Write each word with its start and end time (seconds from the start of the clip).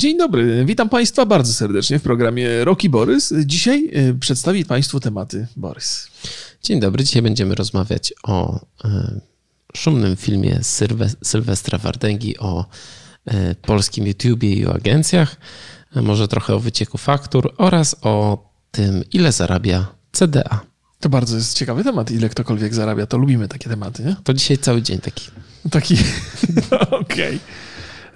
Dzień 0.00 0.18
dobry, 0.18 0.64
witam 0.64 0.88
Państwa 0.88 1.26
bardzo 1.26 1.52
serdecznie 1.52 1.98
w 1.98 2.02
programie 2.02 2.64
Roki 2.64 2.90
Borys. 2.90 3.34
Dzisiaj 3.46 3.90
y, 4.08 4.14
przedstawi 4.20 4.64
Państwu 4.64 5.00
tematy 5.00 5.46
Borys. 5.56 6.08
Dzień 6.62 6.80
dobry, 6.80 7.04
dzisiaj 7.04 7.22
będziemy 7.22 7.54
rozmawiać 7.54 8.14
o 8.22 8.56
y, 8.56 8.88
szumnym 9.76 10.16
filmie 10.16 10.58
Sylwe 10.62 11.10
Sylwestra 11.24 11.78
Wardęgi 11.78 12.38
o 12.38 12.64
y, 13.28 13.54
polskim 13.62 14.06
YouTubie 14.06 14.54
i 14.54 14.66
o 14.66 14.74
agencjach, 14.74 15.36
może 15.94 16.28
trochę 16.28 16.54
o 16.54 16.60
wycieku 16.60 16.98
faktur 16.98 17.54
oraz 17.56 17.96
o 18.02 18.44
tym, 18.70 19.04
ile 19.12 19.32
zarabia 19.32 19.86
CDA. 20.12 20.60
To 21.00 21.08
bardzo 21.08 21.36
jest 21.36 21.56
ciekawy 21.56 21.84
temat, 21.84 22.10
ile 22.10 22.28
ktokolwiek 22.28 22.74
zarabia, 22.74 23.06
to 23.06 23.18
lubimy 23.18 23.48
takie 23.48 23.70
tematy, 23.70 24.02
nie? 24.02 24.16
To 24.24 24.34
dzisiaj 24.34 24.58
cały 24.58 24.82
dzień 24.82 24.98
taki. 24.98 25.30
Taki, 25.70 25.94
okej. 26.70 27.36
Okay. 27.36 27.38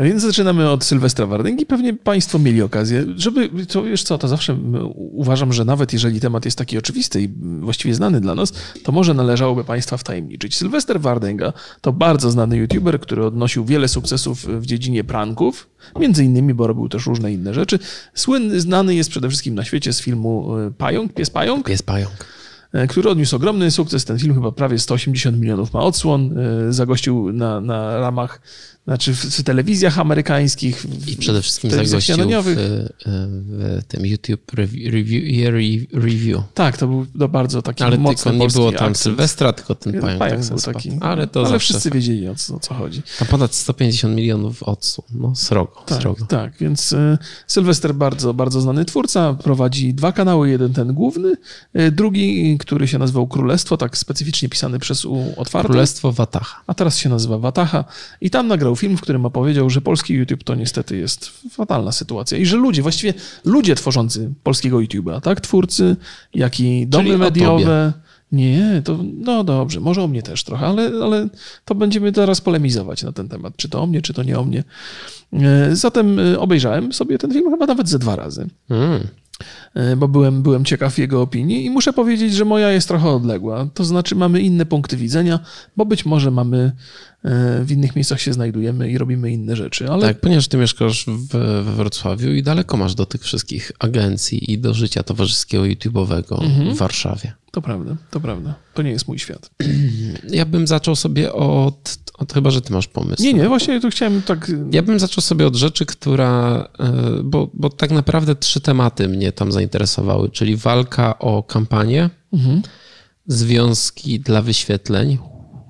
Więc 0.01 0.23
zaczynamy 0.23 0.71
od 0.71 0.85
Sylwestra 0.85 1.27
Wardęgi. 1.27 1.67
Pewnie 1.67 1.95
Państwo 1.95 2.39
mieli 2.39 2.63
okazję, 2.63 3.05
żeby, 3.17 3.67
to 3.67 3.83
wiesz 3.83 4.03
co, 4.03 4.19
to 4.19 4.29
zawsze 4.29 4.57
uważam, 4.95 5.53
że 5.53 5.65
nawet 5.65 5.93
jeżeli 5.93 6.21
temat 6.21 6.45
jest 6.45 6.59
taki 6.59 6.79
oczywisty 6.79 7.23
i 7.23 7.29
właściwie 7.61 7.95
znany 7.95 8.21
dla 8.21 8.35
nas, 8.35 8.53
to 8.83 8.93
może 8.93 9.15
należałoby 9.15 9.65
Państwa 9.65 9.97
wtajemniczyć. 9.97 10.57
Sylwester 10.57 11.01
Wardęga 11.01 11.53
to 11.81 11.93
bardzo 11.93 12.31
znany 12.31 12.57
youtuber, 12.57 13.01
który 13.01 13.25
odnosił 13.25 13.65
wiele 13.65 13.89
sukcesów 13.89 14.47
w 14.47 14.67
dziedzinie 14.67 15.05
pranków, 15.05 15.69
między 16.01 16.25
innymi, 16.25 16.55
bo 16.55 16.67
robił 16.67 16.89
też 16.89 17.07
różne 17.07 17.33
inne 17.33 17.55
rzeczy. 17.55 17.79
Słynny, 18.15 18.61
znany 18.61 18.95
jest 18.95 19.11
przede 19.11 19.29
wszystkim 19.29 19.55
na 19.55 19.65
świecie 19.65 19.93
z 19.93 20.01
filmu 20.01 20.59
e, 20.59 20.71
Pająk, 20.71 21.15
Pies 21.15 21.31
Pająk. 21.31 21.67
Pies 21.67 21.83
Pająk 21.83 22.27
e, 22.73 22.87
który 22.87 23.11
odniósł 23.11 23.37
ogromny 23.37 23.71
sukces. 23.71 24.05
Ten 24.05 24.19
film 24.19 24.35
chyba 24.35 24.53
prawie 24.53 24.79
180 24.79 25.39
milionów 25.39 25.73
ma 25.73 25.81
odsłon. 25.81 26.39
E, 26.39 26.73
zagościł 26.73 27.33
na, 27.33 27.61
na 27.61 28.01
ramach 28.01 28.41
znaczy 28.85 29.15
w, 29.15 29.19
w 29.19 29.43
telewizjach 29.43 29.99
amerykańskich. 29.99 30.87
I 31.07 31.17
przede 31.17 31.43
wszystkim 31.43 31.71
zagościł 31.71 32.17
w, 32.17 32.45
w, 33.07 33.83
tym 33.89 34.07
YouTube 34.07 34.53
review, 34.55 35.93
review. 35.93 36.43
Tak, 36.55 36.79
to 36.79 36.87
był 36.87 37.07
to 37.19 37.29
bardzo 37.29 37.63
taki 37.63 37.85
Ale 37.85 37.99
mocny 37.99 38.33
tylko 38.33 38.45
nie 38.45 38.53
było 38.53 38.73
tam 38.73 38.77
akcent. 38.77 38.99
Sylwestra, 38.99 39.53
tylko 39.53 39.75
ten 39.75 40.01
pająk, 40.01 40.19
pająk 40.19 40.41
tak 40.41 40.49
był 40.49 40.73
taki. 40.73 40.91
Ale 41.01 41.27
to 41.27 41.47
Ale 41.47 41.59
wszyscy 41.59 41.91
wiedzieli 41.91 42.29
o 42.29 42.35
co, 42.35 42.55
o 42.55 42.61
co 42.61 42.75
chodzi. 42.75 43.03
Tam 43.19 43.29
ponad 43.29 43.55
150 43.55 44.17
milionów 44.17 44.63
odsłon. 44.63 45.09
No 45.15 45.35
srogo, 45.35 45.83
tak, 45.87 46.01
srogo. 46.01 46.27
Tak, 46.27 46.53
więc 46.61 46.93
y, 46.93 47.19
Sylwester 47.47 47.95
bardzo, 47.95 48.35
bardzo 48.35 48.61
znany 48.61 48.85
twórca. 48.85 49.35
Prowadzi 49.35 49.95
dwa 49.95 50.13
kanały. 50.13 50.51
Jeden 50.51 50.73
ten 50.73 50.95
główny, 50.95 51.33
y, 51.79 51.91
drugi, 51.91 52.59
który 52.59 52.89
się 52.89 52.99
nazywał 52.99 53.27
Królestwo, 53.27 53.77
tak 53.77 53.99
specyficznie 53.99 54.49
pisany 54.49 54.79
przez 54.79 55.05
U 55.05 55.35
otwarte. 55.37 55.69
Królestwo 55.69 56.13
Wataha. 56.13 56.63
A 56.67 56.75
teraz 56.75 56.99
się 56.99 57.09
nazywa 57.09 57.39
Wataha. 57.39 57.85
I 58.21 58.31
tam 58.31 58.47
nagrał 58.47 58.74
film, 58.77 58.97
w 58.97 59.01
którym 59.01 59.27
opowiedział, 59.27 59.71
że 59.71 59.81
polski 59.81 60.15
YouTube 60.15 60.45
to 60.45 60.55
niestety 60.55 60.97
jest 60.97 61.31
fatalna 61.51 61.93
sytuacja 61.93 62.39
i 62.39 62.47
że 62.47 62.57
ludzie, 62.57 62.83
właściwie 62.83 63.15
ludzie 63.45 63.75
tworzący 63.75 64.31
polskiego 64.43 64.79
YouTube'a, 64.79 65.21
tak, 65.21 65.41
twórcy, 65.41 65.97
jak 66.35 66.61
i 66.61 66.87
domy 66.87 67.05
Czyli 67.05 67.19
mediowe. 67.19 67.93
Nie, 68.33 68.83
to 68.85 68.99
no 69.15 69.45
dobrze, 69.45 69.81
może 69.81 70.03
o 70.03 70.09
mnie 70.09 70.23
też 70.23 70.45
trochę, 70.45 70.67
ale, 70.67 70.91
ale 71.03 71.29
to 71.65 71.75
będziemy 71.75 72.13
teraz 72.13 72.41
polemizować 72.41 73.03
na 73.03 73.13
ten 73.13 73.29
temat, 73.29 73.57
czy 73.57 73.69
to 73.69 73.83
o 73.83 73.87
mnie, 73.87 74.03
czy 74.03 74.15
to 74.15 74.23
nie 74.23 74.39
o 74.39 74.45
mnie. 74.45 74.65
E, 75.33 75.77
zatem 75.77 76.19
e, 76.19 76.39
obejrzałem 76.39 76.93
sobie 76.93 77.19
ten 77.19 77.33
film 77.33 77.51
chyba 77.51 77.67
nawet 77.67 77.89
ze 77.89 77.99
dwa 77.99 78.17
razy. 78.17 78.49
Mm 78.71 79.09
bo 79.97 80.09
byłem, 80.09 80.43
byłem 80.43 80.65
ciekaw 80.65 80.99
jego 80.99 81.23
opinii 81.23 81.65
i 81.65 81.71
muszę 81.71 81.93
powiedzieć, 81.93 82.35
że 82.35 82.45
moja 82.45 82.71
jest 82.71 82.89
trochę 82.89 83.09
odległa. 83.09 83.69
To 83.75 83.85
znaczy 83.85 84.15
mamy 84.15 84.41
inne 84.41 84.67
punkty 84.67 84.97
widzenia, 84.97 85.41
bo 85.77 85.87
być 85.87 86.07
może 86.07 86.31
mamy 86.31 86.73
w 87.65 87.67
innych 87.71 87.97
miejscach 87.97 88.21
się 88.21 88.33
znajdujemy 88.33 88.91
i 88.91 88.99
robimy 88.99 89.33
inne 89.33 89.57
rzeczy. 89.57 89.89
Ale... 89.89 90.03
Tak, 90.03 90.21
ponieważ 90.21 90.49
ty 90.49 90.57
mieszkasz 90.57 91.07
w, 91.07 91.27
we 91.65 91.73
Wrocławiu 91.73 92.33
i 92.33 92.43
daleko 92.43 92.77
masz 92.77 92.95
do 92.95 93.07
tych 93.07 93.23
wszystkich 93.23 93.73
agencji 93.79 94.53
i 94.53 94.59
do 94.59 94.75
życia 94.75 95.03
towarzyskiego 95.03 95.65
YouTube'owego 95.65 96.45
mhm. 96.45 96.75
w 96.75 96.79
Warszawie. 96.79 97.33
To 97.55 97.63
prawda, 97.63 97.97
to 98.11 98.21
prawda. 98.21 98.55
To 98.75 98.83
nie 98.83 98.91
jest 98.91 99.09
mój 99.09 99.19
świat. 99.19 99.51
Ja 100.31 100.45
bym 100.45 100.67
zaczął 100.67 100.97
sobie 100.97 101.33
od, 101.33 101.99
od 102.15 102.33
chyba, 102.33 102.51
że 102.51 102.63
ty 102.63 102.73
masz 102.73 102.89
pomysł. 102.89 103.23
Nie, 103.23 103.35
nie, 103.35 103.49
właśnie 103.49 103.81
tu 103.81 103.91
chciałem 103.91 104.23
tak... 104.23 104.53
Ja 104.73 104.83
bym 104.83 104.99
zaczął 104.99 105.23
sobie 105.23 105.47
od 105.47 105.57
rzeczy, 105.57 105.87
która... 105.87 106.65
E, 106.79 106.93
bo, 107.25 107.51
bo 107.55 107.71
tak 107.71 107.91
naprawdę 107.91 108.35
trzy 108.37 108.61
tematy 108.61 109.09
mnie 109.09 109.33
tam 109.33 109.53
zainteresowały, 109.53 110.31
czyli 110.31 110.57
walka 110.57 111.19
o 111.19 111.43
kampanię, 111.43 112.11
mhm. 112.33 112.63
związki 113.27 114.21
dla 114.21 114.43
wyświetleń, 114.43 115.19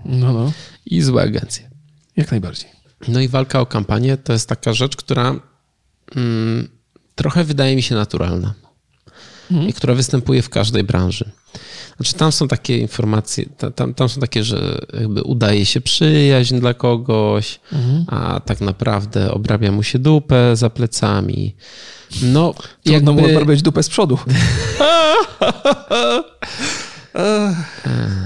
no, 0.05 0.33
no 0.33 0.53
i 0.87 1.03
złe 1.03 1.23
agencje. 1.23 1.71
Jak 2.17 2.31
najbardziej. 2.31 2.71
No 3.09 3.21
i 3.21 3.29
walka 3.29 3.61
o 3.61 3.67
kampanię 3.67 4.17
to 4.17 4.33
jest 4.33 4.49
taka 4.49 4.73
rzecz, 4.73 4.97
która 4.97 5.35
mm, 6.17 6.69
trochę 7.15 7.45
wydaje 7.45 7.77
mi 7.77 7.83
się 7.83 7.95
naturalna 7.95 8.55
mhm. 9.51 9.69
i 9.69 9.73
która 9.73 9.95
występuje 9.95 10.43
w 10.43 10.49
każdej 10.49 10.85
branży. 10.85 11.31
Znaczy 11.97 12.15
tam 12.15 12.33
są 12.33 12.49
takie 12.49 12.79
informacje, 12.79 13.47
tam, 13.75 13.95
tam 13.95 14.09
są 14.09 14.21
takie, 14.21 14.45
że 14.45 14.79
jakby 15.01 15.23
udaje 15.23 15.67
się 15.67 15.81
przyjaźń 15.81 16.59
dla 16.61 16.75
kogoś, 16.75 17.61
mhm. 17.73 18.05
a 18.09 18.41
tak 18.41 18.61
naprawdę 18.61 19.33
obrabia 19.33 19.73
mu 19.73 19.83
się 19.83 19.99
dupę 19.99 20.57
za 20.57 20.71
plecami. 20.71 21.55
No, 22.23 22.55
Trudno 22.55 23.13
jakby... 23.13 23.13
mu 23.13 23.25
obrabiać 23.25 23.63
dupę 23.63 23.83
z 23.83 23.89
przodu. 23.89 24.19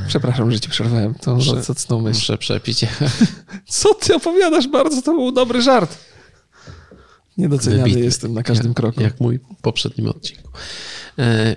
Przepraszam, 0.09 0.53
że 0.53 0.61
ci 0.61 0.69
przerwałem 0.69 1.15
muszę, 1.27 1.63
zacną 1.63 2.01
myśl. 2.01 2.19
Muszę 2.19 2.39
przepić. 2.39 2.87
Co 3.67 3.95
ty 3.95 4.15
opowiadasz? 4.15 4.69
Bardzo 4.69 5.03
to 5.03 5.13
był 5.13 5.33
dobry 5.33 5.63
żart. 5.63 5.99
Niedoceniany 7.39 7.83
Wybity. 7.83 8.01
jestem 8.01 8.35
na 8.35 8.43
każdym 8.43 8.67
jak, 8.67 8.77
kroku. 8.77 9.03
Jak 9.03 9.21
mój 9.21 9.41
poprzednim 9.63 10.09
odcinku. 10.09 10.51
E, 11.19 11.57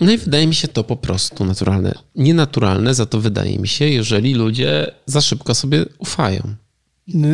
no 0.00 0.12
i 0.12 0.18
wydaje 0.18 0.46
mi 0.46 0.54
się 0.54 0.68
to 0.68 0.84
po 0.84 0.96
prostu 0.96 1.44
naturalne. 1.44 1.94
Nienaturalne 2.16 2.94
za 2.94 3.06
to 3.06 3.20
wydaje 3.20 3.58
mi 3.58 3.68
się, 3.68 3.84
jeżeli 3.84 4.34
ludzie 4.34 4.86
za 5.06 5.20
szybko 5.20 5.54
sobie 5.54 5.84
ufają. 5.98 6.54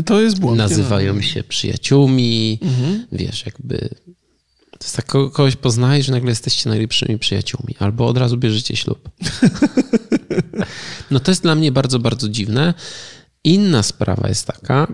To 0.07 0.21
jest 0.21 0.41
błąd. 0.41 0.59
Nazywają 0.59 1.23
się 1.23 1.45
przyjaciółmi, 1.45 2.59
mhm. 2.63 3.07
wiesz, 3.13 3.47
jakby 3.47 3.89
to 4.71 4.85
jest 4.85 4.97
tak, 4.97 5.07
kogoś 5.07 5.57
poznajesz, 5.57 6.07
że 6.07 6.13
nagle 6.13 6.31
jesteście 6.31 6.69
najlepszymi 6.69 7.19
przyjaciółmi, 7.19 7.75
albo 7.79 8.07
od 8.07 8.19
razu 8.19 8.37
bierzecie 8.37 8.77
ślub. 8.77 9.09
No 11.11 11.21
to 11.21 11.31
jest 11.31 11.43
dla 11.43 11.55
mnie 11.55 11.73
bardzo, 11.73 11.99
bardzo 11.99 12.29
dziwne. 12.29 12.75
Inna 13.45 13.83
sprawa 13.83 14.29
jest 14.29 14.47
taka, 14.47 14.87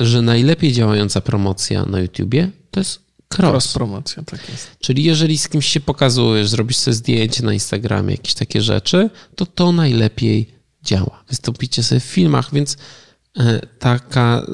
że 0.00 0.22
najlepiej 0.22 0.72
działająca 0.72 1.20
promocja 1.20 1.84
na 1.84 2.00
YouTubie 2.00 2.50
to 2.70 2.80
jest 2.80 3.00
cross. 3.38 3.50
cross 3.50 3.72
promocja, 3.72 4.22
tak 4.22 4.48
jest. 4.48 4.70
Czyli 4.80 5.04
jeżeli 5.04 5.38
z 5.38 5.48
kimś 5.48 5.66
się 5.66 5.80
pokazujesz, 5.80 6.48
zrobisz 6.48 6.76
sobie 6.76 6.94
zdjęcie 6.94 7.42
na 7.42 7.52
Instagramie, 7.52 8.10
jakieś 8.10 8.34
takie 8.34 8.62
rzeczy, 8.62 9.10
to 9.34 9.46
to 9.46 9.72
najlepiej 9.72 10.50
działa. 10.84 11.24
Wystąpicie 11.28 11.82
sobie 11.82 12.00
w 12.00 12.04
filmach, 12.04 12.48
więc 12.52 12.76
e, 13.38 13.60
taka, 13.78 14.46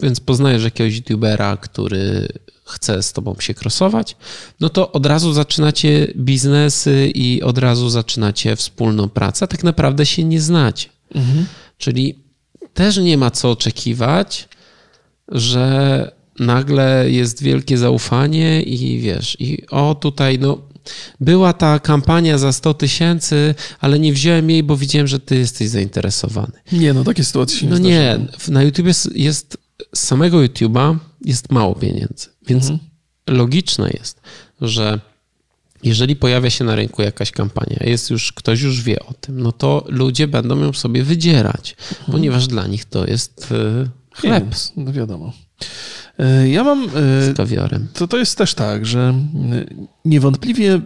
więc 0.00 0.20
poznajesz 0.20 0.64
jakiegoś 0.64 0.96
youtubera, 0.96 1.56
który 1.56 2.28
chce 2.64 3.02
z 3.02 3.12
tobą 3.12 3.36
się 3.40 3.54
krosować, 3.54 4.16
no 4.60 4.68
to 4.68 4.92
od 4.92 5.06
razu 5.06 5.32
zaczynacie 5.32 6.12
biznesy 6.16 7.10
i 7.14 7.42
od 7.42 7.58
razu 7.58 7.90
zaczynacie 7.90 8.56
wspólną 8.56 9.08
pracę. 9.08 9.48
Tak 9.48 9.64
naprawdę 9.64 10.06
się 10.06 10.24
nie 10.24 10.40
znacie. 10.40 10.88
Mhm. 11.14 11.46
Czyli 11.78 12.18
też 12.74 12.96
nie 12.96 13.18
ma 13.18 13.30
co 13.30 13.50
oczekiwać, 13.50 14.48
że 15.28 16.12
nagle 16.38 17.10
jest 17.10 17.42
wielkie 17.42 17.78
zaufanie 17.78 18.62
i 18.62 19.00
wiesz, 19.00 19.36
i 19.40 19.66
o 19.66 19.94
tutaj, 19.94 20.38
no, 20.38 20.58
była 21.20 21.52
ta 21.52 21.78
kampania 21.78 22.38
za 22.38 22.52
100 22.52 22.74
tysięcy, 22.74 23.54
ale 23.80 23.98
nie 23.98 24.12
wziąłem 24.12 24.50
jej, 24.50 24.62
bo 24.62 24.76
widziałem, 24.76 25.06
że 25.06 25.20
ty 25.20 25.36
jesteś 25.36 25.68
zainteresowany. 25.68 26.52
Nie, 26.72 26.92
no 26.92 27.04
takie 27.04 27.24
sytuacje 27.24 27.58
się 27.58 27.66
nie 27.66 27.72
No 27.72 27.78
nie, 27.78 28.18
na 28.48 28.62
YouTube 28.62 28.86
jest, 28.86 29.58
z 29.94 29.98
samego 29.98 30.38
YouTube'a 30.38 30.96
jest 31.24 31.52
mało 31.52 31.74
pieniędzy. 31.74 32.28
Więc 32.46 32.70
mhm. 32.70 32.90
logiczne 33.26 33.90
jest, 33.90 34.20
że 34.60 35.00
jeżeli 35.82 36.16
pojawia 36.16 36.50
się 36.50 36.64
na 36.64 36.74
rynku 36.74 37.02
jakaś 37.02 37.30
kampania, 37.30 37.76
jest 37.80 38.10
już, 38.10 38.32
ktoś 38.32 38.60
już 38.60 38.82
wie 38.82 39.00
o 39.00 39.14
tym, 39.14 39.40
no 39.40 39.52
to 39.52 39.84
ludzie 39.88 40.28
będą 40.28 40.60
ją 40.60 40.72
sobie 40.72 41.02
wydzierać, 41.02 41.76
mhm. 41.90 42.12
ponieważ 42.12 42.46
dla 42.46 42.66
nich 42.66 42.84
to 42.84 43.06
jest 43.06 43.52
e, 43.52 43.88
chleb. 44.16 44.44
no 44.76 44.92
wiadomo. 44.92 45.32
E, 46.18 46.48
ja 46.48 46.64
mam. 46.64 46.84
E, 46.84 46.88
Z 47.22 47.36
kawiorem. 47.36 47.88
To, 47.92 48.08
to 48.08 48.16
jest 48.16 48.38
też 48.38 48.54
tak, 48.54 48.86
że 48.86 49.14
niewątpliwie 50.04 50.80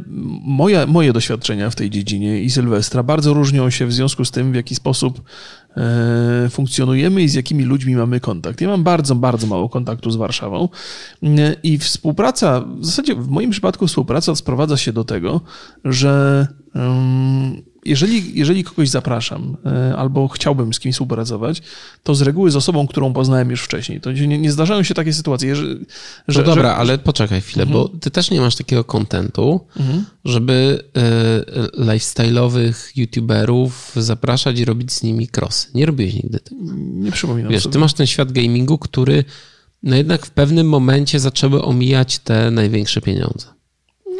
moja, 0.45 0.87
moje 0.87 1.13
doświadczenia 1.13 1.71
w 1.71 1.77
tej 1.77 1.91
dziedzinie 1.91 2.43
i 2.43 2.51
Sylwestra 2.51 3.03
bardzo 3.03 3.35
różnią 3.35 3.71
się 3.71 3.87
w 3.87 3.93
związku 3.93 4.25
z 4.25 4.31
tym, 4.31 4.53
w 4.53 4.55
jaki 4.55 4.75
sposób 4.75 5.23
E, 5.77 6.49
funkcjonujemy 6.51 7.23
i 7.23 7.29
z 7.29 7.35
jakimi 7.35 7.65
ludźmi 7.65 7.97
mamy 7.97 8.21
kontakt. 8.21 8.61
Ja 8.61 8.69
mam 8.69 8.83
bardzo, 8.83 9.15
bardzo 9.15 9.47
mało 9.47 9.69
kontaktu 9.69 10.11
z 10.11 10.17
Warszawą 10.17 10.69
e, 11.23 11.57
i 11.63 11.79
współpraca, 11.79 12.61
w 12.61 12.87
zasadzie 12.87 13.15
w 13.15 13.29
moim 13.29 13.51
przypadku 13.51 13.87
współpraca 13.87 14.35
sprowadza 14.35 14.77
się 14.77 14.93
do 14.93 15.05
tego, 15.05 15.41
że 15.85 16.47
jeżeli, 17.85 18.39
jeżeli 18.39 18.65
kogoś 18.65 18.89
zapraszam 18.89 19.57
e, 19.67 19.97
albo 19.97 20.29
chciałbym 20.29 20.75
z 20.75 20.81
kimś 20.81 20.95
współpracować, 20.95 21.63
to 22.03 22.15
z 22.15 22.23
reguły 22.23 22.51
z 22.51 22.57
osobą, 22.57 22.87
którą 22.87 23.13
poznałem 23.13 23.51
już 23.51 23.63
wcześniej. 23.63 24.01
To 24.01 24.13
nie, 24.13 24.39
nie 24.39 24.53
zdarzają 24.53 24.83
się 24.83 24.95
takie 24.95 25.13
sytuacje, 25.13 25.57
że... 25.57 25.65
że 26.29 26.41
no 26.41 26.47
dobra, 26.47 26.69
że... 26.69 26.77
ale 26.77 26.99
poczekaj 26.99 27.41
chwilę, 27.41 27.63
mhm. 27.63 27.83
bo 27.83 27.89
ty 27.89 28.11
też 28.11 28.31
nie 28.31 28.41
masz 28.41 28.57
takiego 28.57 28.85
kontentu, 28.85 29.61
mhm. 29.77 30.05
żeby 30.25 30.85
y, 31.77 31.83
lifestyle'owych 31.83 32.75
youtuberów 32.97 33.93
zapraszać 33.97 34.59
i 34.59 34.65
robić 34.65 34.93
z 34.93 35.03
nimi 35.03 35.29
crossy. 35.37 35.69
Nie 35.75 35.87
robiłeś 35.87 36.15
nigdy 36.15 36.41
tego. 36.41 36.61
Nie 36.77 37.13
przypominam 37.13 37.53
Wiesz, 37.53 37.63
sobie. 37.63 37.73
ty 37.73 37.79
masz 37.79 37.95
ten 37.95 38.07
świat 38.07 38.33
gamingu, 38.33 38.79
który 38.79 39.25
no 39.83 39.97
jednak 39.97 40.27
w 40.27 40.31
pewnym 40.31 40.69
momencie 40.69 41.21
zaczęły 41.21 41.63
omijać 41.63 42.19
te 42.19 42.51
największe 42.51 43.01
pieniądze. 43.01 43.60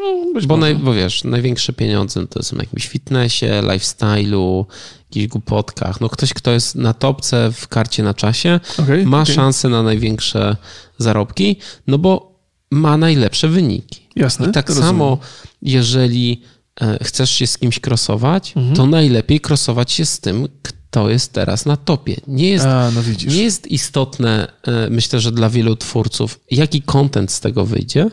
No, 0.01 0.41
bo, 0.47 0.57
naj, 0.57 0.75
bo 0.75 0.95
wiesz, 0.95 1.25
największe 1.25 1.73
pieniądze 1.73 2.27
to 2.27 2.43
są 2.43 2.57
w 2.57 2.61
jakimś 2.61 2.89
fitnessie, 2.89 3.47
lifestyle'u, 3.47 4.65
jakichś 5.11 5.27
głupotkach. 5.27 6.01
No 6.01 6.09
ktoś, 6.09 6.35
kto 6.35 6.51
jest 6.51 6.75
na 6.75 6.95
topce 6.95 7.53
w 7.53 7.69
karcie 7.69 8.03
na 8.03 8.15
czasie, 8.15 8.61
okay, 8.79 9.05
ma 9.05 9.23
okay. 9.23 9.35
szansę 9.35 9.69
na 9.69 9.83
największe 9.83 10.57
zarobki, 10.99 11.57
no 11.87 11.99
bo 11.99 12.41
ma 12.71 12.97
najlepsze 12.97 13.49
wyniki. 13.49 14.01
Jasne. 14.17 14.49
I 14.49 14.53
tak 14.53 14.73
samo, 14.73 15.19
jeżeli 15.63 16.43
e, 16.81 16.99
chcesz 17.05 17.31
się 17.31 17.47
z 17.47 17.59
kimś 17.59 17.81
krosować, 17.81 18.53
Mhm. 18.57 18.77
to 18.77 18.87
najlepiej 18.87 19.41
krosować 19.41 19.93
się 19.93 20.07
z 20.07 20.21
tym, 20.21 20.49
kto 20.63 21.11
jest 21.11 21.33
teraz 21.33 21.67
na 21.67 21.77
topie. 21.77 22.17
Nie 22.27 22.49
jest, 22.49 22.67
A, 22.67 22.91
no 22.91 23.01
nie 23.27 23.43
jest 23.43 23.67
istotne, 23.67 24.53
e, 24.63 24.91
myślę, 24.91 25.21
że 25.21 25.33
dla 25.33 25.51
wielu 25.51 25.77
twórców, 25.77 26.41
jaki 26.51 26.83
content 26.83 27.33
z 27.33 27.41
tego 27.41 27.67
wyjdzie, 27.67 28.11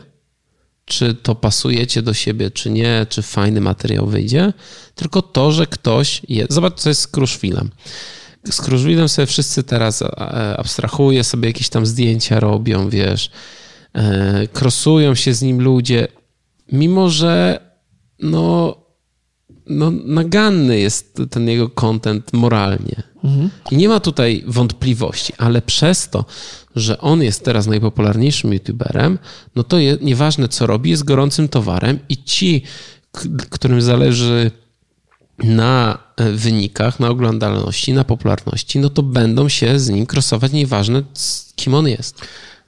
czy 0.88 1.14
to 1.14 1.34
pasujecie 1.34 2.02
do 2.02 2.14
siebie, 2.14 2.50
czy 2.50 2.70
nie, 2.70 3.06
czy 3.08 3.22
fajny 3.22 3.60
materiał 3.60 4.06
wyjdzie, 4.06 4.52
tylko 4.94 5.22
to, 5.22 5.52
że 5.52 5.66
ktoś 5.66 6.22
jest. 6.28 6.52
Zobacz, 6.52 6.80
co 6.80 6.88
jest 6.88 7.00
z 7.00 7.06
Kruszwilem. 7.06 7.70
Z 8.50 8.60
Kruszwilem 8.60 9.08
sobie 9.08 9.26
wszyscy 9.26 9.62
teraz 9.62 10.02
e, 10.02 10.06
abstrahuje, 10.58 11.24
sobie 11.24 11.48
jakieś 11.48 11.68
tam 11.68 11.86
zdjęcia 11.86 12.40
robią, 12.40 12.88
wiesz, 12.88 13.30
krosują 14.52 15.14
się 15.14 15.34
z 15.34 15.42
nim 15.42 15.60
ludzie, 15.60 16.08
mimo 16.72 17.10
że 17.10 17.60
no, 18.18 18.76
no 19.68 19.90
naganny 19.90 20.78
jest 20.78 21.22
ten 21.30 21.48
jego 21.48 21.68
content 21.68 22.32
moralnie. 22.32 23.02
Mhm. 23.24 23.50
I 23.70 23.76
nie 23.76 23.88
ma 23.88 24.00
tutaj 24.00 24.44
wątpliwości, 24.46 25.32
ale 25.38 25.62
przez 25.62 26.08
to, 26.08 26.24
że 26.76 27.00
on 27.00 27.22
jest 27.22 27.44
teraz 27.44 27.66
najpopularniejszym 27.66 28.52
youtuberem, 28.52 29.18
no 29.56 29.62
to 29.62 29.78
je, 29.78 29.98
nieważne 30.00 30.48
co 30.48 30.66
robi, 30.66 30.90
jest 30.90 31.04
gorącym 31.04 31.48
towarem 31.48 31.98
i 32.08 32.24
ci, 32.24 32.62
którym 33.50 33.82
zależy 33.82 34.50
na 35.38 35.98
e, 36.16 36.32
wynikach, 36.32 37.00
na 37.00 37.08
oglądalności, 37.08 37.92
na 37.92 38.04
popularności, 38.04 38.78
no 38.78 38.90
to 38.90 39.02
będą 39.02 39.48
się 39.48 39.78
z 39.78 39.88
nim 39.88 40.06
krosować, 40.06 40.52
nieważne 40.52 41.02
kim 41.56 41.74
on 41.74 41.88
jest. 41.88 42.20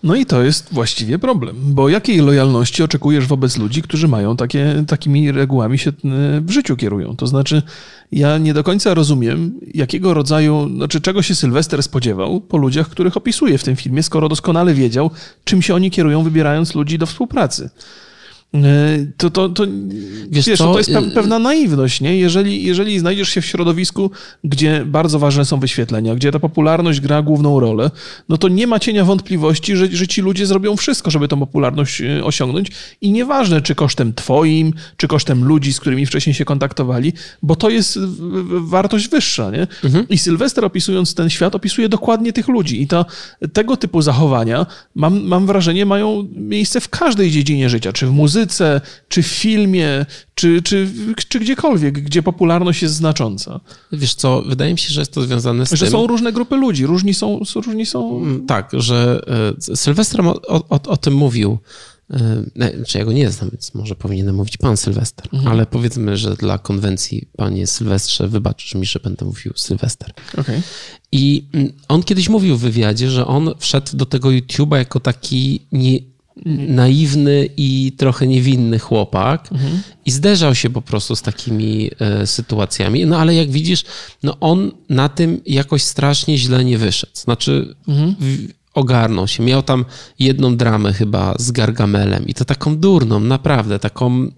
No 0.03 0.15
i 0.15 0.27
to 0.27 0.43
jest 0.43 0.69
właściwie 0.73 1.19
problem, 1.19 1.57
bo 1.61 1.89
jakiej 1.89 2.19
lojalności 2.19 2.83
oczekujesz 2.83 3.27
wobec 3.27 3.59
ludzi, 3.59 3.83
którzy 3.83 4.09
mają 4.09 4.37
takie, 4.37 4.85
takimi 4.87 5.33
regułami 5.33 5.79
się 5.79 5.93
w 6.41 6.51
życiu 6.51 6.77
kierują? 6.77 7.17
To 7.17 7.27
znaczy, 7.27 7.63
ja 8.13 8.39
nie 8.39 8.55
do 8.55 8.65
końca 8.65 8.95
rozumiem, 8.95 9.61
jakiego 9.75 10.15
rodzaju, 10.15 10.69
znaczy 10.77 11.01
czego 11.01 11.23
się 11.23 11.35
Sylwester 11.35 11.83
spodziewał 11.83 12.41
po 12.41 12.57
ludziach, 12.57 12.89
których 12.89 13.17
opisuje 13.17 13.59
w 13.59 13.65
tym 13.65 13.77
filmie, 13.77 14.03
skoro 14.03 14.29
doskonale 14.29 14.75
wiedział, 14.75 15.11
czym 15.45 15.63
się 15.63 15.75
oni 15.75 15.91
kierują, 15.91 16.23
wybierając 16.23 16.75
ludzi 16.75 16.99
do 16.99 17.07
współpracy. 17.07 17.71
To, 19.17 19.31
to, 19.31 19.49
to, 19.49 19.67
wiesz, 20.31 20.47
wiesz 20.47 20.59
to 20.59 20.79
jest 20.79 20.91
pewna 21.15 21.39
naiwność, 21.39 22.01
nie? 22.01 22.17
Jeżeli, 22.17 22.65
jeżeli 22.65 22.99
znajdziesz 22.99 23.29
się 23.29 23.41
w 23.41 23.47
środowisku, 23.47 24.11
gdzie 24.45 24.85
bardzo 24.87 25.19
ważne 25.19 25.45
są 25.45 25.61
wyświetlenia, 25.61 26.15
gdzie 26.15 26.33
ta 26.33 26.39
popularność 26.39 27.01
gra 27.01 27.23
główną 27.23 27.61
rolę, 27.61 27.91
no 28.29 28.39
to 28.39 28.49
nie 28.49 28.67
ma 28.67 28.79
cienia 28.79 29.05
wątpliwości, 29.05 29.77
że, 29.77 29.87
że 29.87 30.09
ci 30.09 30.23
ludzie 30.23 30.47
zrobią 30.47 30.77
wszystko, 30.77 31.11
żeby 31.11 31.29
tą 31.29 31.41
popularność 31.41 32.03
osiągnąć 32.23 32.71
i 33.01 33.11
nieważne, 33.11 33.61
czy 33.61 33.75
kosztem 33.75 34.15
twoim, 34.15 34.73
czy 34.97 35.09
kosztem 35.09 35.45
ludzi, 35.45 35.73
z 35.73 35.81
którymi 35.81 36.07
wcześniej 36.07 36.35
się 36.35 36.45
kontaktowali, 36.45 37.13
bo 37.43 37.57
to 37.57 37.71
jest 37.71 37.99
wartość 38.51 39.09
wyższa, 39.09 39.51
nie? 39.51 39.67
Mhm. 39.85 40.09
I 40.09 40.19
Sylwester 40.19 40.65
opisując 40.65 41.15
ten 41.15 41.31
świat, 41.31 41.55
opisuje 41.55 41.89
dokładnie 41.89 42.33
tych 42.33 42.49
ludzi 42.49 42.83
i 42.83 42.87
to, 42.87 43.07
tego 43.53 43.77
typu 43.77 44.03
zachowania, 44.03 44.67
mam, 44.95 45.23
mam 45.23 45.47
wrażenie, 45.47 45.87
mają 45.87 46.29
miejsce 46.35 46.81
w 46.81 46.89
każdej 46.89 47.31
dziedzinie 47.31 47.69
życia, 47.69 47.93
czy 47.93 48.07
w 48.07 48.11
muzyce, 48.11 48.40
muzyce, 48.41 48.81
czy 49.09 49.23
w 49.23 49.27
filmie, 49.27 50.07
czy, 50.35 50.63
czy, 50.63 50.89
czy 51.29 51.41
gdziekolwiek, 51.41 52.01
gdzie 52.01 52.23
popularność 52.23 52.83
jest 52.83 52.95
znacząca. 52.95 53.61
Wiesz 53.93 54.15
co, 54.15 54.43
wydaje 54.43 54.73
mi 54.73 54.79
się, 54.79 54.95
że 54.95 55.01
jest 55.01 55.13
to 55.13 55.23
związane 55.23 55.67
z 55.67 55.71
że 55.71 55.77
tym... 55.77 55.87
Że 55.87 55.91
są 55.91 56.07
różne 56.07 56.33
grupy 56.33 56.57
ludzi, 56.57 56.87
różni 56.87 57.15
są... 57.15 57.41
Różni 57.55 57.87
są... 57.87 58.25
Tak, 58.47 58.71
że 58.73 59.23
Sylwester 59.75 60.21
o, 60.21 60.43
o, 60.49 60.83
o 60.83 60.97
tym 60.97 61.15
mówił, 61.15 61.59
czy 62.87 62.99
ja 62.99 63.05
go 63.05 63.13
nie 63.13 63.31
znam, 63.31 63.51
więc 63.51 63.75
może 63.75 63.95
powinienem 63.95 64.35
mówić 64.35 64.57
pan 64.57 64.77
Sylwester, 64.77 65.27
mhm. 65.33 65.53
ale 65.53 65.67
powiedzmy, 65.67 66.17
że 66.17 66.37
dla 66.37 66.59
konwencji 66.59 67.29
panie 67.37 67.67
Sylwestrze 67.67 68.29
wybaczysz 68.29 68.75
mi, 68.75 68.87
że 68.87 69.01
będę 69.05 69.25
mówił 69.25 69.53
Sylwester. 69.57 70.13
Okay. 70.39 70.63
I 71.13 71.47
on 71.89 72.03
kiedyś 72.03 72.29
mówił 72.29 72.57
w 72.57 72.61
wywiadzie, 72.61 73.11
że 73.11 73.27
on 73.27 73.55
wszedł 73.59 73.97
do 73.97 74.07
tego 74.07 74.29
YouTube'a 74.29 74.77
jako 74.77 75.01
taki 75.01 75.67
nie, 75.73 75.99
naiwny 76.69 77.49
i 77.57 77.93
trochę 77.97 78.27
niewinny 78.27 78.79
chłopak 78.79 79.53
mhm. 79.53 79.83
i 80.07 80.11
zderzał 80.11 80.55
się 80.55 80.71
po 80.71 80.83
prostu 80.83 81.17
z 81.17 81.23
takimi 81.23 81.91
e, 82.01 82.27
sytuacjami. 82.27 83.07
No 83.07 83.19
ale 83.19 83.35
jak 83.35 83.51
widzisz, 83.51 83.85
no 84.23 84.37
on 84.41 84.73
na 84.89 85.09
tym 85.09 85.41
jakoś 85.47 85.83
strasznie 85.83 86.39
źle 86.39 86.65
nie 86.65 86.79
wyszedł. 86.79 87.13
Znaczy 87.15 87.75
mhm. 87.89 88.15
w, 88.21 88.49
ogarnął 88.75 89.29
się. 89.29 89.43
Miał 89.43 89.63
tam 89.63 89.85
jedną 90.19 90.57
dramę 90.57 90.93
chyba 90.93 91.35
z 91.39 91.51
Gargamelem 91.51 92.27
i 92.27 92.35
to 92.35 92.45
taką 92.45 92.77
durną, 92.77 93.21
naprawdę, 93.21 93.79
taką 93.79 94.31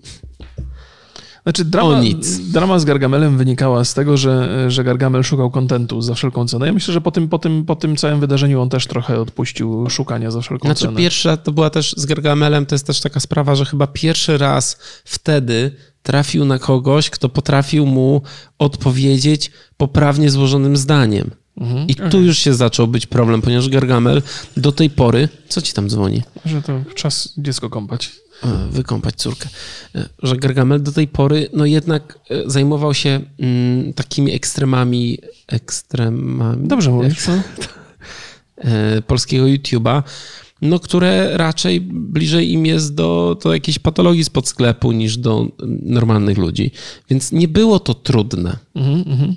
znaczy, 1.42 1.64
drama, 1.64 2.00
drama 2.52 2.78
z 2.78 2.84
Gargamelem 2.84 3.38
wynikała 3.38 3.84
z 3.84 3.94
tego, 3.94 4.16
że, 4.16 4.64
że 4.70 4.84
Gargamel 4.84 5.22
szukał 5.22 5.50
kontentu 5.50 6.02
za 6.02 6.14
wszelką 6.14 6.48
cenę. 6.48 6.66
Ja 6.66 6.72
myślę, 6.72 6.94
że 6.94 7.00
po 7.00 7.10
tym, 7.10 7.28
po, 7.28 7.38
tym, 7.38 7.64
po 7.64 7.76
tym 7.76 7.96
całym 7.96 8.20
wydarzeniu 8.20 8.60
on 8.60 8.68
też 8.68 8.86
trochę 8.86 9.20
odpuścił 9.20 9.90
szukania 9.90 10.30
za 10.30 10.40
wszelką 10.40 10.68
znaczy, 10.68 10.84
cenę. 10.84 10.96
Pierwsza 10.96 11.36
to 11.36 11.52
była 11.52 11.70
też 11.70 11.94
z 11.96 12.06
Gargamelem, 12.06 12.66
to 12.66 12.74
jest 12.74 12.86
też 12.86 13.00
taka 13.00 13.20
sprawa, 13.20 13.54
że 13.54 13.64
chyba 13.64 13.86
pierwszy 13.86 14.38
raz 14.38 14.78
wtedy 15.04 15.70
trafił 16.02 16.44
na 16.44 16.58
kogoś, 16.58 17.10
kto 17.10 17.28
potrafił 17.28 17.86
mu 17.86 18.22
odpowiedzieć 18.58 19.50
poprawnie 19.76 20.30
złożonym 20.30 20.76
zdaniem. 20.76 21.30
Mhm. 21.56 21.88
I 21.88 21.94
tu 21.94 22.20
już 22.20 22.38
się 22.38 22.54
zaczął 22.54 22.86
być 22.86 23.06
problem, 23.06 23.42
ponieważ 23.42 23.68
Gargamel 23.68 24.22
do 24.56 24.72
tej 24.72 24.90
pory. 24.90 25.28
Co 25.48 25.62
ci 25.62 25.72
tam 25.72 25.88
dzwoni? 25.88 26.22
Że 26.44 26.62
to 26.62 26.80
czas 26.94 27.34
dziecko 27.38 27.70
kąpać 27.70 28.21
wykąpać 28.70 29.14
córkę, 29.14 29.48
że 30.22 30.36
Gargamel 30.36 30.82
do 30.82 30.92
tej 30.92 31.08
pory 31.08 31.48
no 31.52 31.66
jednak 31.66 32.18
e, 32.30 32.50
zajmował 32.50 32.94
się 32.94 33.20
mm, 33.38 33.92
takimi 33.92 34.32
ekstremami, 34.32 35.18
ekstremami... 35.48 36.68
Dobrze 36.68 36.90
mówisz? 36.90 37.26
E, 38.56 39.02
polskiego 39.02 39.44
YouTube'a, 39.44 40.02
no, 40.62 40.78
które 40.78 41.36
raczej 41.36 41.80
bliżej 41.80 42.52
im 42.52 42.66
jest 42.66 42.94
do, 42.94 43.38
do 43.42 43.54
jakiejś 43.54 43.78
patologii 43.78 44.24
spod 44.24 44.48
sklepu 44.48 44.92
niż 44.92 45.16
do 45.16 45.46
normalnych 45.82 46.38
ludzi. 46.38 46.70
Więc 47.10 47.32
nie 47.32 47.48
było 47.48 47.78
to 47.80 47.94
trudne. 47.94 48.58
Mhm, 48.74 49.04
mhm. 49.06 49.36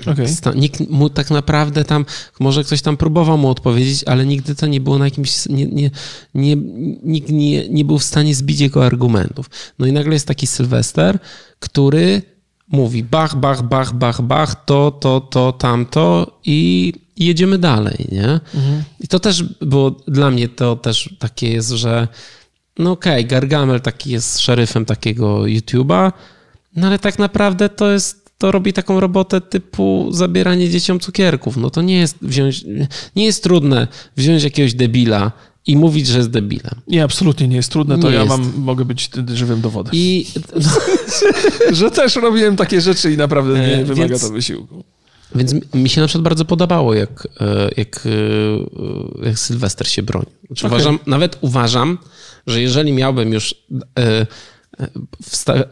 Okay. 0.00 0.54
Nikt 0.54 0.90
mu 0.90 1.10
tak 1.10 1.30
naprawdę 1.30 1.84
tam, 1.84 2.04
może 2.40 2.64
ktoś 2.64 2.82
tam 2.82 2.96
próbował 2.96 3.38
mu 3.38 3.48
odpowiedzieć, 3.48 4.04
ale 4.04 4.26
nigdy 4.26 4.54
to 4.54 4.66
nie 4.66 4.80
było 4.80 4.98
na 4.98 5.04
jakimś, 5.04 5.46
nie, 5.46 5.66
nie, 5.66 5.90
nie, 6.34 6.56
nikt 7.02 7.28
nie, 7.28 7.68
nie 7.68 7.84
był 7.84 7.98
w 7.98 8.04
stanie 8.04 8.34
zbić 8.34 8.60
jego 8.60 8.86
argumentów. 8.86 9.50
No 9.78 9.86
i 9.86 9.92
nagle 9.92 10.12
jest 10.12 10.28
taki 10.28 10.46
Sylwester, 10.46 11.18
który 11.58 12.22
mówi 12.68 13.04
bach, 13.04 13.36
bach, 13.36 13.62
bach, 13.62 13.92
bach, 13.92 14.22
bach, 14.22 14.64
to, 14.64 14.90
to, 14.90 15.20
to, 15.20 15.52
tamto 15.52 16.38
i 16.44 16.92
jedziemy 17.16 17.58
dalej, 17.58 18.06
nie? 18.12 18.40
Mhm. 18.54 18.84
I 19.00 19.08
to 19.08 19.20
też 19.20 19.42
było, 19.42 19.90
dla 19.90 20.30
mnie 20.30 20.48
to 20.48 20.76
też 20.76 21.14
takie 21.18 21.52
jest, 21.52 21.70
że 21.70 22.08
no 22.78 22.90
okej, 22.92 23.24
okay, 23.24 23.24
Gargamel 23.24 23.80
taki 23.80 24.10
jest 24.10 24.38
szeryfem 24.38 24.84
takiego 24.84 25.42
YouTube'a, 25.42 26.12
no 26.76 26.86
ale 26.86 26.98
tak 26.98 27.18
naprawdę 27.18 27.68
to 27.68 27.90
jest 27.90 28.23
to 28.38 28.52
robi 28.52 28.72
taką 28.72 29.00
robotę 29.00 29.40
typu 29.40 30.08
zabieranie 30.10 30.70
dzieciom 30.70 31.00
cukierków. 31.00 31.56
No 31.56 31.70
to 31.70 31.82
nie 31.82 31.96
jest 31.96 32.16
wziąć, 32.22 32.64
nie 33.16 33.24
jest 33.24 33.42
trudne 33.42 33.88
wziąć 34.16 34.42
jakiegoś 34.42 34.74
debila 34.74 35.32
i 35.66 35.76
mówić, 35.76 36.06
że 36.06 36.18
jest 36.18 36.30
debilem. 36.30 36.80
Nie, 36.88 37.04
absolutnie 37.04 37.48
nie 37.48 37.56
jest 37.56 37.72
trudne, 37.72 37.98
to 37.98 38.08
nie 38.08 38.14
ja 38.14 38.22
jest. 38.22 38.38
mam, 38.38 38.52
mogę 38.56 38.84
być 38.84 39.10
żywym 39.34 39.60
dowodem. 39.60 39.92
I... 39.94 40.26
że 41.72 41.90
też 41.90 42.16
robiłem 42.16 42.56
takie 42.56 42.80
rzeczy 42.80 43.12
i 43.12 43.16
naprawdę 43.16 43.58
nie 43.58 43.76
e, 43.76 43.84
wymaga 43.84 44.08
Więc... 44.08 44.22
to 44.22 44.32
wysiłku. 44.32 44.84
Więc 45.34 45.54
mi 45.74 45.88
się 45.88 46.00
na 46.00 46.06
przykład 46.06 46.24
bardzo 46.24 46.44
podobało, 46.44 46.94
jak, 46.94 47.28
e, 47.40 47.70
jak, 47.76 48.06
e, 49.22 49.26
jak 49.26 49.38
Sylwester 49.38 49.88
się 49.88 50.02
broni. 50.02 50.26
Znaczy 50.46 50.66
okay. 50.66 50.78
uważam, 50.78 50.98
nawet 51.06 51.38
uważam, 51.40 51.98
że 52.46 52.60
jeżeli 52.60 52.92
miałbym 52.92 53.32
już 53.32 53.54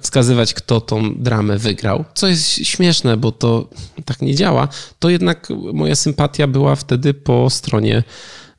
wskazywać, 0.00 0.54
kto 0.54 0.80
tą 0.80 1.14
dramę 1.14 1.58
wygrał, 1.58 2.04
co 2.14 2.28
jest 2.28 2.44
śmieszne, 2.44 3.16
bo 3.16 3.32
to 3.32 3.68
tak 4.04 4.22
nie 4.22 4.34
działa, 4.34 4.68
to 4.98 5.10
jednak 5.10 5.48
moja 5.72 5.96
sympatia 5.96 6.46
była 6.46 6.76
wtedy 6.76 7.14
po 7.14 7.50
stronie 7.50 8.02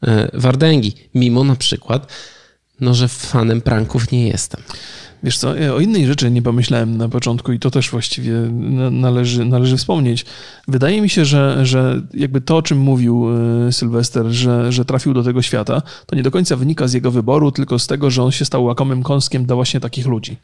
e, 0.04 0.30
Wardęgi, 0.34 0.94
mimo 1.16 1.44
na 1.44 1.56
przykład, 1.56 2.12
no, 2.80 2.94
że 2.94 3.08
fanem 3.08 3.62
pranków 3.62 4.12
nie 4.12 4.28
jestem. 4.28 4.62
Wiesz 5.24 5.38
co, 5.38 5.54
o 5.76 5.80
innej 5.80 6.08
rzeczy 6.08 6.32
nie 6.32 6.42
pomyślałem 6.42 6.98
na 6.98 7.10
początku 7.10 7.52
i 7.52 7.60
to 7.60 7.72
też 7.72 7.90
właściwie 7.90 8.34
należy, 8.92 9.46
należy 9.46 9.78
wspomnieć. 9.78 10.26
Wydaje 10.68 11.02
mi 11.02 11.10
się, 11.10 11.26
że, 11.26 11.66
że 11.66 12.02
jakby 12.14 12.42
to, 12.42 12.58
o 12.58 12.62
czym 12.62 12.78
mówił 12.78 13.28
e, 13.68 13.72
Sylwester, 13.72 14.26
że, 14.26 14.72
że 14.72 14.86
trafił 14.86 15.14
do 15.14 15.24
tego 15.24 15.42
świata, 15.42 15.82
to 16.06 16.16
nie 16.16 16.24
do 16.24 16.32
końca 16.32 16.56
wynika 16.56 16.88
z 16.88 16.94
jego 16.94 17.12
wyboru, 17.12 17.52
tylko 17.52 17.80
z 17.80 17.88
tego, 17.88 18.12
że 18.12 18.24
on 18.24 18.32
się 18.32 18.46
stał 18.46 18.64
łakomym 18.64 19.04
kąskiem 19.04 19.46
dla 19.46 19.56
właśnie 19.56 19.80
takich 19.80 20.08
ludzi. 20.08 20.38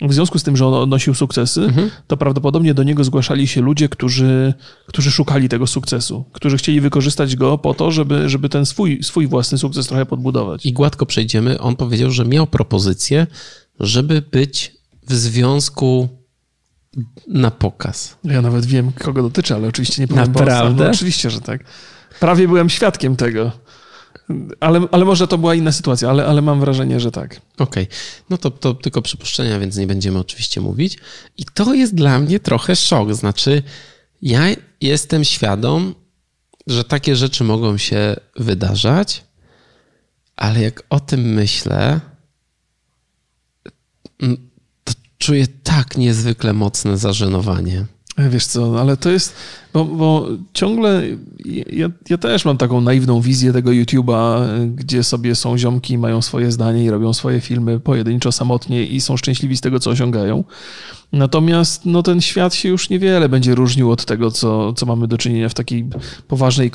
W 0.00 0.12
związku 0.12 0.38
z 0.38 0.42
tym, 0.42 0.56
że 0.56 0.66
on 0.66 0.74
odnosił 0.74 1.14
sukcesy, 1.14 1.62
mhm. 1.62 1.90
to 2.06 2.16
prawdopodobnie 2.16 2.74
do 2.74 2.82
niego 2.82 3.04
zgłaszali 3.04 3.46
się 3.46 3.60
ludzie, 3.60 3.88
którzy, 3.88 4.54
którzy 4.86 5.10
szukali 5.10 5.48
tego 5.48 5.66
sukcesu, 5.66 6.24
którzy 6.32 6.56
chcieli 6.56 6.80
wykorzystać 6.80 7.36
go 7.36 7.58
po 7.58 7.74
to, 7.74 7.90
żeby, 7.90 8.28
żeby 8.28 8.48
ten 8.48 8.66
swój, 8.66 9.02
swój 9.02 9.26
własny 9.26 9.58
sukces 9.58 9.86
trochę 9.86 10.06
podbudować. 10.06 10.66
I 10.66 10.72
gładko 10.72 11.06
przejdziemy. 11.06 11.60
On 11.60 11.76
powiedział, 11.76 12.10
że 12.10 12.24
miał 12.24 12.46
propozycję, 12.46 13.26
żeby 13.80 14.22
być 14.22 14.76
w 15.08 15.14
związku 15.14 16.08
na 17.28 17.50
pokaz. 17.50 18.16
Ja 18.24 18.42
nawet 18.42 18.66
wiem, 18.66 18.92
kogo 18.92 19.22
dotyczy, 19.22 19.54
ale 19.54 19.68
oczywiście 19.68 20.02
nie 20.02 20.08
powiem 20.08 20.24
Naprawdę? 20.24 20.84
No, 20.84 20.90
oczywiście, 20.90 21.30
że 21.30 21.40
tak. 21.40 21.64
Prawie 22.20 22.48
byłem 22.48 22.70
świadkiem 22.70 23.16
tego. 23.16 23.52
Ale, 24.60 24.80
ale 24.92 25.04
może 25.04 25.28
to 25.28 25.38
była 25.38 25.54
inna 25.54 25.72
sytuacja, 25.72 26.10
ale, 26.10 26.26
ale 26.26 26.42
mam 26.42 26.60
wrażenie, 26.60 27.00
że 27.00 27.10
tak. 27.10 27.40
Okej, 27.58 27.84
okay. 27.84 27.96
no 28.30 28.38
to, 28.38 28.50
to 28.50 28.74
tylko 28.74 29.02
przypuszczenia, 29.02 29.58
więc 29.58 29.76
nie 29.76 29.86
będziemy 29.86 30.18
oczywiście 30.18 30.60
mówić. 30.60 30.98
I 31.36 31.44
to 31.54 31.74
jest 31.74 31.94
dla 31.94 32.18
mnie 32.18 32.40
trochę 32.40 32.76
szok. 32.76 33.14
Znaczy, 33.14 33.62
ja 34.22 34.42
jestem 34.80 35.24
świadom, 35.24 35.94
że 36.66 36.84
takie 36.84 37.16
rzeczy 37.16 37.44
mogą 37.44 37.76
się 37.76 38.16
wydarzać, 38.36 39.24
ale 40.36 40.60
jak 40.62 40.82
o 40.90 41.00
tym 41.00 41.20
myślę, 41.20 42.00
czuję 45.18 45.46
tak 45.62 45.96
niezwykle 45.96 46.52
mocne 46.52 46.98
zażenowanie. 46.98 47.84
Wiesz 48.18 48.46
co, 48.46 48.80
ale 48.80 48.96
to 48.96 49.10
jest, 49.10 49.34
bo, 49.72 49.84
bo 49.84 50.28
ciągle 50.52 51.02
ja, 51.72 51.88
ja, 52.08 52.18
też 52.18 52.44
mam 52.44 52.56
taką 52.56 52.80
naiwną 52.80 53.20
wizję 53.20 53.52
tego 53.52 53.70
YouTube'a, 53.70 54.46
gdzie 54.74 55.04
sobie 55.04 55.34
są 55.34 55.58
ziomki, 55.58 55.98
mają 55.98 56.22
swoje 56.22 56.52
zdanie 56.52 56.84
i 56.84 56.90
robią 56.90 57.12
swoje 57.12 57.40
filmy 57.40 57.80
pojedynczo, 57.80 58.32
samotnie 58.32 58.86
i 58.86 59.00
są 59.00 59.16
szczęśliwi 59.16 59.56
z 59.56 59.60
tego, 59.60 59.80
co 59.80 59.90
osiągają. 59.90 60.44
Natomiast 61.12 61.86
no, 61.86 62.02
ten 62.02 62.20
świat 62.20 62.54
się 62.54 62.68
już 62.68 62.90
niewiele 62.90 63.28
będzie 63.28 63.54
różnił 63.54 63.90
od 63.90 64.04
tego, 64.04 64.30
co, 64.30 64.72
co 64.72 64.86
mamy 64.86 65.08
do 65.08 65.18
czynienia 65.18 65.48
w 65.48 65.54
takiej 65.54 65.88
poważnej 66.28 66.70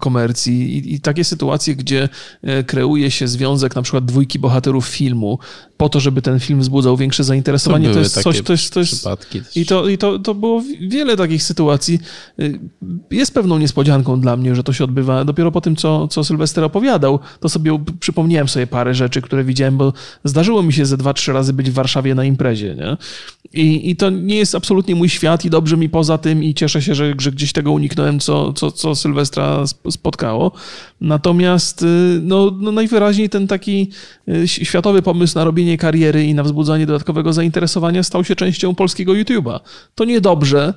komercji. 0.00 0.76
I, 0.76 0.94
I, 0.94 1.00
takie 1.00 1.24
sytuacje, 1.24 1.76
gdzie 1.76 2.08
e, 2.42 2.64
kreuje 2.64 3.10
się 3.10 3.28
związek 3.28 3.76
na 3.76 3.82
przykład 3.82 4.04
dwójki 4.04 4.38
bohaterów 4.38 4.86
filmu 4.86 5.38
po 5.78 5.88
to, 5.88 6.00
żeby 6.00 6.22
ten 6.22 6.40
film 6.40 6.60
wzbudzał 6.60 6.96
większe 6.96 7.24
zainteresowanie, 7.24 7.88
to, 7.88 7.94
to 7.94 8.00
jest 8.00 8.22
coś, 8.22 8.42
to 8.42 8.52
jest, 8.52 8.74
to 8.74 8.80
jest, 8.80 9.06
i, 9.56 9.66
to, 9.66 9.88
i 9.88 9.98
to, 9.98 10.18
to 10.18 10.34
było 10.34 10.62
wiele 10.80 11.16
takich 11.16 11.42
sytuacji. 11.42 11.98
E, 12.38 12.42
jest 13.10 13.34
pewną 13.34 13.58
niespodzianką 13.58 14.20
dla 14.20 14.36
mnie, 14.36 14.54
że 14.54 14.62
to 14.62 14.72
się 14.72 14.84
odbywa 14.84 15.24
dopiero 15.24 15.52
po 15.52 15.60
tym, 15.60 15.76
co, 15.76 16.08
co 16.08 16.24
Sylwester 16.24 16.64
opowiadał, 16.64 17.18
to 17.40 17.48
sobie 17.48 17.84
przypomniałem 18.00 18.48
sobie 18.48 18.66
parę 18.66 18.94
rzeczy, 18.94 19.22
które 19.22 19.44
widziałem, 19.44 19.76
bo 19.76 19.92
zdarzyło 20.24 20.62
mi 20.62 20.72
się 20.72 20.86
ze 20.86 20.96
dwa, 20.96 21.14
trzy 21.14 21.32
razy 21.32 21.52
być 21.52 21.70
w 21.70 21.74
Warszawie 21.74 22.14
na 22.14 22.24
imprezie, 22.24 22.74
nie? 22.74 22.96
I, 23.52 23.90
I 23.90 23.96
to 23.96 24.10
nie 24.10 24.36
jest 24.36 24.54
absolutnie 24.54 24.94
mój 24.94 25.08
świat 25.08 25.44
i 25.44 25.50
dobrze 25.50 25.76
mi 25.76 25.88
poza 25.88 26.18
tym 26.18 26.44
i 26.44 26.54
cieszę 26.54 26.82
się, 26.82 26.94
że, 26.94 27.14
że 27.18 27.32
gdzieś 27.32 27.52
tego 27.52 27.72
uniknąłem, 27.72 28.20
co, 28.20 28.52
co, 28.52 28.72
co 28.72 28.94
Sylwestra 28.94 29.64
spotkało. 29.90 30.52
Natomiast 31.00 31.82
y, 31.82 32.20
no, 32.22 32.50
no 32.60 32.72
najwyraźniej 32.72 33.28
ten 33.28 33.46
taki 33.46 33.90
y, 34.28 34.48
światowy 34.48 35.02
pomysł 35.02 35.38
na 35.38 35.44
robienie 35.44 35.78
kariery 35.78 36.24
i 36.24 36.34
na 36.34 36.42
wzbudzanie 36.42 36.86
dodatkowego 36.86 37.32
zainteresowania 37.32 38.02
stał 38.02 38.24
się 38.24 38.36
częścią 38.36 38.74
polskiego 38.74 39.12
YouTube'a. 39.12 39.60
To 39.94 40.04
niedobrze, 40.04 40.74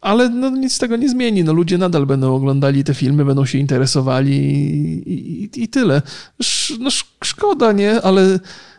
ale 0.00 0.28
no, 0.28 0.50
nic 0.50 0.72
z 0.72 0.78
tego 0.78 0.96
nie 0.96 1.08
zmieni. 1.08 1.44
No, 1.44 1.52
ludzie 1.52 1.78
nadal 1.78 2.06
będą 2.06 2.34
oglądali 2.34 2.84
te 2.84 2.94
filmy, 2.94 3.24
będą 3.24 3.46
się 3.46 3.58
interesowali 3.58 4.32
i, 4.32 5.12
i, 5.12 5.62
i 5.62 5.68
tyle. 5.68 6.02
Sz, 6.40 6.78
no, 6.80 6.90
szkoda, 7.24 7.72
nie? 7.72 8.02
Ale 8.02 8.38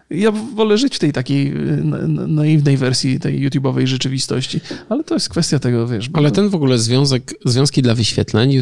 ja 0.10 0.32
wolę 0.32 0.78
żyć 0.78 0.96
w 0.96 1.00
tej 1.00 1.14
takiej 1.14 1.48
y, 1.48 1.84
naiwnej 2.28 2.78
wersji 2.78 3.20
tej 3.20 3.50
YouTube'owej 3.50 3.88
rzeczywistości, 3.88 4.60
ale 4.90 5.04
to 5.04 5.14
jest 5.14 5.30
kwestia 5.30 5.60
tego, 5.60 5.88
wiesz. 5.88 6.10
Ale 6.14 6.32
ten 6.32 6.50
w 6.50 6.56
ogóle 6.56 6.78
związek, 6.78 7.34
związki 7.46 7.82
dla 7.82 7.96
wyświetleń, 7.96 8.62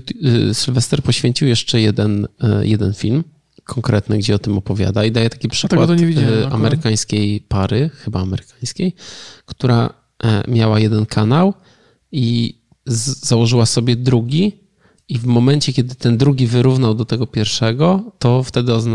y, 0.49 0.53
Sylwester 0.53 1.03
poświęcił 1.03 1.47
jeszcze 1.47 1.81
jeden, 1.81 2.25
y, 2.25 2.67
jeden 2.67 2.93
film 2.93 3.23
konkretny, 3.63 4.17
gdzie 4.17 4.35
o 4.35 4.39
tym 4.39 4.57
opowiada 4.57 5.05
i 5.05 5.11
daje 5.11 5.29
taki 5.29 5.49
przykład 5.49 5.89
amerykańskiej 6.51 7.41
pary, 7.41 7.89
chyba 7.93 8.21
amerykańskiej, 8.21 8.95
która 9.45 9.93
e, 10.23 10.43
miała 10.47 10.79
jeden 10.79 11.05
kanał 11.05 11.53
i 12.11 12.55
założyła 12.85 13.65
sobie 13.65 13.95
drugi 13.95 14.60
i 15.11 15.17
w 15.17 15.25
momencie, 15.25 15.73
kiedy 15.73 15.95
ten 15.95 16.17
drugi 16.17 16.47
wyrównał 16.47 16.95
do 16.95 17.05
tego 17.05 17.27
pierwszego, 17.27 18.11
to 18.19 18.43
wtedy 18.43 18.73
o, 18.73 18.85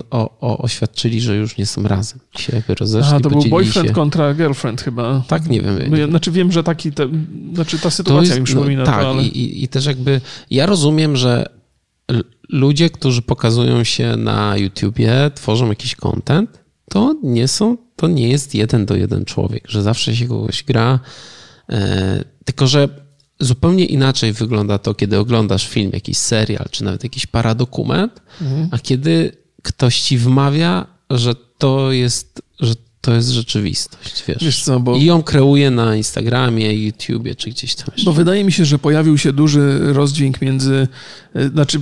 o, 0.41 0.59
oświadczyli, 0.59 1.21
że 1.21 1.37
już 1.37 1.59
nie 1.59 1.67
są 1.67 1.83
razem. 1.83 2.21
Się 2.39 2.57
jakby 2.57 2.75
rozeszli, 2.75 3.17
A, 3.17 3.21
to 3.21 3.31
był 3.31 3.45
boyfriend 3.45 3.89
się. 3.89 3.95
kontra 3.95 4.35
girlfriend 4.35 4.83
chyba. 4.83 5.23
Tak, 5.29 5.49
nie 5.49 5.61
wiem. 5.61 5.97
Ja, 5.97 6.09
znaczy 6.09 6.31
wiem, 6.31 6.53
że 6.53 6.63
taki, 6.63 6.93
te, 6.93 7.09
znaczy 7.55 7.79
ta 7.79 7.91
sytuacja 7.91 8.29
jest, 8.29 8.39
mi 8.39 8.45
przypomina 8.45 8.81
no, 8.81 8.87
tak, 8.87 9.01
to, 9.01 9.11
ale... 9.11 9.23
i, 9.23 9.65
i 9.65 9.69
też 9.69 9.87
jakby, 9.87 10.21
ja 10.51 10.67
rozumiem, 10.67 11.17
że 11.17 11.47
ludzie, 12.49 12.91
którzy 12.91 13.23
pokazują 13.23 13.85
się 13.85 14.17
na 14.17 14.57
YouTubie, 14.57 15.31
tworzą 15.35 15.69
jakiś 15.69 15.97
content, 15.97 16.61
to 16.91 17.15
nie 17.23 17.49
są, 17.49 17.77
to 17.97 18.09
nie 18.09 18.29
jest 18.29 18.55
jeden 18.55 18.87
do 18.87 18.97
jeden 18.97 19.25
człowiek, 19.25 19.65
że 19.69 19.83
zawsze 19.83 20.17
się 20.17 20.29
kogoś 20.29 20.63
gra, 20.63 21.01
e, 21.71 22.25
tylko 22.45 22.67
że 22.67 23.06
zupełnie 23.41 23.85
inaczej 23.85 24.33
wygląda 24.33 24.79
to, 24.79 24.95
kiedy 24.95 25.19
oglądasz 25.19 25.69
film, 25.69 25.91
jakiś 25.93 26.19
serial, 26.19 26.67
czy 26.71 26.85
nawet 26.85 27.05
jakiś 27.05 27.27
paradokument, 27.27 28.23
mhm. 28.41 28.69
a 28.71 28.79
kiedy 28.79 29.37
ktoś 29.63 30.01
ci 30.01 30.19
wmawia, 30.19 30.87
że 31.11 31.35
to 31.59 31.93
jest, 31.93 32.43
że 32.61 32.75
to 33.07 33.15
jest 33.15 33.29
rzeczywistość, 33.29 34.25
wiesz. 34.29 34.45
wiesz 34.45 34.63
co, 34.63 34.81
bo... 34.81 34.97
I 34.97 35.05
ją 35.05 35.23
kreuje 35.23 35.71
na 35.71 35.97
Instagramie, 35.97 36.85
YouTubie, 36.85 37.35
czy 37.35 37.51
gdzieś 37.51 37.75
tam 37.75 37.87
jeszcze. 37.93 38.05
Bo 38.05 38.13
wydaje 38.13 38.45
mi 38.45 38.53
się, 38.53 38.65
że 38.65 38.79
pojawił 38.79 39.19
się 39.19 39.33
duży 39.33 39.93
rozdźwięk 39.93 40.41
między, 40.41 40.89
e, 41.35 41.49
znaczy 41.49 41.81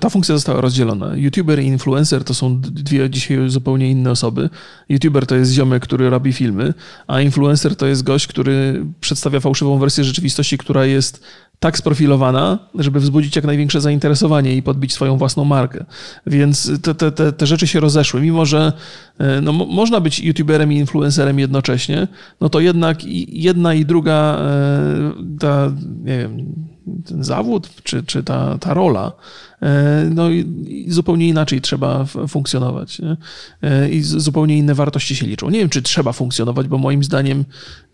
ta 0.00 0.10
funkcja 0.10 0.34
została 0.34 0.60
rozdzielona. 0.60 1.16
YouTuber 1.16 1.62
i 1.62 1.66
influencer 1.66 2.24
to 2.24 2.34
są 2.34 2.60
dwie 2.60 3.10
dzisiaj 3.10 3.38
zupełnie 3.50 3.90
inne 3.90 4.10
osoby. 4.10 4.50
YouTuber 4.88 5.26
to 5.26 5.36
jest 5.36 5.52
ziomek, 5.52 5.82
który 5.82 6.10
robi 6.10 6.32
filmy, 6.32 6.74
a 7.06 7.20
influencer 7.20 7.76
to 7.76 7.86
jest 7.86 8.02
gość, 8.02 8.26
który 8.26 8.84
przedstawia 9.00 9.40
fałszywą 9.40 9.78
wersję 9.78 10.04
rzeczywistości, 10.04 10.58
która 10.58 10.86
jest 10.86 11.24
tak 11.64 11.78
sprofilowana, 11.78 12.58
żeby 12.74 13.00
wzbudzić 13.00 13.36
jak 13.36 13.44
największe 13.44 13.80
zainteresowanie 13.80 14.56
i 14.56 14.62
podbić 14.62 14.92
swoją 14.92 15.16
własną 15.16 15.44
markę. 15.44 15.84
Więc 16.26 16.80
te, 16.82 16.94
te, 16.94 17.12
te, 17.12 17.32
te 17.32 17.46
rzeczy 17.46 17.66
się 17.66 17.80
rozeszły. 17.80 18.20
Mimo, 18.20 18.46
że 18.46 18.72
e, 19.18 19.40
no, 19.40 19.52
można 19.52 20.00
być 20.00 20.20
youtuberem 20.20 20.72
i 20.72 20.76
influencerem 20.76 21.38
jednocześnie, 21.38 22.08
no 22.40 22.48
to 22.48 22.60
jednak 22.60 23.04
jedna 23.28 23.74
i 23.74 23.84
druga 23.84 24.38
e, 24.38 25.12
ta, 25.40 25.72
nie 26.04 26.18
wiem, 26.18 26.54
ten 27.04 27.24
zawód, 27.24 27.68
czy, 27.82 28.02
czy 28.02 28.22
ta, 28.22 28.58
ta 28.58 28.74
rola, 28.74 29.12
e, 29.62 30.10
no 30.14 30.30
i 30.30 30.86
zupełnie 30.88 31.28
inaczej 31.28 31.60
trzeba 31.60 32.04
funkcjonować. 32.28 32.98
Nie? 32.98 33.16
I 33.90 34.02
zupełnie 34.02 34.58
inne 34.58 34.74
wartości 34.74 35.16
się 35.16 35.26
liczą. 35.26 35.50
Nie 35.50 35.58
wiem, 35.58 35.68
czy 35.68 35.82
trzeba 35.82 36.12
funkcjonować, 36.12 36.68
bo 36.68 36.78
moim 36.78 37.04
zdaniem 37.04 37.44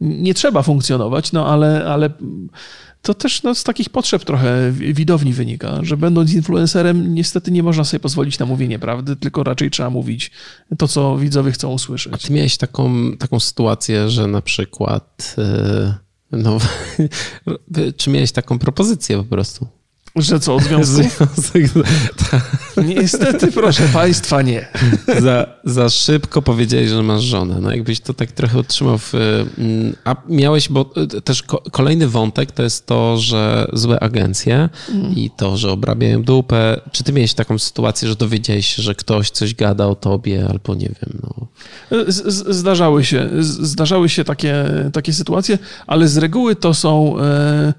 nie 0.00 0.34
trzeba 0.34 0.62
funkcjonować, 0.62 1.32
no 1.32 1.46
ale, 1.46 1.84
ale 1.84 2.10
to 3.02 3.14
też 3.14 3.42
no, 3.42 3.54
z 3.54 3.64
takich 3.64 3.90
potrzeb 3.90 4.24
trochę 4.24 4.72
widowni 4.72 5.32
wynika, 5.32 5.78
że 5.82 5.96
będąc 5.96 6.32
influencerem 6.32 7.14
niestety 7.14 7.50
nie 7.50 7.62
można 7.62 7.84
sobie 7.84 8.00
pozwolić 8.00 8.38
na 8.38 8.46
mówienie 8.46 8.78
prawdy, 8.78 9.16
tylko 9.16 9.44
raczej 9.44 9.70
trzeba 9.70 9.90
mówić 9.90 10.30
to, 10.78 10.88
co 10.88 11.16
widzowie 11.16 11.52
chcą 11.52 11.72
usłyszeć. 11.72 12.14
A 12.14 12.18
ty 12.18 12.32
miałeś 12.32 12.56
taką, 12.56 13.16
taką 13.18 13.40
sytuację, 13.40 14.10
że 14.10 14.26
na 14.26 14.42
przykład 14.42 15.36
yy, 15.38 15.94
no, 16.32 16.58
czy 17.98 18.10
miałeś 18.10 18.32
taką 18.32 18.58
propozycję 18.58 19.16
po 19.16 19.24
prostu? 19.24 19.79
Że 20.16 20.40
co, 20.40 20.60
związków? 20.60 21.30
Niestety, 22.96 23.52
proszę 23.52 23.82
Państwa, 23.92 24.42
nie. 24.42 24.68
Za, 25.20 25.46
za 25.64 25.88
szybko 25.88 26.42
powiedziałeś, 26.42 26.88
że 26.88 27.02
masz 27.02 27.22
żonę. 27.22 27.58
No 27.60 27.70
jakbyś 27.70 28.00
to 28.00 28.14
tak 28.14 28.32
trochę 28.32 28.58
utrzymał 28.58 28.98
w... 28.98 29.14
Mm, 29.14 29.96
a 30.04 30.16
miałeś, 30.28 30.68
bo 30.68 30.90
y, 31.16 31.20
też 31.20 31.42
kolejny 31.72 32.08
wątek 32.08 32.52
to 32.52 32.62
jest 32.62 32.86
to, 32.86 33.18
że 33.18 33.66
złe 33.72 34.00
agencje 34.00 34.68
mm. 34.88 35.16
i 35.16 35.30
to, 35.36 35.56
że 35.56 35.70
obrabiają 35.70 36.22
dupę. 36.22 36.80
Czy 36.92 37.04
ty 37.04 37.12
miałeś 37.12 37.34
taką 37.34 37.58
sytuację, 37.58 38.08
że 38.08 38.16
dowiedziałeś 38.16 38.66
się, 38.66 38.82
że 38.82 38.94
ktoś 38.94 39.30
coś 39.30 39.54
gada 39.54 39.86
o 39.86 39.94
tobie 39.94 40.46
albo 40.50 40.74
nie 40.74 40.88
wiem, 40.88 41.20
no... 41.22 41.46
Zdarzały 42.48 43.04
się, 43.04 43.28
zdarzały 43.40 44.08
się 44.08 44.24
takie, 44.24 44.64
takie 44.92 45.12
sytuacje, 45.12 45.58
ale 45.86 46.08
z 46.08 46.16
reguły 46.16 46.56
to 46.56 46.74
są 46.74 47.20
e, 47.20 47.72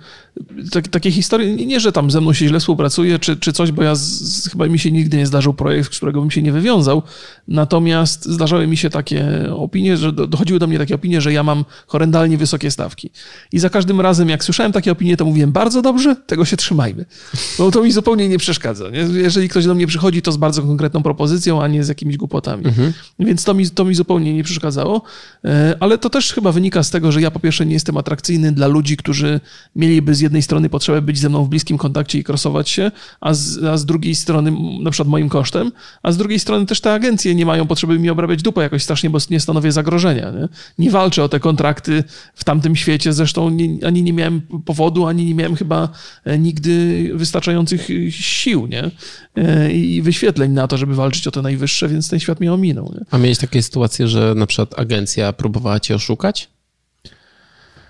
tak, 0.71 0.87
takie 0.87 1.11
historie, 1.11 1.55
nie, 1.55 1.79
że 1.79 1.91
tam 1.91 2.11
ze 2.11 2.21
mną 2.21 2.33
się 2.33 2.47
źle 2.47 2.59
współpracuje, 2.59 3.19
czy, 3.19 3.37
czy 3.37 3.53
coś, 3.53 3.71
bo 3.71 3.83
ja 3.83 3.95
z, 3.95 4.49
chyba 4.51 4.67
mi 4.67 4.79
się 4.79 4.91
nigdy 4.91 5.17
nie 5.17 5.25
zdarzył 5.25 5.53
projekt, 5.53 5.93
z 5.93 5.97
którego 5.97 6.21
bym 6.21 6.31
się 6.31 6.41
nie 6.41 6.51
wywiązał. 6.51 7.03
Natomiast 7.47 8.25
zdarzały 8.25 8.67
mi 8.67 8.77
się 8.77 8.89
takie 8.89 9.25
opinie, 9.55 9.97
że 9.97 10.13
dochodziły 10.13 10.59
do 10.59 10.67
mnie 10.67 10.77
takie 10.77 10.95
opinie, 10.95 11.21
że 11.21 11.33
ja 11.33 11.43
mam 11.43 11.65
horrendalnie 11.87 12.37
wysokie 12.37 12.71
stawki. 12.71 13.09
I 13.51 13.59
za 13.59 13.69
każdym 13.69 14.01
razem, 14.01 14.29
jak 14.29 14.43
słyszałem 14.43 14.71
takie 14.71 14.91
opinie, 14.91 15.17
to 15.17 15.25
mówiłem 15.25 15.51
bardzo 15.51 15.81
dobrze, 15.81 16.15
tego 16.15 16.45
się 16.45 16.57
trzymajmy. 16.57 17.05
Bo 17.57 17.71
to 17.71 17.83
mi 17.83 17.91
zupełnie 17.91 18.29
nie 18.29 18.37
przeszkadza. 18.37 18.89
Nie? 18.89 18.99
Jeżeli 18.99 19.49
ktoś 19.49 19.65
do 19.65 19.75
mnie 19.75 19.87
przychodzi, 19.87 20.21
to 20.21 20.31
z 20.31 20.37
bardzo 20.37 20.61
konkretną 20.61 21.03
propozycją, 21.03 21.63
a 21.63 21.67
nie 21.67 21.83
z 21.83 21.87
jakimiś 21.87 22.17
głupotami. 22.17 22.65
Mhm. 22.65 22.93
Więc 23.19 23.43
to 23.43 23.53
mi, 23.53 23.69
to 23.69 23.85
mi 23.85 23.95
zupełnie 23.95 24.33
nie 24.33 24.43
przeszkadzało. 24.43 25.01
E, 25.45 25.75
ale 25.79 25.97
to 25.97 26.09
też 26.09 26.33
chyba 26.33 26.51
wynika 26.51 26.83
z 26.83 26.89
tego, 26.89 27.11
że 27.11 27.21
ja 27.21 27.31
po 27.31 27.39
pierwsze 27.39 27.65
nie 27.65 27.73
jestem 27.73 27.97
atrakcyjny 27.97 28.51
dla 28.51 28.67
ludzi, 28.67 28.97
którzy 28.97 29.39
mieliby 29.75 30.15
z 30.15 30.21
jednej 30.31 30.41
strony 30.41 30.69
potrzebę 30.69 31.01
być 31.01 31.19
ze 31.19 31.29
mną 31.29 31.43
w 31.43 31.49
bliskim 31.49 31.77
kontakcie 31.77 32.19
i 32.19 32.23
krosować 32.23 32.69
się, 32.69 32.91
a 33.21 33.33
z, 33.33 33.63
a 33.63 33.77
z 33.77 33.85
drugiej 33.85 34.15
strony 34.15 34.53
na 34.81 34.91
przykład 34.91 35.07
moim 35.09 35.29
kosztem, 35.29 35.71
a 36.03 36.11
z 36.11 36.17
drugiej 36.17 36.39
strony 36.39 36.65
też 36.65 36.81
te 36.81 36.93
agencje 36.93 37.35
nie 37.35 37.45
mają 37.45 37.67
potrzeby 37.67 37.99
mi 37.99 38.09
obrabiać 38.09 38.41
dupę 38.41 38.61
jakoś 38.61 38.83
strasznie, 38.83 39.09
bo 39.09 39.19
nie 39.29 39.39
stanowię 39.39 39.71
zagrożenia. 39.71 40.31
Nie, 40.31 40.47
nie 40.79 40.91
walczę 40.91 41.23
o 41.23 41.29
te 41.29 41.39
kontrakty 41.39 42.03
w 42.35 42.43
tamtym 42.43 42.75
świecie, 42.75 43.13
zresztą 43.13 43.49
nie, 43.49 43.87
ani 43.87 44.03
nie 44.03 44.13
miałem 44.13 44.41
powodu, 44.65 45.05
ani 45.05 45.25
nie 45.25 45.35
miałem 45.35 45.55
chyba 45.55 45.89
e, 46.25 46.39
nigdy 46.39 47.11
wystarczających 47.13 47.87
sił 48.09 48.67
nie? 48.67 48.91
E, 49.35 49.71
i 49.71 50.01
wyświetleń 50.01 50.51
na 50.51 50.67
to, 50.67 50.77
żeby 50.77 50.95
walczyć 50.95 51.27
o 51.27 51.31
te 51.31 51.41
najwyższe, 51.41 51.87
więc 51.89 52.09
ten 52.09 52.19
świat 52.19 52.39
mnie 52.39 52.53
ominął. 52.53 52.93
Nie? 52.95 53.05
A 53.11 53.17
miałeś 53.17 53.37
takie 53.37 53.63
sytuacje, 53.63 54.07
że 54.07 54.33
na 54.35 54.45
przykład 54.45 54.79
agencja 54.79 55.33
próbowała 55.33 55.79
cię 55.79 55.95
oszukać? 55.95 56.49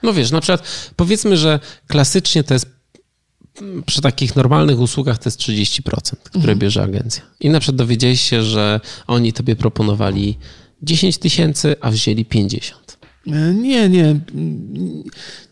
No 0.03 0.13
wiesz, 0.13 0.31
na 0.31 0.41
przykład 0.41 0.91
powiedzmy, 0.95 1.37
że 1.37 1.59
klasycznie 1.87 2.43
to 2.43 2.53
jest 2.53 2.81
przy 3.85 4.01
takich 4.01 4.35
normalnych 4.35 4.79
usługach 4.79 5.17
to 5.17 5.27
jest 5.27 5.39
30%, 5.39 6.15
które 6.23 6.41
mhm. 6.41 6.59
bierze 6.59 6.83
agencja. 6.83 7.23
I 7.39 7.49
na 7.49 7.59
przykład 7.59 7.75
dowiedziałeś 7.75 8.21
się, 8.21 8.43
że 8.43 8.79
oni 9.07 9.33
tobie 9.33 9.55
proponowali 9.55 10.37
10 10.81 11.17
tysięcy, 11.17 11.75
a 11.81 11.91
wzięli 11.91 12.25
50. 12.25 12.97
E, 13.27 13.53
nie, 13.53 13.89
nie. 13.89 14.19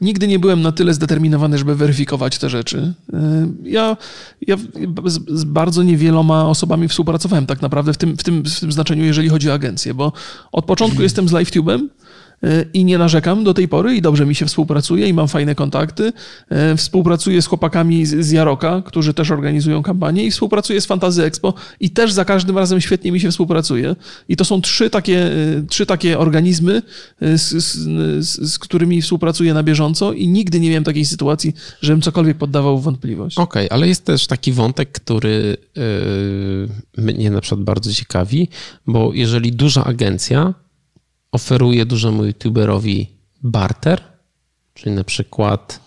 Nigdy 0.01 0.27
nie 0.27 0.39
byłem 0.39 0.62
na 0.62 0.72
tyle 0.72 0.94
zdeterminowany, 0.94 1.58
żeby 1.58 1.75
weryfikować 1.75 2.38
te 2.38 2.50
rzeczy. 2.50 2.94
E, 3.13 3.48
ja, 3.63 3.98
ja 4.48 4.58
z, 5.06 5.39
z 5.39 5.44
bardzo 5.44 5.84
niewieloma 5.84 6.46
osobami 6.46 6.88
współpracowałem 6.88 7.46
tak 7.46 7.62
naprawdę 7.62 7.94
w 7.94 7.98
tym, 7.98 8.18
w, 8.18 8.24
tym, 8.24 8.44
w 8.44 8.60
tym 8.60 8.72
znaczeniu, 8.72 9.03
jeżeli 9.03 9.29
chodzi 9.29 9.50
o 9.50 9.53
agencję, 9.53 9.94
bo 9.94 10.13
od 10.51 10.65
początku 10.65 10.94
mhm. 10.94 11.03
jestem 11.03 11.29
z 11.29 11.32
LiveTube'em, 11.32 11.88
i 12.74 12.86
nie 12.86 12.98
narzekam 12.98 13.43
do 13.43 13.53
tej 13.53 13.67
pory 13.67 13.96
i 13.96 14.01
dobrze 14.01 14.25
mi 14.25 14.36
się 14.36 14.46
współpracuje 14.46 15.08
i 15.08 15.13
mam 15.13 15.27
fajne 15.27 15.55
kontakty. 15.55 16.13
E, 16.50 16.75
współpracuję 16.75 17.41
z 17.41 17.48
chłopakami 17.48 18.05
z 18.05 18.31
Jaroka, 18.31 18.81
którzy 18.86 19.13
też 19.13 19.31
organizują 19.31 19.84
kampanię 19.84 20.24
i 20.24 20.31
współpracuję 20.31 20.81
z 20.81 20.86
Fantazy 20.86 21.24
Expo 21.24 21.53
i 21.79 21.89
też 21.89 22.12
za 22.12 22.25
każdym 22.25 22.58
razem 22.58 22.81
świetnie 22.81 23.12
mi 23.12 23.19
się 23.19 23.31
współpracuje. 23.31 23.96
I 24.29 24.36
to 24.36 24.46
są 24.46 24.62
trzy 24.62 24.89
takie, 24.89 25.25
e, 25.25 25.63
trzy 25.69 25.86
takie 25.86 26.19
organizmy, 26.19 26.81
z, 27.22 27.63
z, 27.63 28.51
z 28.51 28.60
którymi 28.60 29.01
współpracuję 29.01 29.53
na 29.53 29.63
bieżąco 29.63 30.13
i 30.13 30.27
nigdy 30.27 30.60
nie 30.60 30.69
miałem 30.69 30.84
takiej 30.84 31.05
sytuacji, 31.05 31.53
żebym 31.81 32.01
cokolwiek 32.01 32.38
poddawał 32.38 32.79
wątpliwość. 32.79 33.38
Okej, 33.38 33.65
okay, 33.65 33.77
ale 33.77 33.88
jest 33.88 34.05
też 34.05 34.27
taki 34.27 34.51
wątek, 34.51 34.91
który 34.91 35.58
yy, 36.98 37.03
mnie 37.03 37.31
na 37.31 37.41
przykład 37.41 37.62
bardzo 37.62 37.93
ciekawi, 37.93 38.50
bo 38.88 39.12
jeżeli 39.13 39.51
duża 39.51 39.84
agencja 39.84 40.53
oferuje 41.31 41.86
dużemu 41.86 42.25
youtuberowi 42.25 43.07
barter, 43.43 44.01
czyli 44.74 44.95
na 44.95 45.03
przykład 45.03 45.79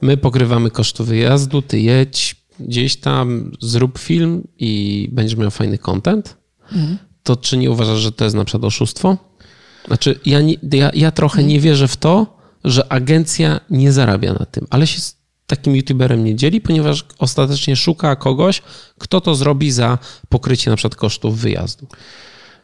my 0.00 0.16
pokrywamy 0.16 0.70
koszty 0.70 1.04
wyjazdu, 1.04 1.62
ty 1.62 1.80
jedź 1.80 2.36
gdzieś 2.60 2.96
tam, 2.96 3.52
zrób 3.60 3.98
film 3.98 4.48
i 4.58 5.08
będziesz 5.12 5.38
miał 5.38 5.50
fajny 5.50 5.78
content, 5.78 6.36
mhm. 6.72 6.98
to 7.22 7.36
czy 7.36 7.56
nie 7.56 7.70
uważasz, 7.70 7.98
że 7.98 8.12
to 8.12 8.24
jest 8.24 8.36
na 8.36 8.44
przykład 8.44 8.64
oszustwo? 8.64 9.16
Znaczy, 9.86 10.20
ja, 10.26 10.40
nie, 10.40 10.54
ja, 10.72 10.90
ja 10.94 11.10
trochę 11.10 11.38
mhm. 11.38 11.48
nie 11.48 11.60
wierzę 11.60 11.88
w 11.88 11.96
to, 11.96 12.38
że 12.64 12.92
agencja 12.92 13.60
nie 13.70 13.92
zarabia 13.92 14.32
na 14.32 14.46
tym, 14.46 14.66
ale 14.70 14.86
się 14.86 15.00
z 15.00 15.16
takim 15.46 15.76
youtuberem 15.76 16.24
nie 16.24 16.36
dzieli, 16.36 16.60
ponieważ 16.60 17.04
ostatecznie 17.18 17.76
szuka 17.76 18.16
kogoś, 18.16 18.62
kto 18.98 19.20
to 19.20 19.34
zrobi 19.34 19.70
za 19.70 19.98
pokrycie 20.28 20.70
na 20.70 20.76
przykład 20.76 20.96
kosztów 20.96 21.38
wyjazdu. 21.38 21.86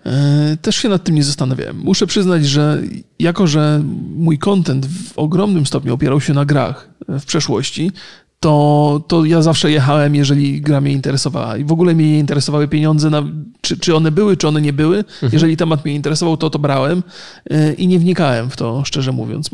E, 0.08 0.56
też 0.62 0.76
się 0.76 0.88
nad 0.88 1.04
tym 1.04 1.14
nie 1.14 1.24
zastanawiałem. 1.24 1.76
Muszę 1.78 2.06
przyznać, 2.06 2.46
że 2.46 2.82
jako, 3.18 3.46
że 3.46 3.82
mój 4.16 4.38
content 4.38 4.86
w 4.86 5.18
ogromnym 5.18 5.66
stopniu 5.66 5.94
opierał 5.94 6.20
się 6.20 6.34
na 6.34 6.44
grach 6.44 6.88
w 7.08 7.24
przeszłości, 7.24 7.92
to, 8.40 9.04
to 9.08 9.24
ja 9.24 9.42
zawsze 9.42 9.70
jechałem, 9.70 10.14
jeżeli 10.14 10.60
gra 10.60 10.80
mnie 10.80 10.92
interesowała. 10.92 11.56
I 11.56 11.64
w 11.64 11.72
ogóle 11.72 11.94
mnie 11.94 12.12
nie 12.12 12.18
interesowały 12.18 12.68
pieniądze, 12.68 13.10
na, 13.10 13.22
czy, 13.60 13.76
czy 13.76 13.96
one 13.96 14.10
były, 14.10 14.36
czy 14.36 14.48
one 14.48 14.60
nie 14.60 14.72
były. 14.72 14.98
Mhm. 14.98 15.32
Jeżeli 15.32 15.56
temat 15.56 15.84
mnie 15.84 15.94
interesował, 15.94 16.36
to 16.36 16.50
to 16.50 16.58
brałem 16.58 17.02
e, 17.50 17.72
i 17.72 17.86
nie 17.86 17.98
wnikałem 17.98 18.50
w 18.50 18.56
to, 18.56 18.84
szczerze 18.84 19.12
mówiąc. 19.12 19.50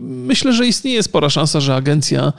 Myślę, 0.00 0.52
że 0.52 0.66
istnieje 0.66 1.02
spora 1.02 1.30
szansa, 1.30 1.60
że 1.60 1.74
agencja 1.74 2.32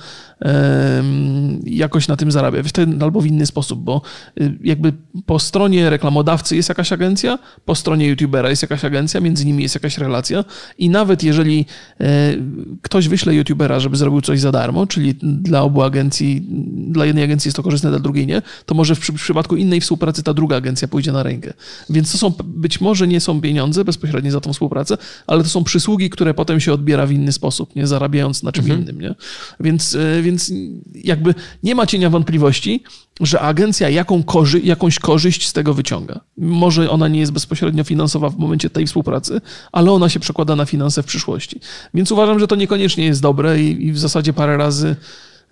jakoś 1.64 2.08
na 2.08 2.16
tym 2.16 2.32
zarabia, 2.32 2.64
w 2.64 2.72
ten 2.72 3.04
albo 3.04 3.22
w 3.22 3.26
inny 3.26 3.46
sposób, 3.46 3.80
bo 3.80 4.02
y, 4.42 4.58
jakby 4.64 4.94
po 5.26 5.40
stronie 5.40 5.90
reklamodawcy 5.90 6.56
jest 6.56 6.70
jakaś 6.70 6.94
agencja, 6.94 7.40
po 7.66 7.76
stronie 7.76 8.08
youtubera 8.08 8.50
jest 8.50 8.62
jakaś 8.62 8.86
agencja, 8.86 9.22
między 9.22 9.46
nimi 9.46 9.64
jest 9.64 9.76
jakaś 9.76 9.98
relacja 9.98 10.46
i 10.78 10.90
nawet 10.90 11.24
jeżeli 11.24 11.66
e, 12.00 12.34
ktoś 12.82 13.08
wyśle 13.08 13.36
youtubera, 13.36 13.80
żeby 13.80 13.98
zrobił 13.98 14.22
coś 14.22 14.40
za 14.40 14.52
darmo, 14.52 14.88
czyli 14.88 15.16
dla 15.22 15.62
obu 15.62 15.82
agencji, 15.82 16.46
dla 16.88 17.06
jednej 17.06 17.24
agencji 17.24 17.50
jest 17.50 17.58
to 17.58 17.64
korzystne, 17.64 17.90
dla 17.90 18.00
drugiej 18.00 18.28
nie, 18.28 18.42
to 18.66 18.76
może 18.76 18.96
w, 18.96 19.00
przypadku 19.00 19.56
innej 19.56 19.82
współpracy 19.82 20.24
ta 20.24 20.34
druga 20.34 20.56
agencja 20.56 20.88
pójdzie 20.88 21.12
na 21.12 21.24
rękę. 21.24 21.54
Więc 21.90 22.12
to 22.12 22.18
są, 22.18 22.34
być 22.46 22.82
może 22.82 23.08
nie 23.08 23.20
są 23.20 23.42
pieniądze 23.42 23.86
bezpośrednie 23.86 24.32
za 24.32 24.42
tą 24.42 24.54
współpracę, 24.54 24.98
ale 25.28 25.44
to 25.44 25.50
są 25.50 25.64
przysługi, 25.64 26.10
które 26.10 26.34
potem 26.34 26.60
się 26.60 26.74
odbiera 26.74 27.06
w 27.06 27.12
inny 27.12 27.32
sposób, 27.32 27.47
nie 27.76 27.88
zarabiając 27.88 28.44
na 28.44 28.52
czym 28.52 28.64
mhm. 28.64 28.82
innym, 28.82 29.02
nie? 29.02 29.16
Więc 29.60 29.96
e, 29.96 30.22
więc 30.22 30.52
jakby 30.96 31.34
nie 31.64 31.76
ma 31.76 31.86
cienia 31.86 32.10
wątpliwości, 32.10 32.84
że 33.22 33.42
agencja 33.42 33.90
jaką 33.90 34.24
korzy 34.24 34.60
jakąś 34.60 35.00
korzyść 35.00 35.48
z 35.48 35.54
tego 35.54 35.74
wyciąga. 35.74 36.20
Może 36.38 36.90
ona 36.90 37.08
nie 37.08 37.20
jest 37.20 37.32
bezpośrednio 37.32 37.84
finansowa 37.84 38.30
w 38.30 38.38
momencie 38.38 38.70
tej 38.70 38.88
współpracy, 38.88 39.42
ale 39.72 39.92
ona 39.92 40.10
się 40.10 40.20
przekłada 40.20 40.56
na 40.56 40.66
finanse 40.66 41.04
w 41.04 41.06
przyszłości. 41.06 41.60
Więc 41.94 42.12
uważam, 42.12 42.40
że 42.40 42.48
to 42.48 42.56
niekoniecznie 42.56 43.06
jest 43.06 43.22
dobre 43.22 43.64
i, 43.64 43.86
i 43.86 43.92
w 43.92 44.00
zasadzie 44.00 44.34
parę 44.34 44.58
razy 44.58 44.96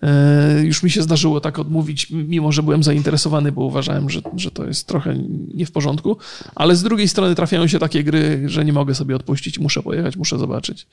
e, 0.02 0.62
już 0.64 0.82
mi 0.82 0.90
się 0.90 1.02
zdarzyło 1.02 1.40
tak 1.40 1.58
odmówić, 1.58 2.10
mimo 2.10 2.52
że 2.52 2.62
byłem 2.62 2.82
zainteresowany, 2.82 3.52
bo 3.52 3.64
uważałem, 3.64 4.10
że, 4.10 4.20
że 4.36 4.50
to 4.50 4.66
jest 4.66 4.86
trochę 4.86 5.16
nie 5.54 5.66
w 5.66 5.72
porządku, 5.72 6.16
ale 6.54 6.76
z 6.76 6.82
drugiej 6.82 7.08
strony 7.08 7.34
trafiają 7.34 7.66
się 7.66 7.78
takie 7.78 8.04
gry, 8.04 8.42
że 8.46 8.64
nie 8.64 8.72
mogę 8.72 8.94
sobie 8.94 9.16
odpuścić, 9.16 9.58
muszę 9.58 9.82
pojechać, 9.82 10.16
muszę 10.16 10.38
zobaczyć, 10.38 10.86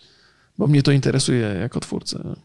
bo 0.58 0.68
mnie 0.68 0.84
to 0.84 0.92
interesuje 0.92 1.48
jako 1.62 1.80
twórcę. 1.80 2.36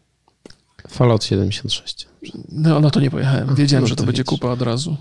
Fallout 0.87 1.23
76. 1.23 2.07
No, 2.51 2.79
no 2.79 2.91
to 2.91 2.99
nie 2.99 3.11
pojechałem. 3.11 3.55
Wiedziałem, 3.55 3.83
no, 3.83 3.87
że 3.87 3.95
to, 3.95 4.03
to 4.03 4.05
będzie 4.05 4.23
kupa 4.23 4.47
od 4.47 4.61
razu. 4.61 4.97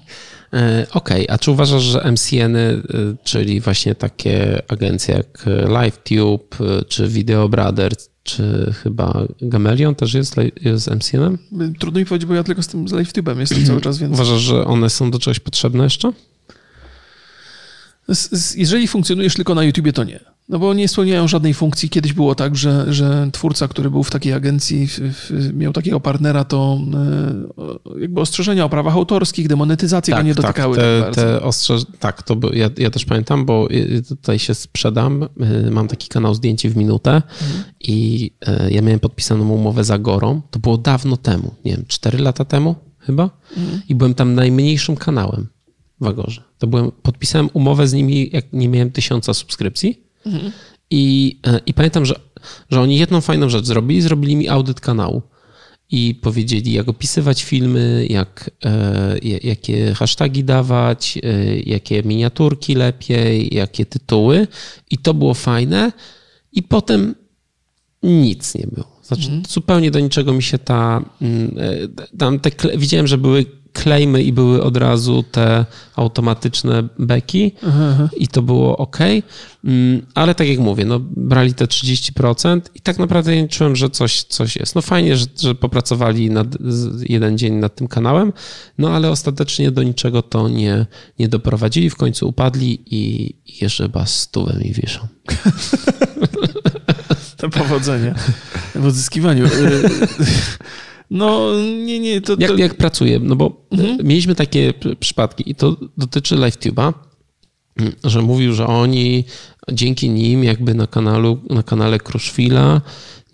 E, 0.53 0.87
okej, 0.93 1.25
okay. 1.25 1.35
a 1.35 1.39
czy 1.39 1.51
uważasz, 1.51 1.83
że 1.83 2.13
MCN-y, 2.13 2.59
e, 2.59 2.83
czyli 3.25 3.61
właśnie 3.61 3.95
takie 3.95 4.63
agencje 4.69 5.15
jak 5.15 5.45
LiveTube, 5.69 6.61
e, 6.61 6.85
czy 6.85 7.09
Video 7.09 7.49
Brothers, 7.49 8.09
czy 8.23 8.75
chyba 8.83 9.25
Gamelion 9.41 9.95
też 9.95 10.15
jest, 10.15 10.37
jest 10.61 10.91
MCN-em? 10.91 11.39
Trudno 11.79 12.01
mi 12.01 12.07
powiedzieć, 12.07 12.29
bo 12.29 12.35
ja 12.35 12.45
tylko 12.45 12.63
z 12.63 12.67
tym 12.67 12.89
z 12.89 12.93
LiveTube'em 12.93 13.39
jestem 13.39 13.67
cały 13.67 13.81
czas, 13.81 13.99
więc... 13.99 14.15
Uważasz, 14.15 14.41
że 14.41 14.65
one 14.65 14.91
są 14.91 15.11
do 15.11 15.19
czegoś 15.19 15.41
potrzebne 15.41 15.85
jeszcze? 15.85 16.13
Jeżeli 18.57 18.89
funkcjonujesz 18.89 19.35
tylko 19.35 19.55
na 19.55 19.65
YouTubie, 19.65 19.93
to 19.93 20.05
nie. 20.05 20.21
No 20.49 20.59
bo 20.59 20.75
nie 20.75 20.89
spełniają 20.89 21.29
żadnej 21.29 21.55
funkcji. 21.55 21.89
Kiedyś 21.89 22.13
było 22.13 22.35
tak, 22.35 22.57
że, 22.57 22.93
że 22.93 23.29
twórca, 23.33 23.69
który 23.69 23.91
był 23.91 24.03
w 24.03 24.11
takiej 24.11 24.33
agencji, 24.33 24.87
w, 24.87 24.99
w, 24.99 25.55
miał 25.55 25.73
takiego 25.73 26.01
partnera, 26.01 26.45
to 26.45 26.81
e, 27.97 28.01
jakby 28.01 28.21
ostrzeżenia 28.21 28.65
o 28.65 28.69
prawach 28.69 28.95
autorskich, 28.95 29.49
demonetyzacje 29.49 30.15
tak, 30.15 30.23
go 30.23 30.27
nie 30.29 30.35
tak, 30.35 30.43
dotykały 30.43 30.77
te, 30.77 31.03
tak 31.05 31.15
te 31.15 31.43
ostrzeż... 31.43 31.83
Tak, 31.99 32.23
to 32.23 32.37
by, 32.37 32.57
ja, 32.59 32.71
ja 32.79 32.91
też 32.91 33.05
pamiętam, 33.05 33.45
bo 33.45 33.69
tutaj 34.09 34.39
się 34.39 34.55
sprzedam. 34.55 35.23
E, 35.23 35.71
mam 35.71 35.89
taki 35.89 36.09
kanał 36.09 36.35
zdjęcie 36.35 36.71
w 36.71 36.77
minutę 36.77 37.15
mhm. 37.15 37.65
i 37.81 38.31
e, 38.47 38.71
ja 38.71 38.83
miałem 38.83 39.01
podpisaną 39.01 39.49
umowę 39.51 39.85
z 39.85 39.91
Agorą. 39.91 40.43
To 40.51 40.59
było 40.59 40.79
dawno 40.79 41.17
temu, 41.17 41.55
nie 41.65 41.73
wiem, 41.73 41.85
4 41.89 42.19
lata 42.19 42.45
temu 42.45 42.75
chyba. 42.99 43.31
Mhm. 43.57 43.83
I 43.89 43.95
byłem 43.95 44.15
tam 44.15 44.35
najmniejszym 44.35 44.97
kanałem 44.97 45.49
w 46.01 46.07
Agorze. 46.07 46.43
To 46.59 46.67
byłem, 46.67 46.91
podpisałem 47.03 47.49
umowę 47.53 47.89
z 47.89 47.93
nimi, 47.93 48.31
jak 48.33 48.53
nie 48.53 48.69
miałem 48.69 48.91
tysiąca 48.91 49.35
subskrypcji 49.35 50.08
Mhm. 50.27 50.53
I, 50.91 51.37
e, 51.47 51.61
I 51.67 51.75
pamiętam, 51.75 52.07
że, 52.07 52.15
że 52.71 52.81
oni 52.81 52.99
jedną 52.99 53.21
fajną 53.21 53.49
rzecz 53.49 53.65
zrobili, 53.65 54.01
zrobili 54.01 54.37
mi 54.37 54.49
audyt 54.49 54.81
kanału. 54.81 55.23
i 55.91 56.15
powiedzieli, 56.15 56.73
jak 56.73 56.89
opisywać 56.89 57.45
filmy, 57.45 58.07
jak, 58.11 58.51
e, 58.65 59.19
jakie 59.43 59.95
hasztagi 59.95 60.45
dawać, 60.45 61.19
e, 61.23 61.59
jakie 61.59 62.03
miniaturki 62.03 62.75
lepiej, 62.75 63.55
jakie 63.55 63.87
tytuły. 63.87 64.47
I 64.91 64.99
to 64.99 65.15
było 65.15 65.35
fajne. 65.35 65.93
I 66.53 66.63
potem 66.63 67.15
nic 68.03 68.55
nie 68.55 68.67
było. 68.67 69.01
Znaczy, 69.03 69.29
mm. 69.29 69.43
zupełnie 69.49 69.91
do 69.91 70.01
niczego 70.01 70.33
mi 70.33 70.43
się 70.43 70.59
ta. 70.59 71.05
Mm, 71.23 71.57
tam 72.19 72.41
te, 72.41 72.51
widziałem, 72.77 73.07
że 73.07 73.19
były 73.19 73.47
klejmy 73.79 74.23
i 74.23 74.33
były 74.33 74.63
od 74.63 74.77
razu 74.77 75.25
te 75.31 75.67
automatyczne 75.97 76.89
beki 76.99 77.55
aha, 77.69 78.09
i 78.17 78.29
to 78.29 78.43
było 78.43 78.77
ok. 78.77 78.99
Mm, 79.65 80.07
ale 80.15 80.35
tak 80.35 80.49
jak 80.49 80.59
mówię, 80.59 80.85
no, 80.85 81.01
brali 81.01 81.55
te 81.55 81.65
30% 81.65 82.61
i 82.75 82.81
tak 82.81 82.99
naprawdę 82.99 83.37
nie 83.37 83.49
czułem, 83.49 83.77
że 83.77 83.91
coś, 83.91 84.23
coś 84.23 84.57
jest. 84.57 84.75
No 84.75 84.83
fajnie, 84.83 85.17
że, 85.17 85.27
że 85.43 85.55
popracowali 85.55 86.31
nad, 86.31 86.47
jeden 87.09 87.39
dzień 87.39 87.55
nad 87.55 87.75
tym 87.75 87.89
kanałem, 87.89 88.33
no 88.79 88.91
ale 88.91 89.11
ostatecznie 89.11 89.71
do 89.71 89.83
niczego 89.83 90.23
to 90.23 90.49
nie, 90.49 90.87
nie 91.19 91.29
doprowadzili. 91.29 91.91
W 91.91 91.97
końcu 91.97 92.29
upadli 92.29 92.83
i 92.87 93.35
jeszcze 93.61 93.83
chyba 93.83 94.07
stówę 94.07 94.59
mi 94.65 94.73
wiszą. 94.73 95.01
To 97.39 97.51
powodzenie 97.51 98.15
w 98.75 98.87
odzyskiwaniu. 98.87 99.49
No, 101.11 101.55
nie, 101.85 102.01
nie. 102.01 102.21
To, 102.21 102.37
to... 102.37 102.43
Jak, 102.43 102.59
jak 102.59 102.75
pracuję? 102.75 103.21
No 103.23 103.37
bo 103.37 103.67
mhm. 103.71 104.07
mieliśmy 104.07 104.35
takie 104.35 104.75
przypadki 105.01 105.51
i 105.51 105.55
to 105.55 105.77
dotyczy 105.99 106.37
LiveTube'a, 106.37 106.93
że 108.05 108.23
mówił, 108.23 108.53
że 108.53 108.67
oni 108.67 109.25
dzięki 109.73 110.11
nim 110.11 110.45
jakby 110.45 110.75
na, 110.75 110.87
kanalu, 110.87 111.39
na 111.51 111.63
kanale 111.63 111.99
Kruszwila 111.99 112.81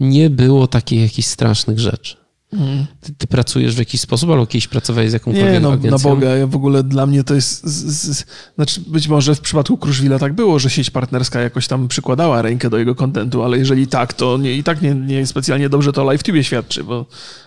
nie 0.01 0.31
było 0.31 0.67
takich 0.67 1.01
jakichś 1.01 1.29
strasznych 1.29 1.79
rzeczy. 1.79 2.25
Ty, 3.01 3.15
ty, 3.19 3.27
pracujesz 3.27 3.75
w 3.75 3.79
jakiś 3.79 4.01
sposób, 4.01 4.31
albo 4.31 4.47
kiedyś 4.47 4.69
pracowałeś 4.69 5.11
z 5.11 5.13
jakąkolwiek 5.13 5.53
Nie, 5.53 5.61
no, 5.61 5.73
agencją? 5.73 5.91
na 5.91 5.99
Boga, 5.99 6.37
ja 6.37 6.47
w 6.47 6.57
ogóle 6.57 6.83
dla 6.83 7.07
mnie 7.07 7.25
to 7.25 7.35
jest... 7.35 7.67
Z, 7.67 8.17
z, 8.17 8.25
znaczy 8.55 8.81
być 8.87 9.09
może 9.09 9.35
w 9.35 9.41
przypadku 9.41 9.79
Kruszwila 9.79 10.19
tak 10.19 10.33
było, 10.33 10.59
że 10.59 10.71
sieć 10.71 10.91
partnerska 10.91 11.41
jakoś 11.41 11.69
tam 11.69 11.89
przykładała 11.89 12.43
rękę 12.43 12.71
do 12.71 12.79
jego 12.79 12.95
kontentu, 12.95 13.43
ale 13.43 13.59
jeżeli 13.59 13.87
tak, 13.87 14.13
to 14.13 14.39
nie, 14.39 14.53
i 14.53 14.63
tak 14.63 14.83
nie, 14.83 14.95
nie 14.95 15.27
specjalnie 15.27 15.69
dobrze 15.69 15.93
to 15.93 16.13
LiveTube 16.13 16.43
świadczy, 16.43 16.85
bo 16.85 17.07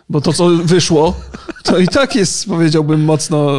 bo 0.10 0.22
to, 0.22 0.34
co 0.34 0.50
wyszło, 0.50 1.13
to 1.63 1.80
i 1.80 1.88
tak 1.88 2.15
jest, 2.15 2.48
powiedziałbym, 2.48 3.04
mocno 3.04 3.52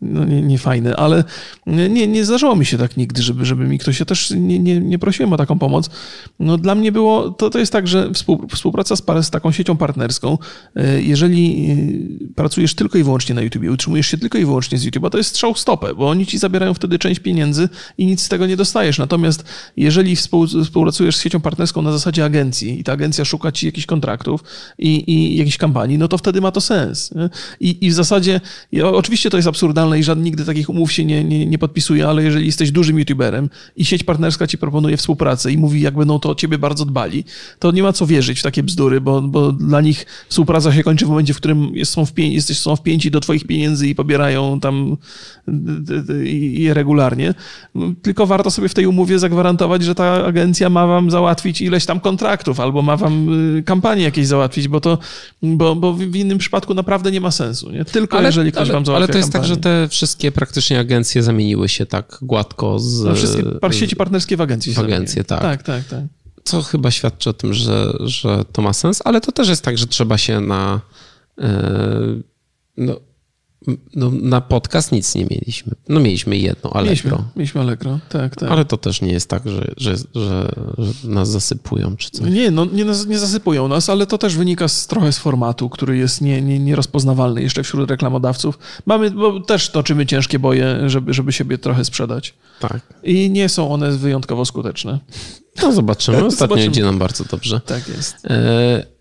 no, 0.00 0.24
nie, 0.24 0.42
nie 0.42 0.58
fajne, 0.58 0.96
ale 0.96 1.24
nie, 1.66 2.06
nie 2.06 2.24
zdarzyło 2.24 2.56
mi 2.56 2.66
się 2.66 2.78
tak 2.78 2.96
nigdy, 2.96 3.22
żeby, 3.22 3.44
żeby 3.44 3.64
mi 3.64 3.78
ktoś, 3.78 4.00
ja 4.00 4.06
też 4.06 4.30
nie, 4.30 4.58
nie, 4.58 4.80
nie 4.80 4.98
prosiłem 4.98 5.32
o 5.32 5.36
taką 5.36 5.58
pomoc. 5.58 5.90
No, 6.40 6.58
dla 6.58 6.74
mnie 6.74 6.92
było, 6.92 7.30
to, 7.30 7.50
to 7.50 7.58
jest 7.58 7.72
tak, 7.72 7.88
że 7.88 8.10
współpraca 8.54 8.96
z, 8.96 9.02
z 9.22 9.30
taką 9.30 9.52
siecią 9.52 9.76
partnerską, 9.76 10.38
e, 10.76 11.02
jeżeli 11.02 11.70
e, 11.70 12.34
pracujesz 12.34 12.74
tylko 12.74 12.98
i 12.98 13.02
wyłącznie 13.02 13.34
na 13.34 13.42
YouTube, 13.42 13.64
utrzymujesz 13.72 14.06
się 14.06 14.18
tylko 14.18 14.38
i 14.38 14.44
wyłącznie 14.44 14.78
z 14.78 14.86
YouTube'a, 14.86 15.10
to 15.10 15.18
jest 15.18 15.30
strzał 15.30 15.54
w 15.54 15.58
stopę, 15.58 15.94
bo 15.94 16.08
oni 16.08 16.26
ci 16.26 16.38
zabierają 16.38 16.74
wtedy 16.74 16.98
część 16.98 17.20
pieniędzy 17.20 17.68
i 17.98 18.06
nic 18.06 18.22
z 18.22 18.28
tego 18.28 18.46
nie 18.46 18.56
dostajesz. 18.56 18.98
Natomiast 18.98 19.44
jeżeli 19.76 20.16
współpracujesz 20.16 21.16
z 21.16 21.22
siecią 21.22 21.40
partnerską 21.40 21.82
na 21.82 21.92
zasadzie 21.92 22.24
agencji 22.24 22.80
i 22.80 22.84
ta 22.84 22.92
agencja 22.92 23.24
szuka 23.24 23.52
ci 23.52 23.66
jakichś 23.66 23.86
kontraktów 23.86 24.44
i 24.78 24.95
i, 24.96 25.36
jakiejś 25.36 25.56
kampanii, 25.56 25.98
no 25.98 26.08
to 26.08 26.18
wtedy 26.18 26.40
ma 26.40 26.52
to 26.52 26.60
sens. 26.60 27.10
I, 27.60 27.86
i 27.86 27.90
w 27.90 27.94
zasadzie, 27.94 28.40
oczywiście 28.82 29.30
to 29.30 29.36
jest 29.36 29.48
absurdalne 29.48 29.98
i 29.98 30.02
żaden 30.02 30.24
nigdy 30.24 30.44
takich 30.44 30.70
umów 30.70 30.92
się 30.92 31.04
nie, 31.04 31.24
nie, 31.24 31.46
nie 31.46 31.58
podpisuje, 31.58 32.08
ale 32.08 32.24
jeżeli 32.24 32.46
jesteś 32.46 32.70
dużym 32.70 32.98
youtuberem 32.98 33.50
i 33.76 33.84
sieć 33.84 34.04
partnerska 34.04 34.46
ci 34.46 34.58
proponuje 34.58 34.96
współpracę 34.96 35.52
i 35.52 35.58
mówi, 35.58 35.80
jak 35.80 35.94
będą 35.94 36.18
to 36.18 36.30
o 36.30 36.34
ciebie 36.34 36.58
bardzo 36.58 36.84
dbali, 36.84 37.24
to 37.58 37.72
nie 37.72 37.82
ma 37.82 37.92
co 37.92 38.06
wierzyć 38.06 38.40
w 38.40 38.42
takie 38.42 38.62
bzdury, 38.62 39.00
bo, 39.00 39.22
bo 39.22 39.52
dla 39.52 39.80
nich 39.80 40.06
współpraca 40.28 40.72
się 40.72 40.82
kończy 40.82 41.06
w 41.06 41.08
momencie, 41.08 41.34
w 41.34 41.36
którym 41.36 41.72
są, 41.84 42.06
wpię 42.06 42.28
jesteś, 42.28 42.58
są 42.58 42.76
wpięci 42.76 43.10
do 43.10 43.20
twoich 43.20 43.44
pieniędzy 43.44 43.88
i 43.88 43.94
pobierają 43.94 44.60
tam 44.60 44.96
je 46.52 46.74
regularnie. 46.74 47.34
Tylko 48.02 48.26
warto 48.26 48.50
sobie 48.50 48.68
w 48.68 48.74
tej 48.74 48.86
umowie 48.86 49.18
zagwarantować, 49.18 49.82
że 49.82 49.94
ta 49.94 50.24
agencja 50.24 50.70
ma 50.70 50.86
wam 50.86 51.10
załatwić 51.10 51.60
ileś 51.60 51.86
tam 51.86 52.00
kontraktów 52.00 52.60
albo 52.60 52.82
ma 52.82 52.96
wam 52.96 53.28
y, 53.58 53.62
kampanię 53.62 54.02
jakieś 54.02 54.26
załatwić, 54.26 54.68
bo 54.68 54.80
to, 54.86 54.98
bo, 55.42 55.76
bo 55.76 55.92
w 55.92 56.16
innym 56.16 56.38
przypadku 56.38 56.74
naprawdę 56.74 57.10
nie 57.10 57.20
ma 57.20 57.30
sensu. 57.30 57.70
Nie? 57.70 57.84
Tylko 57.84 58.18
ale, 58.18 58.28
jeżeli 58.28 58.52
ktoś 58.52 58.62
ale, 58.62 58.72
wam 58.72 58.86
załatwia 58.86 59.04
Ale 59.04 59.12
to 59.12 59.18
jest 59.18 59.32
kampanię. 59.32 59.56
tak, 59.56 59.56
że 59.56 59.62
te 59.62 59.88
wszystkie 59.88 60.32
praktycznie 60.32 60.78
agencje 60.78 61.22
zamieniły 61.22 61.68
się 61.68 61.86
tak 61.86 62.18
gładko 62.22 62.78
z... 62.78 63.04
No, 63.04 63.14
wszystkie 63.14 63.42
sieci 63.70 63.96
partnerskie 63.96 64.36
w 64.36 64.40
agencji 64.40 64.72
W 64.72 64.78
agencje, 64.78 65.24
tak. 65.24 65.40
Tak, 65.40 65.62
tak, 65.62 65.84
tak. 65.84 66.04
Co 66.44 66.62
chyba 66.62 66.90
świadczy 66.90 67.30
o 67.30 67.32
tym, 67.32 67.54
że, 67.54 67.92
że 68.00 68.44
to 68.52 68.62
ma 68.62 68.72
sens, 68.72 69.02
ale 69.04 69.20
to 69.20 69.32
też 69.32 69.48
jest 69.48 69.62
tak, 69.62 69.78
że 69.78 69.86
trzeba 69.86 70.18
się 70.18 70.40
na... 70.40 70.80
Yy, 71.38 71.46
no, 72.76 73.00
no, 73.94 74.10
na 74.10 74.40
podcast 74.40 74.92
nic 74.92 75.14
nie 75.14 75.26
mieliśmy. 75.30 75.72
No 75.88 76.00
mieliśmy 76.00 76.36
jedno, 76.36 76.70
Allegro. 76.72 77.10
Mieliśmy, 77.10 77.24
mieliśmy 77.36 77.60
Allegro, 77.60 77.98
tak, 78.08 78.36
tak. 78.36 78.50
Ale 78.50 78.64
to 78.64 78.76
też 78.76 79.02
nie 79.02 79.12
jest 79.12 79.30
tak, 79.30 79.42
że, 79.48 79.72
że, 79.76 79.96
że, 79.96 80.52
że 80.78 81.08
nas 81.08 81.28
zasypują 81.28 81.96
czy 81.96 82.10
coś. 82.10 82.30
Nie, 82.30 82.50
no 82.50 82.64
nie, 82.64 82.84
nie 82.84 83.18
zasypują 83.18 83.68
nas, 83.68 83.90
ale 83.90 84.06
to 84.06 84.18
też 84.18 84.36
wynika 84.36 84.68
z, 84.68 84.86
trochę 84.86 85.12
z 85.12 85.18
formatu, 85.18 85.68
który 85.68 85.96
jest 85.96 86.20
nie, 86.20 86.42
nie, 86.42 86.58
nierozpoznawalny 86.58 87.42
jeszcze 87.42 87.62
wśród 87.62 87.90
reklamodawców. 87.90 88.58
Mamy, 88.86 89.10
bo 89.10 89.40
też 89.40 89.70
toczymy 89.70 90.06
ciężkie 90.06 90.38
boje, 90.38 90.90
żeby, 90.90 91.14
żeby 91.14 91.32
siebie 91.32 91.58
trochę 91.58 91.84
sprzedać. 91.84 92.34
Tak. 92.60 92.80
I 93.02 93.30
nie 93.30 93.48
są 93.48 93.72
one 93.72 93.92
wyjątkowo 93.92 94.44
skuteczne. 94.44 94.98
No 95.62 95.72
zobaczymy. 95.72 96.16
Ostatnio 96.24 96.36
zobaczymy. 96.36 96.68
idzie 96.68 96.82
nam 96.82 96.98
bardzo 96.98 97.24
dobrze. 97.24 97.60
Tak 97.60 97.88
jest. 97.88 98.16
E 98.30 98.95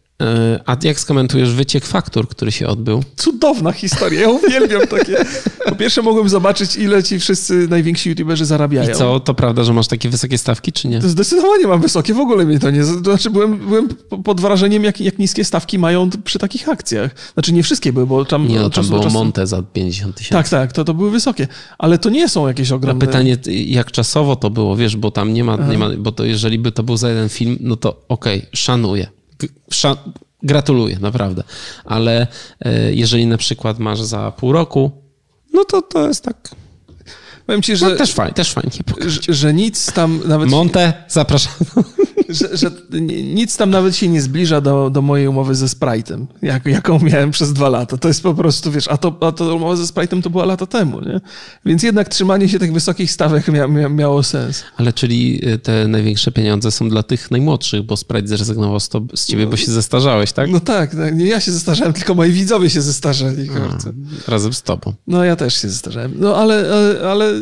a 0.66 0.78
jak 0.84 1.00
skomentujesz 1.00 1.54
wyciek 1.54 1.86
faktur, 1.86 2.28
który 2.28 2.52
się 2.52 2.68
odbył? 2.68 3.04
Cudowna 3.16 3.72
historia, 3.72 4.22
ja 4.22 4.30
uwielbiam 4.30 4.88
takie. 4.88 5.18
Po 5.66 5.76
pierwsze 5.76 6.02
mogłem 6.02 6.30
zobaczyć, 6.30 6.76
ile 6.76 7.04
ci 7.04 7.20
wszyscy 7.20 7.68
najwięksi 7.68 8.10
youtuberzy 8.10 8.46
zarabiają. 8.46 8.92
I 8.92 8.94
co, 8.94 9.20
to 9.20 9.34
prawda, 9.34 9.64
że 9.64 9.74
masz 9.74 9.88
takie 9.88 10.10
wysokie 10.10 10.38
stawki, 10.38 10.72
czy 10.72 10.88
nie? 10.88 11.02
Zdecydowanie 11.02 11.68
mam 11.68 11.82
wysokie, 11.82 12.14
w 12.14 12.20
ogóle 12.20 12.46
mnie 12.46 12.60
to 12.60 12.72
nie... 12.72 12.80
To 12.80 12.86
znaczy 12.86 13.30
byłem, 13.30 13.58
byłem 13.58 13.88
pod 14.24 14.42
wrażeniem, 14.42 14.84
jak, 14.84 15.02
jak 15.02 15.20
niskie 15.20 15.46
stawki 15.46 15.80
mają 15.80 16.10
przy 16.24 16.40
takich 16.40 16.70
akcjach. 16.70 17.12
Znaczy 17.34 17.54
nie 17.54 17.64
wszystkie 17.64 17.94
były, 17.94 18.08
bo 18.08 18.26
tam... 18.26 18.48
Nie, 18.48 18.60
no 18.60 18.70
tam 18.70 18.88
było 18.88 19.04
czasu... 19.04 19.14
Monte 19.14 19.48
za 19.48 19.62
50 19.62 20.16
tysięcy. 20.16 20.34
Tak, 20.34 20.50
tak, 20.50 20.74
to, 20.74 20.84
to 20.84 20.94
były 20.94 21.12
wysokie. 21.12 21.48
Ale 21.78 21.98
to 21.98 22.10
nie 22.10 22.30
są 22.30 22.48
jakieś 22.48 22.72
ogromne... 22.72 23.06
A 23.06 23.08
pytanie, 23.08 23.38
jak 23.66 23.92
czasowo 23.92 24.36
to 24.36 24.50
było, 24.50 24.76
wiesz, 24.76 24.96
bo 24.98 25.12
tam 25.12 25.34
nie 25.34 25.44
ma, 25.44 25.56
nie 25.56 25.78
ma 25.78 25.90
bo 25.98 26.12
to 26.12 26.26
jeżeli 26.26 26.60
by 26.60 26.72
to 26.72 26.84
był 26.84 26.98
za 26.98 27.10
jeden 27.10 27.30
film, 27.30 27.58
no 27.60 27.76
to 27.76 27.90
okej, 28.10 28.38
okay, 28.40 28.50
szanuję. 28.54 29.08
Gratuluję, 30.44 30.98
naprawdę. 31.02 31.44
Ale 31.86 32.28
e, 32.60 32.94
jeżeli 32.94 33.28
na 33.28 33.38
przykład 33.38 33.80
masz 33.80 34.02
za 34.02 34.32
pół 34.32 34.52
roku, 34.52 34.92
no 35.54 35.66
to 35.66 35.82
to 35.82 36.08
jest 36.08 36.24
tak. 36.24 36.56
Powiem 37.46 37.62
ci, 37.62 37.76
że. 37.76 37.90
No, 37.90 37.96
też 37.96 38.14
fajnie, 38.14 38.34
też 38.34 38.54
fajnie. 38.54 38.72
Że, 39.08 39.34
że, 39.34 39.54
nic 39.54 39.92
tam 39.92 40.20
nawet. 40.26 40.50
Monte, 40.50 40.94
zapraszam 41.08 41.54
że, 42.30 42.58
że, 42.58 42.72
nic 43.24 43.58
tam 43.58 43.70
nawet 43.70 43.96
się 43.96 44.08
nie 44.08 44.22
zbliża 44.22 44.62
do, 44.62 44.90
do 44.90 45.02
mojej 45.02 45.28
umowy 45.28 45.56
ze 45.56 45.66
Sprite'em, 45.66 46.26
jak, 46.42 46.66
jaką 46.66 47.00
miałem 47.00 47.32
przez 47.32 47.54
dwa 47.54 47.70
lata. 47.70 47.98
To 47.98 48.08
jest 48.08 48.24
po 48.24 48.34
prostu, 48.34 48.72
wiesz, 48.72 48.88
a 48.88 48.98
to, 48.98 49.18
a 49.22 49.32
to 49.32 49.56
umowa 49.56 49.76
ze 49.76 49.84
Sprite'em 49.84 50.22
to 50.22 50.30
była 50.30 50.46
lata 50.46 50.66
temu, 50.66 51.02
nie? 51.02 51.22
Więc 51.66 51.84
jednak 51.84 52.10
trzymanie 52.10 52.50
się 52.50 52.60
tych 52.60 52.74
wysokich 52.74 53.12
stawek 53.12 53.48
mia, 53.48 53.68
mia, 53.68 53.90
miało 53.90 54.24
sens. 54.24 54.64
Ale 54.78 54.94
czyli 54.94 55.50
y, 55.50 55.58
te 55.58 55.88
największe 55.88 56.32
pieniądze 56.32 56.72
są 56.72 56.90
dla 56.90 57.04
tych 57.04 57.32
najmłodszych, 57.32 57.84
bo 57.84 57.98
Sprite 57.98 58.28
zrezygnował 58.28 58.80
z, 58.80 58.90
to, 58.90 59.02
z 59.16 59.26
ciebie, 59.26 59.48
bo 59.48 59.58
się 59.58 59.72
zestarzałeś, 59.72 60.32
tak? 60.32 60.50
No 60.50 60.60
tak, 60.60 60.96
tak, 60.96 61.16
nie 61.16 61.26
ja 61.26 61.40
się 61.40 61.52
zestarzałem, 61.52 61.94
tylko 61.94 62.16
moi 62.16 62.32
widzowie 62.32 62.70
się 62.70 62.82
zestarzeli. 62.82 63.50
A, 63.50 64.32
razem 64.32 64.54
z 64.54 64.62
tobą. 64.62 64.94
No 65.08 65.24
ja 65.24 65.36
też 65.36 65.62
się 65.62 65.70
zestarzałem. 65.70 66.14
No 66.16 66.36
ale, 66.36 66.56
ale, 66.74 67.10
ale 67.10 67.35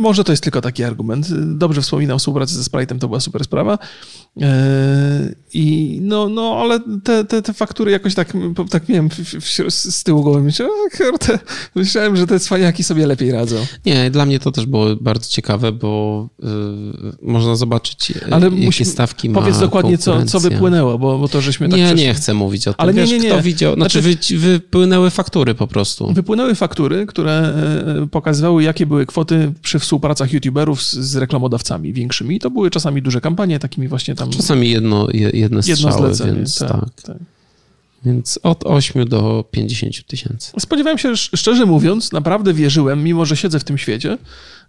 może 0.00 0.24
to 0.24 0.32
jest 0.32 0.42
tylko 0.42 0.60
taki 0.60 0.84
argument. 0.84 1.28
Dobrze 1.56 1.82
wspominam 1.82 2.18
współpracę 2.18 2.54
ze 2.54 2.62
Sprite'em, 2.62 2.98
to 2.98 3.08
była 3.08 3.20
super 3.20 3.44
sprawa. 3.44 3.78
E, 4.40 5.34
I 5.54 5.98
no, 6.02 6.28
no 6.28 6.56
ale 6.60 6.80
te, 7.04 7.24
te, 7.24 7.42
te 7.42 7.52
faktury 7.52 7.90
jakoś 7.90 8.14
tak, 8.14 8.32
tak 8.70 8.88
miałem 8.88 9.10
w, 9.10 9.14
w, 9.18 9.72
z 9.72 10.04
tyłu 10.04 10.22
głowy. 10.22 10.42
Myślałem, 10.42 10.74
myślałem, 11.74 12.16
że 12.16 12.26
te 12.26 12.40
cwaniaki 12.40 12.84
sobie 12.84 13.06
lepiej 13.06 13.32
radzą. 13.32 13.56
Nie, 13.86 14.10
dla 14.10 14.26
mnie 14.26 14.38
to 14.38 14.52
też 14.52 14.66
było 14.66 14.96
bardzo 15.00 15.28
ciekawe, 15.28 15.72
bo 15.72 16.28
y, 16.42 16.46
można 17.22 17.56
zobaczyć, 17.56 18.12
ale 18.30 18.50
jakie 18.50 18.84
stawki 18.84 19.30
ma 19.30 19.40
Powiedz 19.40 19.58
dokładnie, 19.58 19.98
co, 19.98 20.24
co 20.24 20.40
wypłynęło, 20.40 20.98
bo, 20.98 21.18
bo 21.18 21.28
to 21.28 21.40
żeśmy 21.40 21.68
tak 21.68 21.78
Nie, 21.78 21.94
nie 21.94 22.14
chcę 22.14 22.34
mówić 22.34 22.68
o 22.68 22.72
tym. 22.72 22.80
Ale 22.80 22.92
Wiesz, 22.92 23.10
nie, 23.10 23.18
nie, 23.18 23.24
nie. 23.24 23.30
Kto 23.30 23.42
widział, 23.42 23.74
znaczy, 23.74 24.02
znaczy 24.02 24.38
wy, 24.38 24.52
wypłynęły 24.52 25.10
faktury 25.10 25.54
po 25.54 25.66
prostu. 25.66 26.12
Wypłynęły 26.12 26.54
faktury, 26.54 27.06
które 27.06 27.32
e, 28.02 28.06
pokazywały, 28.10 28.62
jakie 28.62 28.86
były 28.86 29.06
kwoty 29.06 29.37
przy 29.62 29.78
współpracach 29.78 30.32
youtuberów 30.32 30.82
z, 30.82 30.94
z 30.94 31.16
reklamodawcami 31.16 31.92
większymi. 31.92 32.38
To 32.38 32.50
były 32.50 32.70
czasami 32.70 33.02
duże 33.02 33.20
kampanie, 33.20 33.58
takimi 33.58 33.88
właśnie 33.88 34.14
tam 34.14 34.30
Czasami 34.30 34.70
jedno, 34.70 35.08
jedne 35.12 35.62
strzały, 35.62 36.10
jedno 36.10 36.26
więc 36.26 36.58
tak, 36.58 36.70
tak. 36.70 37.02
tak. 37.02 37.16
Więc 38.04 38.38
od 38.42 38.66
8 38.66 39.08
do 39.08 39.44
50 39.50 40.06
tysięcy. 40.06 40.52
Spodziewałem 40.58 40.98
się, 40.98 41.16
szczerze 41.16 41.66
mówiąc, 41.66 42.12
naprawdę 42.12 42.54
wierzyłem, 42.54 43.04
mimo 43.04 43.26
że 43.26 43.36
siedzę 43.36 43.60
w 43.60 43.64
tym 43.64 43.78
świecie, 43.78 44.18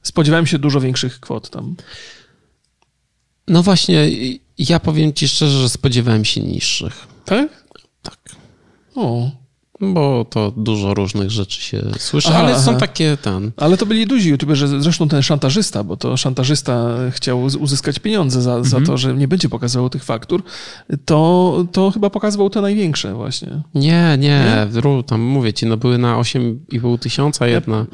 spodziewałem 0.03 0.45
się 0.45 0.60
dużo 0.60 0.82
większych 0.82 1.19
kwot 1.19 1.49
tam. 1.49 1.75
No 3.47 3.63
właśnie, 3.63 4.10
ja 4.58 4.79
powiem 4.79 5.13
ci 5.13 5.27
szczerze, 5.27 5.60
że 5.62 5.69
spodziewałem 5.69 6.25
się 6.25 6.41
niższych. 6.41 7.08
Tak? 7.25 7.63
Tak. 8.01 8.19
O, 8.95 9.32
bo 9.81 10.25
to 10.29 10.51
dużo 10.57 10.93
różnych 10.93 11.31
rzeczy 11.31 11.61
się 11.61 11.81
słyszy, 11.97 12.27
Aha, 12.31 12.39
ale 12.39 12.59
są 12.59 12.71
aha. 12.71 12.79
takie 12.79 13.17
ten. 13.17 13.51
ale 13.57 13.77
to 13.77 13.85
byli 13.85 14.07
duzi 14.07 14.29
youtuberzy, 14.29 14.81
zresztą 14.81 15.07
ten 15.07 15.21
szantażysta, 15.21 15.83
bo 15.83 15.97
to 15.97 16.17
szantażysta 16.17 16.95
chciał 17.11 17.41
uzyskać 17.43 17.99
pieniądze 17.99 18.41
za, 18.41 18.63
za 18.63 18.81
to, 18.81 18.97
że 18.97 19.13
nie 19.13 19.27
będzie 19.27 19.49
pokazywał 19.49 19.89
tych 19.89 20.03
faktur, 20.03 20.43
to, 21.05 21.65
to 21.71 21.91
chyba 21.91 22.09
pokazywał 22.09 22.49
te 22.49 22.61
największe 22.61 23.13
właśnie. 23.13 23.61
Nie, 23.75 24.17
nie, 24.19 24.67
ró- 24.73 25.03
tam 25.03 25.21
mówię 25.21 25.53
ci, 25.53 25.65
no 25.65 25.77
były 25.77 25.97
na 25.97 26.15
8,5 26.17 26.99
tysiąca 26.99 27.47
jedna. 27.47 27.85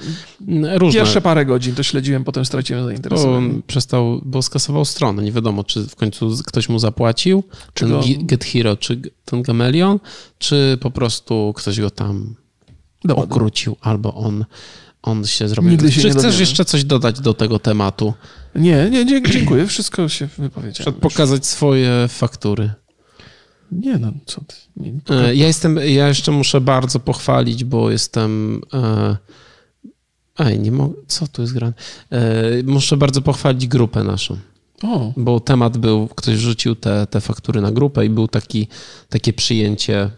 Różne. 0.74 1.00
Pierwsze 1.00 1.22
parę 1.22 1.46
godzin 1.46 1.76
to 1.76 1.84
śledziłem, 1.84 2.24
potem 2.24 2.46
straciłem 2.46 2.84
bo 2.84 2.88
zainteresowanie. 2.88 3.38
on 3.38 3.62
przestał, 3.68 4.22
bo 4.26 4.42
skasował 4.42 4.86
stronę. 4.86 5.24
Nie 5.24 5.32
wiadomo, 5.32 5.64
czy 5.64 5.88
w 5.88 5.96
końcu 5.96 6.32
ktoś 6.46 6.70
mu 6.70 6.80
zapłacił, 6.80 7.44
Czy 7.74 7.86
ten 7.86 7.94
go- 7.94 8.02
Get 8.20 8.46
Hero, 8.46 8.78
czy 8.78 9.02
ten 9.26 9.42
Gamelion, 9.42 10.00
czy 10.46 10.78
po 10.82 10.92
prostu 10.92 11.54
ktoś 11.56 11.80
go 11.82 11.90
tam 11.90 12.36
okrócił, 13.16 13.76
albo 13.82 14.14
on, 14.14 14.46
on 15.02 15.26
się 15.26 15.48
zrobił. 15.48 15.72
Nigdy 15.72 15.92
się 15.92 16.02
czy 16.02 16.08
nie 16.08 16.12
chcesz 16.14 16.24
dowiemy. 16.24 16.40
jeszcze 16.40 16.66
coś 16.66 16.84
dodać 16.84 17.20
do 17.20 17.34
tego 17.34 17.60
tematu? 17.60 18.14
Nie, 18.56 18.90
nie, 18.90 19.06
dziękuję, 19.32 19.68
wszystko 19.68 20.10
się 20.10 20.28
wypowiedziałem. 20.38 20.74
Przed 20.94 20.96
pokazać 20.96 21.46
swoje 21.46 22.06
faktury. 22.10 22.72
Nie 23.72 23.98
no, 23.98 24.12
co 24.26 24.42
ty. 24.42 24.56
Nie, 24.78 24.92
nie 24.92 25.00
E, 25.10 25.36
Ja 25.36 25.48
jestem, 25.48 25.78
ja 25.78 26.08
jeszcze 26.08 26.32
muszę 26.32 26.62
bardzo 26.62 27.00
pochwalić, 27.00 27.64
bo 27.64 27.92
jestem. 27.92 28.62
e, 28.74 29.18
Ej, 30.40 30.60
nie 30.60 30.72
mogę. 30.72 30.96
Co 31.08 31.28
tu 31.28 31.42
jest 31.42 31.54
grane? 31.54 31.74
E, 32.12 32.64
Muszę 32.64 32.98
bardzo 32.98 33.22
pochwalić 33.22 33.68
grupę 33.68 34.04
naszą, 34.04 34.38
O, 34.84 35.14
bo 35.18 35.40
temat 35.40 35.78
był, 35.78 36.08
ktoś 36.08 36.36
wrzucił 36.36 36.76
te, 36.76 37.08
te 37.08 37.22
faktury 37.22 37.62
na 37.62 37.72
grupę 37.72 38.06
i 38.06 38.10
był 38.10 38.28
taki, 38.28 38.68
takie 39.10 39.34
przyjęcie. 39.34 40.12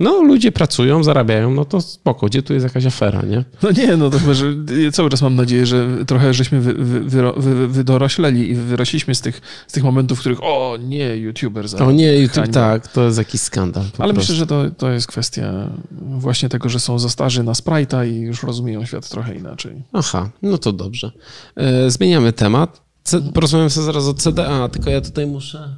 No, 0.00 0.22
ludzie 0.22 0.52
pracują, 0.52 1.04
zarabiają, 1.04 1.54
no 1.54 1.64
to 1.64 1.80
spoko, 1.80 2.26
gdzie 2.26 2.42
tu 2.42 2.54
jest 2.54 2.64
jakaś 2.64 2.86
afera, 2.86 3.22
nie? 3.22 3.44
no 3.62 3.70
nie, 3.70 3.96
no 3.96 4.10
to 4.10 4.18
chyba, 4.18 4.34
że 4.34 4.44
cały 4.92 5.10
czas 5.10 5.22
mam 5.22 5.34
nadzieję, 5.36 5.66
że 5.66 5.88
trochę 6.06 6.34
żeśmy 6.34 6.60
wy, 6.60 6.74
wy, 6.74 7.00
wy, 7.36 7.68
wydorośleli 7.68 8.50
i 8.50 8.54
wyrośliśmy 8.54 9.14
z 9.14 9.20
tych, 9.20 9.40
z 9.66 9.72
tych 9.72 9.84
momentów, 9.84 10.18
w 10.18 10.20
których 10.20 10.38
o 10.42 10.76
nie, 10.80 11.16
youtuber 11.16 11.68
za 11.68 11.78
O 11.86 11.92
nie, 11.92 12.16
YouTube, 12.16 12.34
hańba. 12.36 12.52
tak, 12.52 12.88
to 12.88 13.04
jest 13.04 13.18
jakiś 13.18 13.40
skandal. 13.40 13.84
Ale 13.98 14.12
prostu. 14.14 14.32
myślę, 14.32 14.34
że 14.34 14.46
to, 14.46 14.70
to 14.70 14.90
jest 14.90 15.06
kwestia 15.06 15.70
właśnie 16.00 16.48
tego, 16.48 16.68
że 16.68 16.80
są 16.80 16.98
za 16.98 17.08
starzy 17.08 17.42
na 17.42 17.52
Sprite'a 17.52 18.08
i 18.08 18.20
już 18.20 18.42
rozumieją 18.42 18.84
świat 18.86 19.08
trochę 19.08 19.34
inaczej. 19.34 19.82
Aha, 19.92 20.30
no 20.42 20.58
to 20.58 20.72
dobrze. 20.72 21.10
E, 21.56 21.90
Zmieniamy 21.90 22.32
temat. 22.32 22.82
C- 23.02 23.20
porozmawiamy 23.34 23.70
sobie 23.70 23.84
zaraz 23.86 24.04
o 24.06 24.14
CDA, 24.14 24.68
tylko 24.68 24.90
ja 24.90 25.00
tutaj 25.00 25.26
muszę. 25.26 25.76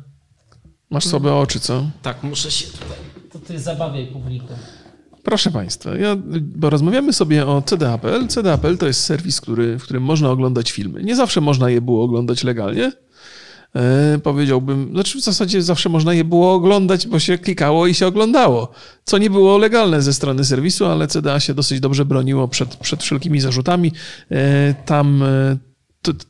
Masz 0.91 1.05
słabe 1.07 1.35
oczy, 1.35 1.61
co? 1.61 1.91
Tak, 2.03 2.23
muszę 2.23 2.51
się 2.51 2.67
tutaj. 2.67 2.97
To 3.33 3.39
ty 3.39 3.59
zabawiaj 3.59 4.07
publikę. 4.07 4.55
Proszę 5.23 5.51
Państwa, 5.51 5.97
ja, 5.97 6.17
bo 6.41 6.71
rozmawiamy 6.71 7.13
sobie 7.13 7.47
o 7.47 7.63
CDAPL. 7.63 8.27
CDAPL 8.29 8.77
to 8.77 8.87
jest 8.87 9.01
serwis, 9.01 9.41
który, 9.41 9.79
w 9.79 9.83
którym 9.83 10.03
można 10.03 10.31
oglądać 10.31 10.73
filmy. 10.73 11.03
Nie 11.03 11.17
zawsze 11.17 11.41
można 11.41 11.71
je 11.71 11.81
było 11.81 12.05
oglądać 12.05 12.45
legalnie. 12.45 12.93
E, 13.77 14.19
powiedziałbym, 14.23 14.91
znaczy 14.93 15.19
w 15.19 15.21
zasadzie 15.21 15.63
zawsze 15.63 15.89
można 15.89 16.15
je 16.15 16.25
było 16.25 16.53
oglądać, 16.55 17.07
bo 17.07 17.19
się 17.19 17.39
klikało 17.39 17.87
i 17.87 17.95
się 17.95 18.07
oglądało, 18.07 18.73
co 19.05 19.19
nie 19.19 19.31
było 19.31 19.59
legalne 19.59 20.03
ze 20.03 20.13
strony 20.13 20.45
serwisu, 20.45 20.87
ale 20.87 21.07
CDA 21.07 21.41
się 21.41 21.55
dosyć 21.55 21.81
dobrze 21.81 22.05
broniło 22.05 22.49
przed, 22.49 22.77
przed 22.77 23.03
wszelkimi 23.03 23.41
zarzutami. 23.41 23.93
E, 24.31 24.75
tam 24.75 25.23
e, 25.23 25.57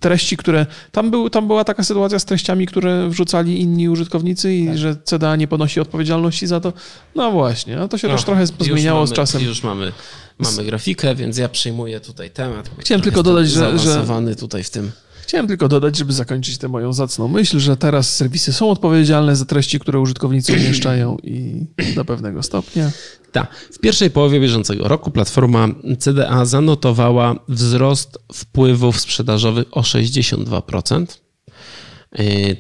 treści, 0.00 0.36
które. 0.36 0.66
Tam, 0.92 1.10
był, 1.10 1.30
tam 1.30 1.46
była 1.46 1.64
taka 1.64 1.84
sytuacja 1.84 2.18
z 2.18 2.24
treściami, 2.24 2.66
które 2.66 3.08
wrzucali 3.08 3.60
inni 3.60 3.88
użytkownicy 3.88 4.54
i 4.54 4.78
że 4.78 4.96
CDA 5.04 5.36
nie 5.36 5.48
ponosi 5.48 5.80
odpowiedzialności 5.80 6.46
za 6.46 6.60
to. 6.60 6.72
No 7.14 7.30
właśnie, 7.30 7.80
a 7.80 7.88
to 7.88 7.98
się 7.98 8.08
też 8.08 8.24
trochę 8.24 8.46
zmieniało 8.46 9.00
mamy, 9.00 9.06
z 9.08 9.12
czasem. 9.12 9.42
Już 9.42 9.62
mamy, 9.62 9.92
mamy 10.38 10.64
grafikę, 10.64 11.14
więc 11.14 11.38
ja 11.38 11.48
przejmuję 11.48 12.00
tutaj 12.00 12.30
temat. 12.30 12.70
Chciałem 12.78 13.02
tylko 13.02 13.22
dodać, 13.22 13.48
że- 13.50 13.78
że- 13.78 14.36
tutaj 14.36 14.62
w 14.64 14.70
tym. 14.70 14.90
Chciałem 15.32 15.46
tylko 15.46 15.68
dodać, 15.68 15.96
żeby 15.96 16.12
zakończyć 16.12 16.58
tę 16.58 16.68
moją 16.68 16.92
zacną 16.92 17.28
myśl, 17.28 17.58
że 17.58 17.76
teraz 17.76 18.16
serwisy 18.16 18.52
są 18.52 18.70
odpowiedzialne 18.70 19.36
za 19.36 19.44
treści, 19.44 19.80
które 19.80 20.00
użytkownicy 20.00 20.52
umieszczają 20.60 21.16
i 21.22 21.66
do 21.94 22.04
pewnego 22.04 22.42
stopnia. 22.42 22.90
Tak. 23.32 23.54
W 23.72 23.78
pierwszej 23.78 24.10
połowie 24.10 24.40
bieżącego 24.40 24.88
roku 24.88 25.10
platforma 25.10 25.68
CDA 25.98 26.44
zanotowała 26.44 27.34
wzrost 27.48 28.18
wpływów 28.32 29.00
sprzedażowych 29.00 29.66
o 29.70 29.80
62%, 29.80 31.00
yy, 31.00 31.06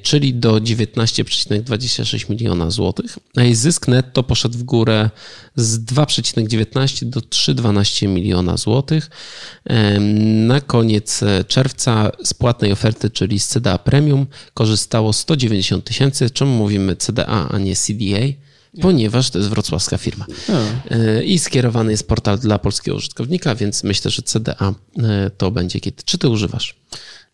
czyli 0.02 0.34
do 0.34 0.54
19,26 0.54 2.30
miliona 2.30 2.70
złotych, 2.70 3.18
a 3.36 3.42
jej 3.42 3.54
zysk 3.54 3.88
netto 3.88 4.22
poszedł 4.22 4.58
w 4.58 4.62
górę 4.62 5.10
z 5.56 5.84
2,19 5.84 7.04
do 7.04 7.20
3,12 7.20 8.08
miliona 8.08 8.56
złotych. 8.56 9.10
Na 10.46 10.60
koniec 10.60 11.20
czerwca 11.48 12.10
z 12.24 12.34
płatnej 12.34 12.72
oferty, 12.72 13.10
czyli 13.10 13.40
z 13.40 13.48
CDA 13.48 13.78
Premium, 13.78 14.26
korzystało 14.54 15.12
190 15.12 15.84
tysięcy. 15.84 16.30
Czemu 16.30 16.56
mówimy 16.56 16.96
CDA, 16.96 17.48
a 17.50 17.58
nie 17.58 17.76
CDA? 17.76 18.26
Ponieważ 18.80 19.30
to 19.30 19.38
jest 19.38 19.50
wrocławska 19.50 19.98
firma. 19.98 20.26
A, 20.48 20.52
E, 20.94 21.24
I 21.24 21.38
skierowany 21.38 21.90
jest 21.90 22.08
portal 22.08 22.38
dla 22.38 22.58
polskiego 22.58 22.96
użytkownika, 22.96 23.54
więc 23.54 23.84
myślę, 23.84 24.10
że 24.10 24.22
CDA 24.22 24.74
e, 24.98 25.30
to 25.30 25.50
będzie 25.50 25.80
kiedy. 25.80 26.02
Czy 26.04 26.18
ty 26.18 26.28
używasz? 26.28 26.76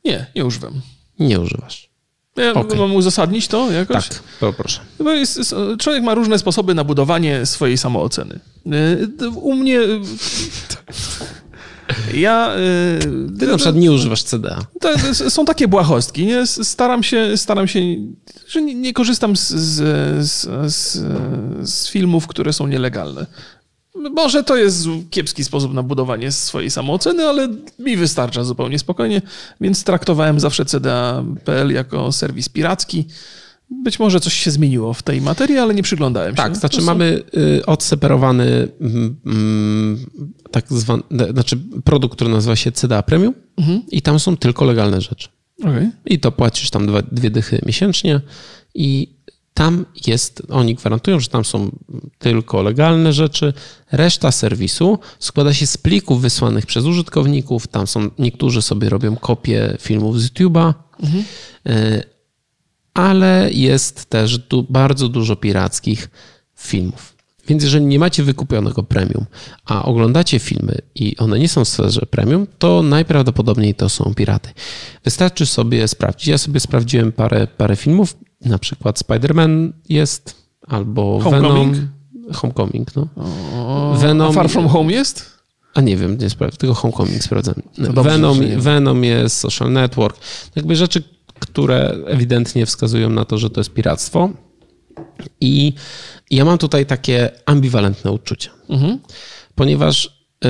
nie, 0.05 0.27
nie 0.35 0.45
używam. 0.45 0.81
Nie 1.19 1.41
używasz. 1.41 1.88
Ja 2.39 2.55
Okej. 2.55 2.79
mam 2.79 2.95
uzasadnić 2.95 3.49
to 3.49 3.73
jakoś? 3.73 4.09
Tak, 4.09 4.19
poproszę. 4.41 4.81
Bo 4.99 5.11
jest, 5.11 5.55
człowiek 5.79 6.03
ma 6.03 6.15
różne 6.15 6.39
sposoby 6.39 6.75
na 6.75 6.85
budowanie 6.85 7.47
swojej 7.47 7.79
samooceny. 7.79 8.41
Y, 9.23 9.29
U 9.29 9.55
mnie... 9.55 9.81
Ja... 12.15 12.57
y, 12.57 13.39
Ty 13.39 13.47
na 13.47 13.57
przykład 13.57 13.77
nie 13.77 13.93
używasz 13.93 14.23
CDA. 14.23 14.59
To 14.81 14.91
jest- 14.93 15.31
są 15.31 15.45
takie 15.45 15.69
błahostki. 15.69 16.27
Nie? 16.27 16.47
Staram 16.47 17.03
się, 17.03 17.37
staram 17.37 17.69
się 17.69 17.81
że 18.49 18.63
nie, 18.63 18.75
nie 18.75 18.93
korzystam 18.93 19.37
z, 19.37 19.49
z, 19.49 20.41
z, 20.75 20.99
z 21.71 21.89
filmów, 21.91 22.27
które 22.27 22.53
są 22.53 22.67
nielegalne. 22.67 23.27
Może 24.15 24.45
to 24.45 24.57
jest 24.57 24.87
kiepski 25.11 25.45
sposób 25.45 25.75
na 25.75 25.83
budowanie 25.83 26.33
swojej 26.33 26.71
samooceny, 26.71 27.27
ale 27.27 27.49
mi 27.79 27.97
wystarcza 27.97 28.45
zupełnie 28.45 28.79
spokojnie, 28.79 29.23
więc 29.61 29.85
traktowałem 29.85 30.41
zawsze 30.41 30.65
CDA.pl 30.65 31.73
jako 31.73 32.13
serwis 32.13 32.49
piracki. 32.49 33.05
Być 33.71 33.99
może 33.99 34.21
coś 34.21 34.35
się 34.35 34.51
zmieniło 34.51 34.95
w 34.95 35.03
tej 35.03 35.21
materii, 35.21 35.59
ale 35.59 35.75
nie 35.75 35.83
przyglądałem 35.83 36.31
się. 36.31 36.37
Tak, 36.37 36.57
znaczy 36.57 36.83
mamy 36.83 37.23
y, 37.37 37.67
odseparowany 37.67 38.69
mm, 38.81 39.17
mm, 39.27 40.07
tak 40.51 40.65
zwany, 40.69 41.03
znaczy 41.33 41.59
produkt, 41.85 42.15
który 42.15 42.31
nazywa 42.31 42.57
się 42.57 42.73
CDA 42.73 43.03
Premium 43.03 43.35
i 43.91 44.03
tam 44.03 44.19
są 44.19 44.37
tylko 44.37 44.65
legalne 44.65 45.01
rzeczy. 45.01 45.29
Okej. 45.63 45.91
I 46.07 46.19
to 46.19 46.33
płacisz 46.33 46.71
tam 46.71 46.87
dwa, 46.87 47.03
dwie 47.03 47.31
dychy 47.31 47.61
miesięcznie 47.67 48.21
i 48.75 49.18
tam 49.59 49.87
jest, 50.07 50.43
oni 50.49 50.75
gwarantują, 50.75 51.21
że 51.21 51.29
tam 51.29 51.45
są 51.45 51.71
tylko 52.19 52.63
legalne 52.63 53.13
rzeczy. 53.13 53.53
Reszta 53.93 54.33
serwisu 54.33 54.99
składa 55.19 55.55
się 55.55 55.67
z 55.67 55.77
plików 55.77 56.21
wysłanych 56.21 56.67
przez 56.67 56.85
użytkowników. 56.85 57.67
Tam 57.67 57.87
są, 57.87 58.11
niektórzy 58.19 58.63
sobie 58.63 58.89
robią 58.89 59.17
kopie 59.17 59.77
filmów 59.81 60.21
z 60.21 60.31
YouTube'a, 60.31 60.75
E, 61.67 62.03
ale 62.95 63.51
jest 63.53 64.05
też 64.07 64.39
du, 64.39 64.67
bardzo 64.71 65.09
dużo 65.09 65.37
pirackich 65.37 66.11
filmów. 66.57 67.15
Więc 67.49 67.63
jeżeli 67.63 67.87
nie 67.87 67.99
macie 67.99 68.23
wykupionego 68.23 68.83
premium, 68.83 69.27
a 69.65 69.85
oglądacie 69.85 70.39
filmy 70.39 70.79
i 70.95 71.17
one 71.17 71.39
nie 71.39 71.49
są 71.49 71.65
w 71.65 71.69
sferze 71.69 72.07
premium, 72.11 72.47
to 72.59 72.83
najprawdopodobniej 72.83 73.75
to 73.75 73.89
są 73.89 74.15
piraty. 74.15 74.51
Wystarczy 75.05 75.47
sobie 75.47 75.89
sprawdzić. 75.89 76.29
Ja 76.29 76.39
sobie 76.39 76.61
sprawdziłem 76.61 77.13
parę, 77.13 77.47
parę 77.47 77.77
filmów, 77.77 78.17
na 78.45 78.59
przykład 78.59 78.99
Spider-Man 79.01 79.73
jest, 79.89 80.35
albo 80.67 81.21
Homecoming? 81.21 81.73
Venom. 81.77 81.89
Homecoming, 82.35 82.97
no. 82.97 83.09
O, 83.57 83.95
Venom- 84.01 84.33
Far 84.35 84.49
From 84.51 84.69
Home 84.69 84.93
jest? 84.93 85.39
A 85.75 85.81
nie 85.81 85.97
wiem, 85.97 86.19
nie 86.19 86.31
sprawdzę, 86.31 86.57
tylko 86.57 86.75
Homecoming 86.75 87.23
sprawdzam. 87.25 87.55
dobrze, 87.79 88.03
Venom. 88.03 88.39
Venom 88.57 89.05
jest, 89.05 89.37
Social 89.37 89.73
Network. 89.73 90.17
Jakby 90.57 90.77
rzeczy, 90.77 91.03
które 91.39 91.97
ewidentnie 92.07 92.67
wskazują 92.67 93.11
na 93.11 93.25
to, 93.25 93.39
że 93.39 93.51
to 93.51 93.61
jest 93.61 93.73
piractwo. 93.73 94.31
I 95.41 95.73
ja 96.31 96.45
mam 96.45 96.59
tutaj 96.59 96.87
takie 96.87 97.31
ambiwalentne 97.47 98.13
uczucia. 98.13 98.51
Mhm. 98.69 98.99
Ponieważ 99.55 100.07
y, 100.45 100.49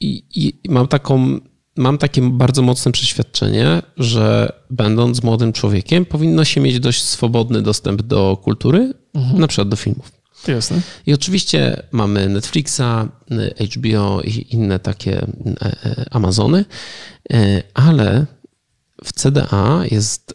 i, 0.00 0.22
i 0.34 0.70
mam 0.70 0.88
taką, 0.88 1.38
mam 1.78 1.98
takie 1.98 2.22
bardzo 2.22 2.62
mocne 2.62 2.92
przeświadczenie, 2.92 3.82
że 3.96 4.52
będąc 4.70 5.22
młodym 5.22 5.52
człowiekiem, 5.52 6.04
powinno 6.04 6.44
się 6.44 6.60
mieć 6.60 6.80
dość 6.80 7.02
swobodny 7.02 7.62
dostęp 7.62 8.02
do 8.02 8.36
kultury, 8.42 8.94
Mhm. 9.14 9.40
na 9.40 9.46
przykład 9.46 9.68
do 9.68 9.76
filmów. 9.76 10.12
Jasne. 10.48 10.80
I 11.06 11.14
oczywiście 11.14 11.82
mamy 11.92 12.28
Netflixa, 12.28 13.08
HBO 13.74 14.22
i 14.22 14.46
inne 14.54 14.78
takie 14.78 15.22
e, 15.22 15.26
e, 15.62 16.06
Amazony, 16.10 16.64
e, 17.32 17.62
ale 17.74 18.26
w 19.04 19.12
CDA 19.12 19.82
jest 19.90 20.34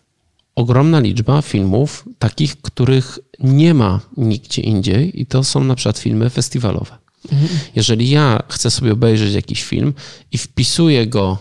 ogromna 0.55 0.99
liczba 0.99 1.41
filmów, 1.41 2.05
takich, 2.19 2.61
których 2.61 3.19
nie 3.39 3.73
ma 3.73 3.99
nigdzie 4.17 4.61
indziej, 4.61 5.21
i 5.21 5.25
to 5.25 5.43
są 5.43 5.63
na 5.63 5.75
przykład 5.75 5.97
filmy 5.99 6.29
festiwalowe. 6.29 6.97
Jeżeli 7.75 8.09
ja 8.09 8.39
chcę 8.49 8.71
sobie 8.71 8.93
obejrzeć 8.93 9.33
jakiś 9.33 9.63
film 9.63 9.93
i 10.31 10.37
wpisuję 10.37 11.07
go 11.07 11.37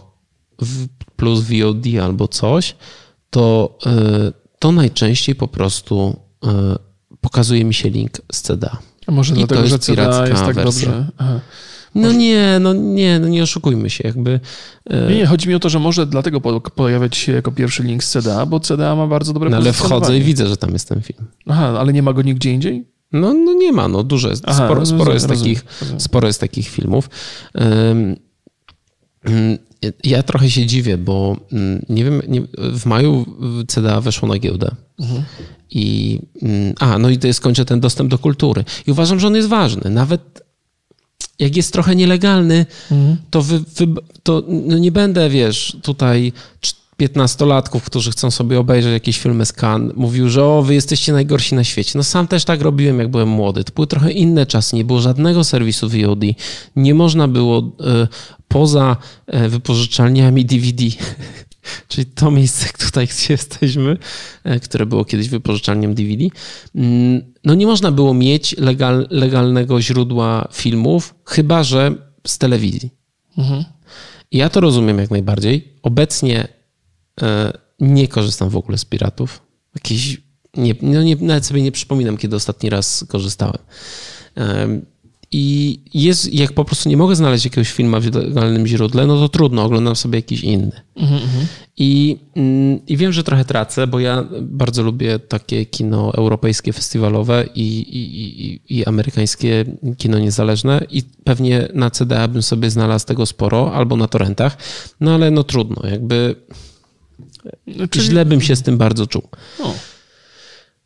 w 0.62 0.86
plus 1.16 1.40
VOD 1.40 1.84
albo 2.02 2.28
coś, 2.28 2.76
to, 3.30 3.78
y, 4.28 4.32
to 4.58 4.72
najczęściej 4.72 5.34
po 5.34 5.48
prostu 5.48 6.16
y, 6.44 6.48
pokazuje 7.20 7.64
mi 7.64 7.74
się 7.74 7.90
link 7.90 8.10
z 8.32 8.42
CDA. 8.42 8.78
A 9.06 9.12
może 9.12 9.34
I 9.34 9.36
dlatego, 9.38 9.60
to 9.62 9.66
że 9.68 9.74
jest 9.74 9.84
CDA 9.86 10.26
jest 10.28 10.42
tak 10.44 10.54
wersja. 10.54 10.64
dobrze. 10.90 11.08
Aha. 11.18 11.40
No 11.94 12.12
nie, 12.12 12.58
no 12.60 12.72
nie, 12.72 13.18
no 13.18 13.28
nie 13.28 13.42
oszukujmy 13.42 13.90
się, 13.90 14.04
jakby. 14.08 14.40
y, 14.92 15.06
Nie, 15.08 15.14
nie, 15.16 15.26
chodzi 15.26 15.48
mi 15.48 15.54
o 15.54 15.58
to, 15.60 15.68
że 15.68 15.78
może 15.78 16.06
dlatego 16.06 16.40
po- 16.40 16.60
pojawiać 16.60 17.16
się 17.16 17.32
jako 17.32 17.52
pierwszy 17.52 17.82
link 17.82 18.04
z 18.04 18.10
CDA, 18.10 18.46
bo 18.46 18.60
CDA 18.60 18.96
ma 18.96 19.06
bardzo 19.06 19.32
dobre 19.32 19.50
No 19.50 19.56
ale 19.56 19.72
wchodzę 19.72 20.18
i 20.18 20.22
widzę, 20.22 20.46
że 20.48 20.56
tam 20.56 20.72
jest 20.72 20.88
ten 20.88 21.02
film. 21.02 21.26
Aha, 21.46 21.74
ale 21.80 21.92
nie 21.92 22.02
ma 22.02 22.12
go 22.12 22.22
nigdzie 22.22 22.52
indziej? 22.52 22.84
No, 23.12 23.34
no 23.34 23.52
nie 23.52 23.72
ma, 23.72 23.88
no 23.88 24.02
dużo 24.02 24.28
jest. 24.30 24.42
Aha, 24.46 24.64
sporo, 24.64 24.74
rozumiem, 24.80 25.00
sporo, 25.00 25.14
jest 25.14 25.26
rozumiem, 25.28 25.54
takich, 25.56 25.80
rozumiem. 25.80 26.00
sporo 26.00 26.26
jest 26.26 26.40
takich 26.40 26.68
filmów. 26.68 27.08
Ja 30.04 30.22
trochę 30.22 30.50
się 30.50 30.66
dziwię, 30.66 30.98
bo 30.98 31.36
ym, 31.52 31.84
nie 31.88 32.04
wiem, 32.04 32.22
nie, 32.28 32.42
w 32.58 32.86
maju 32.86 33.26
CDA 33.68 34.00
weszło 34.00 34.28
na 34.28 34.38
giełdę. 34.38 34.70
Mhm. 35.00 35.22
I, 35.70 36.18
ym, 36.42 36.48
a, 36.78 36.98
no 36.98 37.10
i 37.10 37.18
to 37.18 37.26
jest 37.26 37.40
kończę 37.40 37.64
ten 37.64 37.80
dostęp 37.80 38.10
do 38.10 38.18
kultury. 38.18 38.64
I 38.86 38.90
uważam, 38.90 39.20
że 39.20 39.26
on 39.26 39.34
jest 39.34 39.48
ważny. 39.48 39.90
Nawet 39.90 40.42
jak 41.38 41.56
jest 41.56 41.72
trochę 41.72 41.96
nielegalny, 41.96 42.66
Mhm. 42.90 43.16
to, 43.30 43.42
wy, 43.42 43.58
wy, 43.58 43.86
to 44.22 44.42
no 44.48 44.78
nie 44.78 44.92
będę, 44.92 45.30
wiesz, 45.30 45.76
tutaj 45.82 46.32
15-latków, 47.08 47.80
którzy 47.80 48.10
chcą 48.10 48.30
sobie 48.30 48.58
obejrzeć 48.58 48.92
jakieś 48.92 49.18
filmy 49.18 49.46
z 49.46 49.52
Cannes, 49.52 49.96
mówił, 49.96 50.28
że 50.28 50.44
o, 50.44 50.62
wy 50.62 50.74
jesteście 50.74 51.12
najgorsi 51.12 51.54
na 51.54 51.64
świecie. 51.64 51.92
No 51.94 52.02
sam 52.02 52.28
też 52.28 52.44
tak 52.44 52.60
robiłem, 52.60 52.98
jak 52.98 53.08
byłem 53.08 53.28
młody. 53.28 53.64
To 53.64 53.72
były 53.74 53.86
trochę 53.86 54.12
inne 54.12 54.46
czasy, 54.46 54.76
nie 54.76 54.84
było 54.84 55.00
żadnego 55.00 55.44
serwisu 55.44 55.88
VOD. 55.88 56.20
Nie 56.76 56.94
można 56.94 57.28
było 57.28 57.58
e, 57.58 58.08
poza 58.48 58.96
e, 59.26 59.48
wypożyczalniami 59.48 60.44
DVD, 60.44 60.84
czyli 61.88 62.06
to 62.06 62.30
miejsce 62.30 62.66
tutaj, 62.86 63.06
gdzie 63.06 63.34
jesteśmy, 63.34 63.96
e, 64.44 64.60
które 64.60 64.86
było 64.86 65.04
kiedyś 65.04 65.28
wypożyczalnią 65.28 65.94
DVD, 65.94 66.24
mm, 66.74 67.22
no 67.44 67.54
nie 67.54 67.66
można 67.66 67.90
było 67.90 68.14
mieć 68.14 68.56
legal, 68.58 69.06
legalnego 69.10 69.80
źródła 69.80 70.48
filmów, 70.52 71.14
chyba 71.24 71.62
że 71.62 71.94
z 72.26 72.38
telewizji. 72.38 72.90
Mhm. 73.38 73.64
Ja 74.32 74.48
to 74.48 74.60
rozumiem 74.60 74.98
jak 74.98 75.10
najbardziej. 75.10 75.72
Obecnie 75.82 76.48
nie 77.80 78.08
korzystam 78.08 78.48
w 78.48 78.56
ogóle 78.56 78.78
z 78.78 78.84
piratów. 78.84 79.42
Jakieś, 79.74 80.20
nie, 80.56 80.74
no 80.82 81.02
nie, 81.02 81.16
nawet 81.16 81.46
sobie 81.46 81.62
nie 81.62 81.72
przypominam, 81.72 82.16
kiedy 82.16 82.36
ostatni 82.36 82.70
raz 82.70 83.04
korzystałem. 83.08 83.58
Em, 84.34 84.86
I 85.32 85.78
jest, 85.94 86.34
jak 86.34 86.52
po 86.52 86.64
prostu 86.64 86.88
nie 86.88 86.96
mogę 86.96 87.16
znaleźć 87.16 87.44
jakiegoś 87.44 87.72
filmu 87.72 88.00
w 88.00 88.14
legalnym 88.14 88.66
źródle, 88.66 89.06
no 89.06 89.16
to 89.16 89.28
trudno, 89.28 89.64
oglądam 89.64 89.96
sobie 89.96 90.18
jakiś 90.18 90.40
inny. 90.40 90.80
I, 91.76 92.18
mm, 92.36 92.86
I 92.86 92.96
wiem, 92.96 93.12
że 93.12 93.24
trochę 93.24 93.44
tracę, 93.44 93.86
bo 93.86 94.00
ja 94.00 94.24
bardzo 94.40 94.82
lubię 94.82 95.18
takie 95.18 95.66
kino 95.66 96.14
europejskie, 96.14 96.72
festiwalowe 96.72 97.44
i, 97.54 97.78
i, 97.78 98.20
i, 98.44 98.60
i 98.78 98.84
amerykańskie 98.84 99.64
kino 99.98 100.18
niezależne 100.18 100.86
i 100.90 101.02
pewnie 101.24 101.68
na 101.74 101.90
CDA 101.90 102.28
bym 102.28 102.42
sobie 102.42 102.70
znalazł 102.70 103.06
tego 103.06 103.26
sporo, 103.26 103.74
albo 103.74 103.96
na 103.96 104.08
torrentach, 104.08 104.56
no 105.00 105.14
ale 105.14 105.30
no 105.30 105.44
trudno, 105.44 105.88
jakby 105.90 106.36
czyli- 107.90 108.04
źle 108.06 108.24
bym 108.24 108.40
się 108.40 108.56
z 108.56 108.62
tym 108.62 108.78
bardzo 108.78 109.06
czuł. 109.06 109.22
O, 109.60 109.74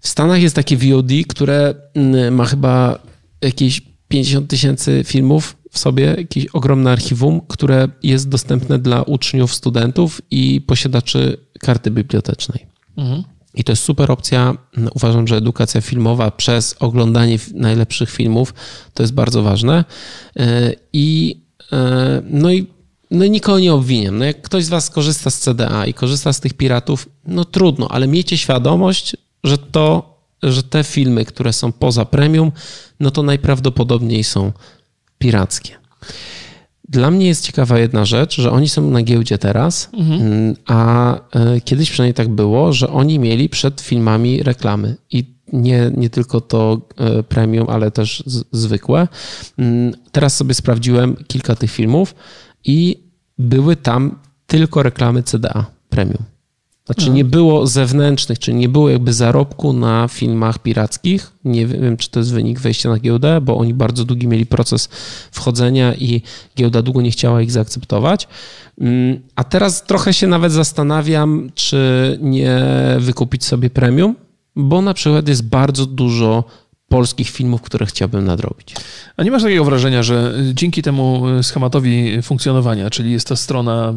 W 0.01 0.09
Stanach 0.09 0.43
jest 0.43 0.55
takie 0.57 0.77
VOD, 0.77 1.11
które 1.29 1.75
mm, 1.95 2.35
ma 2.35 2.45
chyba 2.45 2.99
jakieś 3.43 3.83
50 4.09 4.51
tysięcy 4.51 5.03
filmów 5.07 5.57
w 5.71 5.79
sobie, 5.79 6.05
jakieś 6.19 6.47
ogromne 6.47 6.91
archiwum, 6.93 7.41
które 7.49 7.89
jest 8.03 8.29
dostępne 8.29 8.79
dla 8.79 9.03
uczniów, 9.03 9.55
studentów 9.55 10.21
i 10.31 10.61
posiadaczy 10.61 11.37
karty 11.61 11.91
bibliotecznej. 11.91 12.67
mhm. 12.97 13.23
I 13.55 13.65
to 13.65 13.73
jest 13.73 13.83
super 13.83 14.11
opcja. 14.13 14.57
Uważam, 14.95 15.27
że 15.29 15.37
edukacja 15.37 15.81
filmowa 15.81 16.31
przez 16.31 16.77
oglądanie 16.79 17.39
najlepszych 17.55 18.11
filmów 18.11 18.55
to 18.95 19.03
jest 19.03 19.13
bardzo 19.15 19.43
ważne. 19.43 19.85
E, 20.37 20.73
I 20.93 21.41
e, 21.73 22.23
no 22.31 22.53
i 22.53 22.67
no 23.11 23.27
nikogo 23.27 23.59
nie 23.59 23.75
obwiniam. 23.75 24.19
No 24.19 24.25
jak 24.25 24.43
ktoś 24.43 24.65
z 24.65 24.69
Was 24.69 24.91
korzysta 24.91 25.31
z 25.31 25.39
CDA 25.39 25.87
i 25.87 25.95
korzysta 25.95 26.33
z 26.33 26.41
tych 26.41 26.55
piratów, 26.55 27.09
no 27.27 27.45
trudno, 27.45 27.89
ale 27.89 28.09
miejcie 28.09 28.39
świadomość, 28.39 29.17
że 29.45 29.59
to, 29.59 30.17
że 30.43 30.63
te 30.63 30.85
filmy, 30.85 31.25
które 31.25 31.53
są 31.53 31.73
poza 31.73 32.05
premium, 32.05 32.53
no 33.01 33.11
to 33.11 33.23
najprawdopodobniej 33.23 34.25
są 34.25 34.53
pirackie. 35.19 35.77
Dla 36.89 37.11
mnie 37.11 37.27
jest 37.27 37.47
ciekawa 37.47 37.79
jedna 37.79 38.05
rzecz, 38.05 38.41
że 38.41 38.51
oni 38.51 38.69
są 38.69 38.91
na 38.91 39.03
giełdzie 39.03 39.39
teraz, 39.39 39.91
mm, 39.93 40.57
a 40.67 41.15
e, 41.15 41.61
kiedyś 41.61 41.91
przynajmniej 41.91 42.15
tak 42.15 42.29
było, 42.29 42.73
że 42.73 42.89
oni 42.89 43.19
mieli 43.19 43.49
przed 43.49 43.81
filmami 43.81 44.43
reklamy 44.43 44.97
i 45.11 45.37
nie, 45.53 45.91
nie 45.97 46.11
tylko 46.11 46.41
to 46.41 46.81
e, 46.97 47.23
premium, 47.23 47.69
ale 47.71 47.91
też 47.91 48.23
z, 48.27 48.45
zwykłe. 48.53 49.09
Mm, 49.59 49.93
Teraz 50.13 50.37
sobie 50.37 50.55
sprawdziłem 50.55 51.17
kilka 51.27 51.55
tych 51.55 51.71
filmów 51.71 52.15
i 52.67 52.97
były 53.39 53.77
tam 53.77 54.19
tylko 54.47 54.83
reklamy 54.83 55.23
CDA 55.23 55.67
premium. 55.89 56.23
Znaczy 56.87 57.11
nie 57.11 57.25
było 57.25 57.67
zewnętrznych, 57.67 58.39
czyli 58.39 58.57
nie 58.57 58.69
było 58.69 58.91
jakby 58.91 59.13
zarobku 59.13 59.73
na 59.73 60.09
filmach 60.09 60.59
pirackich. 60.59 61.33
Nie 61.45 61.67
wiem, 61.67 61.97
czy 61.97 62.11
to 62.11 62.21
jest 62.21 62.33
wynik 62.33 62.61
wejścia 62.61 62.89
na 62.89 62.99
giełdę, 62.99 63.41
bo 63.41 63.57
oni 63.57 63.75
bardzo 63.75 64.05
długi 64.05 64.27
mieli 64.29 64.47
proces 64.47 64.89
wchodzenia 65.33 65.95
i 65.95 66.23
giełda 66.57 66.83
długo 66.83 67.03
nie 67.03 67.11
chciała 67.11 67.43
ich 67.43 67.51
zaakceptować. 67.51 68.29
Mm, 68.81 69.21
A 69.37 69.45
teraz 69.45 69.85
trochę 69.85 70.13
się 70.13 70.27
nawet 70.27 70.53
zastanawiam, 70.53 71.51
czy 71.55 72.19
nie 72.23 72.63
wykupić 72.99 73.45
sobie 73.45 73.71
premium, 73.71 74.15
bo 74.57 74.83
na 74.83 74.95
przykład 74.95 75.29
jest 75.29 75.49
bardzo 75.49 75.87
dużo 75.87 76.45
polskich 76.89 77.31
filmów, 77.31 77.63
które 77.63 77.87
chciałbym 77.87 78.25
nadrobić. 78.25 78.75
A 79.17 79.23
nie 79.23 79.31
masz 79.31 79.43
takiego 79.43 79.65
wrażenia, 79.65 80.03
że 80.03 80.35
dzięki 80.55 80.83
temu 80.83 81.23
schematowi 81.43 82.23
funkcjonowania, 82.23 82.91
czyli 82.91 83.13
jest 83.13 83.29
ta 83.29 83.37
strona, 83.37 83.95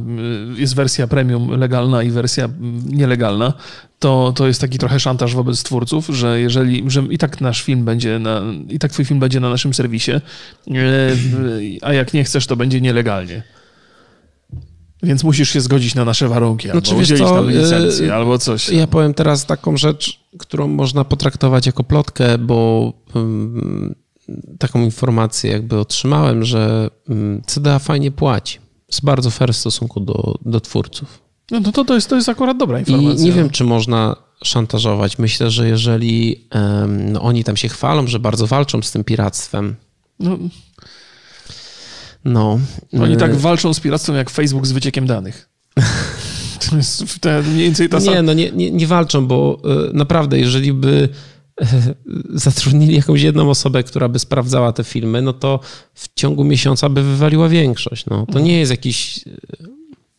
y, 0.57 0.61
jest 0.61 0.75
wersja 0.75 1.07
premium 1.07 1.59
legalna 1.59 2.03
i 2.03 2.11
wersja 2.11 2.49
nielegalna, 2.85 3.53
to, 3.99 4.33
to 4.35 4.47
jest 4.47 4.61
taki 4.61 4.77
trochę 4.77 4.99
szantaż 4.99 5.35
wobec 5.35 5.63
twórców, 5.63 6.07
że 6.07 6.39
jeżeli, 6.41 6.83
że 6.87 7.03
i 7.09 7.17
tak 7.17 7.41
nasz 7.41 7.63
film 7.63 7.85
będzie 7.85 8.19
na, 8.19 8.41
i 8.69 8.79
tak 8.79 8.91
twój 8.91 9.05
film 9.05 9.19
będzie 9.19 9.39
na 9.39 9.49
naszym 9.49 9.73
serwisie, 9.73 10.11
y, 10.11 11.17
a 11.81 11.93
jak 11.93 12.13
nie 12.13 12.23
chcesz, 12.23 12.47
to 12.47 12.55
będzie 12.55 12.81
nielegalnie. 12.81 13.43
Więc 15.03 15.23
musisz 15.23 15.49
się 15.49 15.61
zgodzić 15.61 15.95
na 15.95 16.05
nasze 16.05 16.27
warunki, 16.27 16.69
albo 16.69 16.79
Znaczy, 16.81 16.95
wiesz 16.95 17.03
udzielić 17.03 17.23
co, 17.23 17.35
nam 17.35 17.51
licencję, 17.51 18.07
y, 18.07 18.13
albo 18.13 18.37
coś. 18.37 18.69
Ja 18.69 18.87
powiem 18.87 19.13
teraz 19.13 19.45
taką 19.45 19.77
rzecz, 19.77 20.19
którą 20.39 20.67
można 20.67 21.03
potraktować 21.05 21.65
jako 21.65 21.83
plotkę, 21.83 22.37
bo 22.37 22.93
ym, 23.15 23.95
taką 24.59 24.81
informację 24.81 25.51
jakby 25.51 25.79
otrzymałem, 25.79 26.43
że 26.43 26.89
ym, 27.09 27.41
CDA 27.47 27.79
fajnie 27.79 28.11
płaci. 28.11 28.59
Jest 28.87 29.03
bardzo 29.05 29.29
fair 29.31 29.53
w 29.53 29.57
stosunku 29.57 29.99
do, 29.99 30.35
do 30.45 30.59
twórców. 30.61 31.21
No 31.51 31.61
to, 31.61 31.71
to, 31.71 31.85
to, 31.85 31.95
jest, 31.95 32.09
to 32.09 32.15
jest 32.15 32.29
akurat 32.29 32.57
dobra 32.57 32.77
I 32.77 32.81
informacja. 32.81 33.25
nie 33.25 33.31
wiem, 33.31 33.49
czy 33.49 33.63
można 33.63 34.15
szantażować. 34.43 35.19
Myślę, 35.19 35.51
że 35.51 35.67
jeżeli 35.67 36.47
ym, 36.83 37.11
no 37.11 37.21
oni 37.21 37.43
tam 37.43 37.57
się 37.57 37.69
chwalą, 37.69 38.07
że 38.07 38.19
bardzo 38.19 38.47
walczą 38.47 38.81
z 38.81 38.91
tym 38.91 39.03
piractwem, 39.03 39.75
No, 40.19 40.37
no. 42.25 42.59
Oni 43.01 43.17
tak 43.17 43.35
walczą 43.35 43.73
z 43.73 43.79
piractwem 43.79 44.15
jak 44.15 44.29
Facebook 44.29 44.67
z 44.67 44.71
wyciekiem 44.71 45.07
danych. 45.07 45.49
To 46.69 46.77
jest 46.77 47.25
mniej 47.43 47.63
więcej 47.63 47.89
ta 47.89 47.99
sama. 47.99 48.15
Nie, 48.15 48.21
no 48.21 48.33
nie, 48.33 48.51
nie, 48.51 48.71
nie 48.71 48.87
walczą, 48.87 49.27
bo 49.27 49.61
y, 49.89 49.93
naprawdę, 49.93 50.39
jeżeli 50.39 50.73
by 50.73 51.09
y, 51.61 51.65
zatrudnili 52.29 52.95
jakąś 52.95 53.21
jedną 53.21 53.49
osobę, 53.49 53.83
która 53.83 54.09
by 54.09 54.19
sprawdzała 54.19 54.73
te 54.73 54.83
filmy, 54.83 55.21
no 55.21 55.33
to 55.33 55.59
w 55.93 56.09
ciągu 56.15 56.43
miesiąca 56.43 56.89
by 56.89 57.03
wywaliła 57.03 57.49
większość. 57.49 58.05
No, 58.05 58.25
to 58.31 58.39
nie 58.39 58.59
jest 58.59 58.71
jakiś 58.71 59.19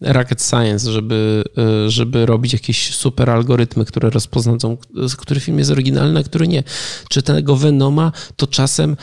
rocket 0.00 0.42
science, 0.42 0.92
żeby, 0.92 1.44
żeby 1.86 2.26
robić 2.26 2.52
jakieś 2.52 2.94
super 2.94 3.30
algorytmy, 3.30 3.84
które 3.84 4.10
rozpoznają, 4.10 4.76
który 5.18 5.40
film 5.40 5.58
jest 5.58 5.70
oryginalny, 5.70 6.20
a 6.20 6.22
który 6.22 6.48
nie. 6.48 6.62
Czy 7.08 7.22
tego 7.22 7.56
Venoma 7.56 8.12
to 8.36 8.46
czasem 8.46 8.96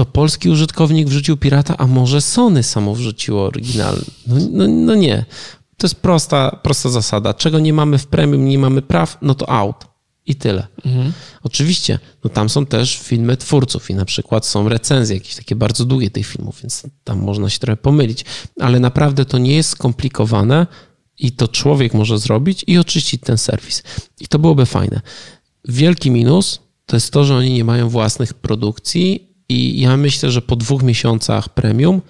to 0.00 0.04
polski 0.04 0.50
użytkownik 0.50 1.08
wrzucił 1.08 1.36
pirata, 1.36 1.76
a 1.78 1.86
może 1.86 2.20
Sony 2.20 2.62
samo 2.62 2.94
wrzuciło 2.94 3.44
oryginalny. 3.44 4.04
No, 4.26 4.36
no, 4.50 4.68
no 4.68 4.94
nie. 4.94 5.24
To 5.76 5.86
jest 5.86 5.94
prosta, 5.94 6.58
prosta 6.62 6.88
zasada. 6.88 7.34
Czego 7.34 7.58
nie 7.58 7.72
mamy 7.72 7.98
w 7.98 8.06
premium, 8.06 8.48
nie 8.48 8.58
mamy 8.58 8.82
praw, 8.82 9.18
no 9.22 9.34
to 9.34 9.50
out. 9.50 9.84
I 10.26 10.34
tyle. 10.34 10.66
Oczywiście, 11.42 11.98
no 12.24 12.30
tam 12.30 12.48
są 12.48 12.66
też 12.66 12.98
filmy 12.98 13.36
twórców 13.36 13.90
i 13.90 13.94
na 13.94 14.04
przykład 14.04 14.46
są 14.46 14.68
recenzje 14.68 15.16
jakieś 15.16 15.34
takie 15.34 15.56
bardzo 15.56 15.84
długie 15.84 16.10
tych 16.10 16.26
filmów, 16.26 16.60
więc 16.62 16.82
tam 17.04 17.18
można 17.18 17.50
się 17.50 17.58
trochę 17.58 17.76
pomylić, 17.76 18.24
ale 18.60 18.80
naprawdę 18.80 19.24
to 19.24 19.38
nie 19.38 19.54
jest 19.54 19.70
skomplikowane 19.70 20.66
i 21.18 21.32
to 21.32 21.48
człowiek 21.48 21.94
może 21.94 22.18
zrobić 22.18 22.64
i 22.66 22.78
oczyścić 22.78 23.20
ten 23.24 23.38
serwis. 23.38 23.82
I 24.20 24.28
to 24.28 24.38
byłoby 24.38 24.66
fajne. 24.66 25.00
Wielki 25.68 26.10
minus 26.10 26.60
to 26.86 26.96
jest 26.96 27.12
to, 27.12 27.24
że 27.24 27.36
oni 27.36 27.52
nie 27.52 27.64
mają 27.64 27.88
własnych 27.88 28.34
produkcji 28.34 29.29
i 29.50 29.80
ja 29.80 29.96
myślę, 29.96 30.30
że 30.30 30.42
po 30.42 30.56
dwóch 30.56 30.82
miesiącach 30.82 31.48
premium 31.48 32.02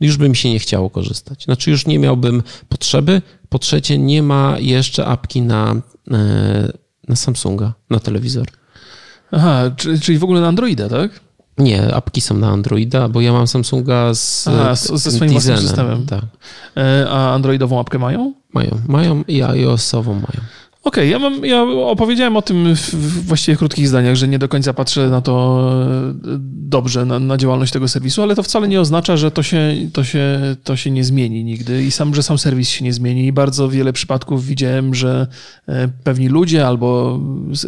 już 0.00 0.16
by 0.16 0.28
mi 0.28 0.36
się 0.36 0.50
nie 0.50 0.58
chciało 0.58 0.90
korzystać. 0.90 1.44
Znaczy 1.44 1.70
już 1.70 1.86
nie 1.86 1.98
miałbym 1.98 2.42
potrzeby. 2.68 3.22
Po 3.48 3.58
trzecie, 3.58 3.98
nie 3.98 4.22
ma 4.22 4.56
jeszcze 4.58 5.06
apki 5.06 5.42
na, 5.42 5.74
e, 6.10 6.72
na 7.08 7.16
Samsunga, 7.16 7.74
na 7.90 8.00
telewizor. 8.00 8.46
Aha, 9.32 9.70
czyli 10.02 10.18
w 10.18 10.24
ogóle 10.24 10.40
na 10.40 10.48
Androida, 10.48 10.88
tak? 10.88 11.20
Nie, 11.58 11.94
apki 11.94 12.20
są 12.20 12.36
na 12.36 12.48
Androida, 12.48 13.08
bo 13.08 13.20
ja 13.20 13.32
mam 13.32 13.46
Samsunga 13.46 14.14
z, 14.14 14.48
Aha, 14.48 14.74
ze 14.74 15.12
swoim 15.12 15.30
własnym 15.30 15.58
systemem. 15.58 16.06
Tak. 16.06 16.24
E, 16.76 17.06
a 17.10 17.34
Androidową 17.34 17.80
apkę 17.80 17.98
mają? 17.98 18.34
Mają, 18.54 18.80
mają 18.88 19.24
i 19.28 19.42
iOS-ową 19.42 20.14
mają. 20.14 20.40
Okej, 20.86 21.14
okay, 21.14 21.30
ja, 21.48 21.56
ja 21.56 21.62
opowiedziałem 21.62 22.36
o 22.36 22.42
tym 22.42 22.74
w 22.76 23.26
właściwie 23.26 23.56
krótkich 23.56 23.88
zdaniach, 23.88 24.16
że 24.16 24.28
nie 24.28 24.38
do 24.38 24.48
końca 24.48 24.74
patrzę 24.74 25.08
na 25.08 25.20
to 25.20 25.62
e, 26.12 26.38
dobrze, 26.68 27.04
na, 27.04 27.18
na, 27.18 27.36
działalność 27.36 27.72
tego 27.72 27.88
serwisu, 27.88 28.22
ale 28.22 28.34
to 28.34 28.42
wcale 28.42 28.68
nie 28.68 28.80
oznacza, 28.80 29.16
że 29.16 29.30
to 29.30 29.42
się, 29.42 29.74
to, 29.92 30.04
się, 30.04 30.56
to 30.64 30.76
się 30.76 30.90
nie 30.90 31.04
zmieni 31.04 31.44
nigdy 31.44 31.84
i 31.84 31.90
sam, 31.90 32.14
że 32.14 32.22
sam 32.22 32.38
serwis 32.38 32.68
się 32.68 32.84
nie 32.84 32.92
zmieni. 32.92 33.26
I 33.26 33.32
bardzo 33.32 33.68
wiele 33.68 33.92
przypadków 33.92 34.46
widziałem, 34.46 34.94
że 34.94 35.26
e, 35.68 35.88
pewni 36.04 36.28
ludzie 36.28 36.66
albo 36.66 37.20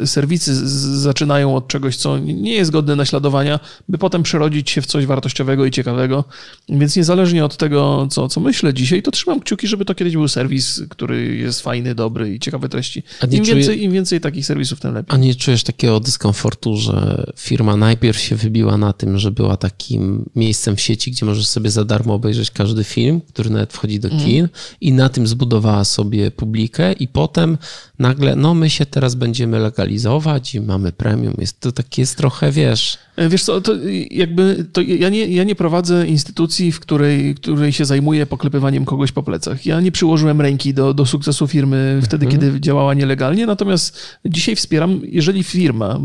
serwisy 0.04 0.54
zaczynają 0.98 1.56
od 1.56 1.68
czegoś, 1.68 1.96
co 1.96 2.18
nie 2.18 2.54
jest 2.54 2.70
godne 2.70 2.96
naśladowania, 2.96 3.60
by 3.88 3.98
potem 3.98 4.22
przerodzić 4.22 4.70
się 4.70 4.82
w 4.82 4.86
coś 4.86 5.06
wartościowego 5.06 5.64
i 5.64 5.70
ciekawego. 5.70 6.24
Więc 6.68 6.96
niezależnie 6.96 7.44
od 7.44 7.56
tego, 7.56 8.08
co, 8.10 8.28
co 8.28 8.40
myślę 8.40 8.74
dzisiaj, 8.74 9.02
to 9.02 9.10
trzymam 9.10 9.40
kciuki, 9.40 9.66
żeby 9.66 9.84
to 9.84 9.94
kiedyś 9.94 10.14
był 10.14 10.28
serwis, 10.28 10.82
który 10.88 11.36
jest 11.36 11.60
fajny, 11.60 11.94
dobry 11.94 12.34
i 12.34 12.40
ciekawe 12.40 12.68
treści 12.68 13.07
im, 13.30 13.44
czuje... 13.44 13.56
więcej, 13.56 13.82
Im 13.82 13.92
więcej 13.92 14.20
takich 14.20 14.46
serwisów, 14.46 14.80
tym 14.80 14.94
lepiej. 14.94 15.14
A 15.14 15.18
nie 15.18 15.34
czujesz 15.34 15.62
takiego 15.62 16.00
dyskomfortu, 16.00 16.76
że 16.76 17.26
firma 17.36 17.76
najpierw 17.76 18.18
się 18.18 18.36
wybiła 18.36 18.76
na 18.76 18.92
tym, 18.92 19.18
że 19.18 19.30
była 19.30 19.56
takim 19.56 20.30
miejscem 20.36 20.76
w 20.76 20.80
sieci, 20.80 21.10
gdzie 21.10 21.26
możesz 21.26 21.46
sobie 21.46 21.70
za 21.70 21.84
darmo 21.84 22.14
obejrzeć 22.14 22.50
każdy 22.50 22.84
film, 22.84 23.20
który 23.20 23.50
nawet 23.50 23.72
wchodzi 23.72 24.00
do 24.00 24.08
mhm. 24.08 24.26
kin 24.26 24.38
mm. 24.38 24.50
i 24.80 24.92
na 24.92 25.08
tym 25.08 25.26
zbudowała 25.26 25.84
sobie 25.84 26.30
publikę 26.30 26.92
i 26.92 27.08
potem 27.08 27.58
nagle, 27.98 28.36
no 28.36 28.54
my 28.54 28.70
się 28.70 28.86
teraz 28.86 29.14
będziemy 29.14 29.58
legalizować 29.58 30.54
i 30.54 30.60
mamy 30.60 30.92
premium. 30.92 31.34
Jest 31.38 31.60
to 31.60 31.72
takie 31.72 32.02
jest 32.02 32.16
trochę, 32.16 32.52
wiesz... 32.52 32.98
E, 33.16 33.28
wiesz 33.28 33.42
co, 33.42 33.60
to 33.60 33.72
jakby 34.10 34.66
to 34.72 34.80
ja, 34.80 35.08
nie, 35.08 35.26
ja 35.26 35.44
nie 35.44 35.54
prowadzę 35.54 36.06
instytucji, 36.06 36.72
w 36.72 36.80
której, 36.80 37.34
której 37.34 37.72
się 37.72 37.84
zajmuję 37.84 38.26
poklepywaniem 38.26 38.84
kogoś 38.84 39.12
po 39.12 39.22
plecach. 39.22 39.66
Ja 39.66 39.80
nie 39.80 39.92
przyłożyłem 39.92 40.40
ręki 40.40 40.74
do, 40.74 40.94
do 40.94 41.06
sukcesu 41.06 41.46
firmy 41.46 42.00
wtedy, 42.02 42.26
mhm. 42.26 42.42
kiedy 42.42 42.60
działała 42.60 42.94
nielegalnie, 42.98 43.46
natomiast 43.46 44.18
dzisiaj 44.24 44.56
wspieram, 44.56 45.00
jeżeli 45.04 45.42
firma, 45.42 46.00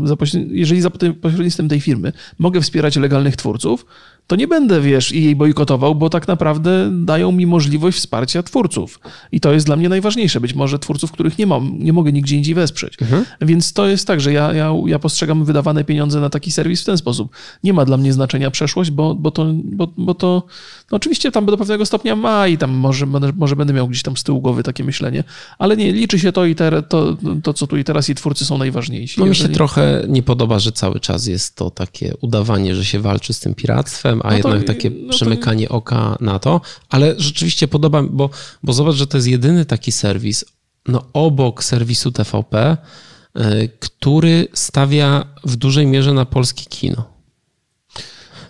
jeżeli 0.48 0.80
za 0.80 0.90
pośrednictwem 0.90 1.68
tej 1.68 1.80
firmy 1.80 2.12
mogę 2.38 2.60
wspierać 2.60 2.96
legalnych 2.96 3.36
twórców, 3.36 3.86
to 4.26 4.36
nie 4.36 4.48
będę, 4.48 4.80
wiesz, 4.80 5.12
i 5.12 5.24
jej 5.24 5.36
bojkotował, 5.36 5.94
bo 5.94 6.10
tak 6.10 6.28
naprawdę 6.28 6.90
dają 6.92 7.32
mi 7.32 7.46
możliwość 7.46 7.98
wsparcia 7.98 8.42
twórców. 8.42 9.00
I 9.32 9.40
to 9.40 9.52
jest 9.52 9.66
dla 9.66 9.76
mnie 9.76 9.88
najważniejsze. 9.88 10.40
Być 10.40 10.54
może 10.54 10.78
twórców, 10.78 11.12
których 11.12 11.38
nie 11.38 11.46
mam, 11.46 11.78
nie 11.78 11.92
mogę 11.92 12.12
nigdzie 12.12 12.36
indziej 12.36 12.54
wesprzeć. 12.54 13.02
Mhm. 13.02 13.24
Więc 13.40 13.72
to 13.72 13.86
jest 13.86 14.06
tak, 14.06 14.20
że 14.20 14.32
ja, 14.32 14.52
ja, 14.52 14.72
ja 14.86 14.98
postrzegam 14.98 15.44
wydawane 15.44 15.84
pieniądze 15.84 16.20
na 16.20 16.30
taki 16.30 16.50
serwis 16.50 16.82
w 16.82 16.84
ten 16.84 16.98
sposób. 16.98 17.36
Nie 17.64 17.72
ma 17.72 17.84
dla 17.84 17.96
mnie 17.96 18.12
znaczenia 18.12 18.50
przeszłość, 18.50 18.90
bo, 18.90 19.14
bo 19.14 19.30
to, 19.30 19.46
bo, 19.64 19.88
bo 19.96 20.14
to 20.14 20.42
no 20.90 20.96
oczywiście 20.96 21.30
tam 21.30 21.46
do 21.46 21.56
pewnego 21.56 21.86
stopnia 21.86 22.16
ma 22.16 22.48
i 22.48 22.58
tam 22.58 22.70
może, 22.70 23.06
może 23.36 23.56
będę 23.56 23.72
miał 23.72 23.88
gdzieś 23.88 24.02
tam 24.02 24.16
z 24.16 24.22
tyłu 24.22 24.40
głowy 24.40 24.62
takie 24.62 24.84
myślenie, 24.84 25.24
ale 25.58 25.76
nie, 25.76 25.92
liczy 25.92 26.18
się 26.18 26.32
to 26.32 26.44
i 26.44 26.54
te, 26.54 26.82
to, 26.82 27.16
to, 27.42 27.52
co 27.54 27.66
tu 27.66 27.76
i 27.76 27.84
teraz 27.84 28.08
i 28.08 28.14
twórcy 28.14 28.44
są 28.44 28.58
najważniejsi. 28.58 29.20
No 29.20 29.26
mi 29.26 29.36
się 29.36 29.48
trochę 29.48 30.04
nie 30.08 30.22
podoba, 30.22 30.58
że 30.58 30.72
cały 30.72 31.00
czas 31.00 31.26
jest 31.26 31.56
to 31.56 31.70
takie 31.70 32.14
udawanie, 32.20 32.74
że 32.74 32.84
się 32.84 33.00
walczy 33.00 33.32
z 33.32 33.40
tym 33.40 33.54
piractwem, 33.54 34.13
a 34.22 34.30
no 34.30 34.36
jednak 34.36 34.64
takie 34.64 34.90
no 34.90 35.12
przemykanie 35.12 35.68
to... 35.68 35.74
oka 35.74 36.16
na 36.20 36.38
to, 36.38 36.60
ale 36.88 37.14
rzeczywiście 37.18 37.68
podoba 37.68 38.02
mi, 38.02 38.08
bo, 38.12 38.30
bo 38.62 38.72
zobacz, 38.72 38.94
że 38.94 39.06
to 39.06 39.16
jest 39.16 39.28
jedyny 39.28 39.64
taki 39.64 39.92
serwis, 39.92 40.44
no 40.88 41.04
obok 41.12 41.64
serwisu 41.64 42.12
TVP, 42.12 42.76
y, 43.36 43.68
który 43.80 44.48
stawia 44.52 45.26
w 45.44 45.56
dużej 45.56 45.86
mierze 45.86 46.12
na 46.12 46.24
polskie 46.24 46.64
kino. 46.64 47.14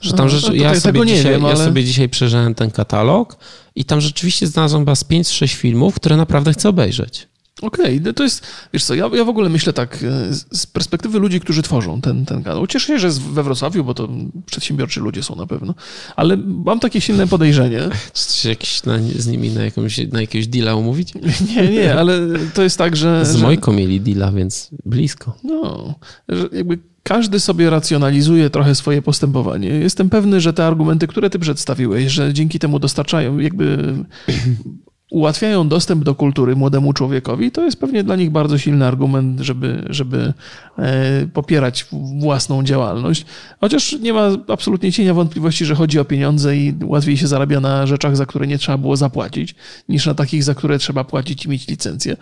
Że 0.00 0.12
tam 0.12 0.28
rzecz, 0.28 0.46
no, 0.48 0.54
ja, 0.54 0.80
sobie 0.80 1.06
dzisiaj, 1.06 1.32
wiem, 1.32 1.44
ale... 1.44 1.58
ja 1.58 1.64
sobie 1.64 1.84
dzisiaj 1.84 2.08
przejrzałem 2.08 2.54
ten 2.54 2.70
katalog 2.70 3.36
i 3.74 3.84
tam 3.84 4.00
rzeczywiście 4.00 4.46
znalazłem 4.46 4.82
chyba 4.82 4.94
z 4.94 5.04
5-6 5.04 5.54
filmów, 5.54 5.94
które 5.94 6.16
naprawdę 6.16 6.52
chcę 6.52 6.68
obejrzeć. 6.68 7.28
Okej, 7.62 8.00
okay, 8.00 8.14
to 8.14 8.22
jest, 8.22 8.46
wiesz 8.72 8.84
co, 8.84 8.94
ja, 8.94 9.10
ja 9.14 9.24
w 9.24 9.28
ogóle 9.28 9.48
myślę 9.48 9.72
tak, 9.72 9.94
e, 10.02 10.34
z 10.50 10.66
perspektywy 10.66 11.18
ludzi, 11.18 11.40
którzy 11.40 11.62
tworzą 11.62 12.00
ten, 12.00 12.24
ten 12.24 12.42
kanał. 12.42 12.66
Cieszę 12.66 12.86
się, 12.86 12.98
że 12.98 13.06
jest 13.06 13.22
we 13.22 13.42
Wrocławiu, 13.42 13.84
bo 13.84 13.94
to 13.94 14.08
przedsiębiorczy 14.46 15.00
ludzie 15.00 15.22
są 15.22 15.36
na 15.36 15.46
pewno, 15.46 15.74
ale 16.16 16.36
mam 16.36 16.80
takie 16.80 17.00
silne 17.00 17.26
podejrzenie. 17.26 17.80
Czy 18.40 18.48
jakiś 18.48 18.82
na, 18.82 18.98
z 19.16 19.26
nimi 19.26 19.50
na, 19.50 19.64
jakąś, 19.64 19.98
na 20.12 20.20
jakiegoś 20.20 20.46
deala 20.46 20.74
umówić? 20.74 21.14
Nie, 21.56 21.68
nie, 21.68 21.94
ale 21.94 22.20
to 22.54 22.62
jest 22.62 22.78
tak, 22.78 22.96
że... 22.96 23.26
Z 23.26 23.36
że... 23.36 23.42
Mojką 23.42 23.72
mieli 23.72 24.00
deala, 24.00 24.32
więc 24.32 24.70
blisko. 24.84 25.36
No, 25.44 25.94
że 26.28 26.48
jakby 26.52 26.78
każdy 27.02 27.40
sobie 27.40 27.70
racjonalizuje 27.70 28.50
trochę 28.50 28.74
swoje 28.74 29.02
postępowanie. 29.02 29.68
Jestem 29.68 30.10
pewny, 30.10 30.40
że 30.40 30.52
te 30.52 30.66
argumenty, 30.66 31.06
które 31.06 31.30
ty 31.30 31.38
przedstawiłeś, 31.38 32.12
że 32.12 32.34
dzięki 32.34 32.58
temu 32.58 32.78
dostarczają 32.78 33.38
jakby 33.38 33.94
ułatwiają 35.14 35.68
dostęp 35.68 36.04
do 36.04 36.14
kultury 36.14 36.56
młodemu 36.56 36.92
człowiekowi, 36.92 37.50
to 37.50 37.64
jest 37.64 37.80
pewnie 37.80 38.04
dla 38.04 38.16
nich 38.16 38.30
bardzo 38.30 38.58
silny 38.58 38.86
argument, 38.86 39.40
żeby, 39.40 39.84
żeby 39.90 40.32
e, 40.78 41.26
popierać 41.26 41.86
własną 42.20 42.62
działalność. 42.62 43.26
Chociaż 43.60 43.92
nie 43.92 44.12
ma 44.12 44.30
absolutnie 44.48 44.92
cienia 44.92 45.14
wątpliwości, 45.14 45.64
że 45.64 45.74
chodzi 45.74 45.98
o 45.98 46.04
pieniądze 46.04 46.56
i 46.56 46.74
łatwiej 46.84 47.16
się 47.16 47.26
zarabia 47.26 47.60
na 47.60 47.86
rzeczach, 47.86 48.16
za 48.16 48.26
które 48.26 48.46
nie 48.46 48.58
trzeba 48.58 48.78
było 48.78 48.96
zapłacić, 48.96 49.54
niż 49.88 50.06
na 50.06 50.14
takich, 50.14 50.44
za 50.44 50.54
które 50.54 50.78
trzeba 50.78 51.04
płacić 51.04 51.44
i 51.44 51.48
mieć 51.48 51.68
licencję. 51.68 52.16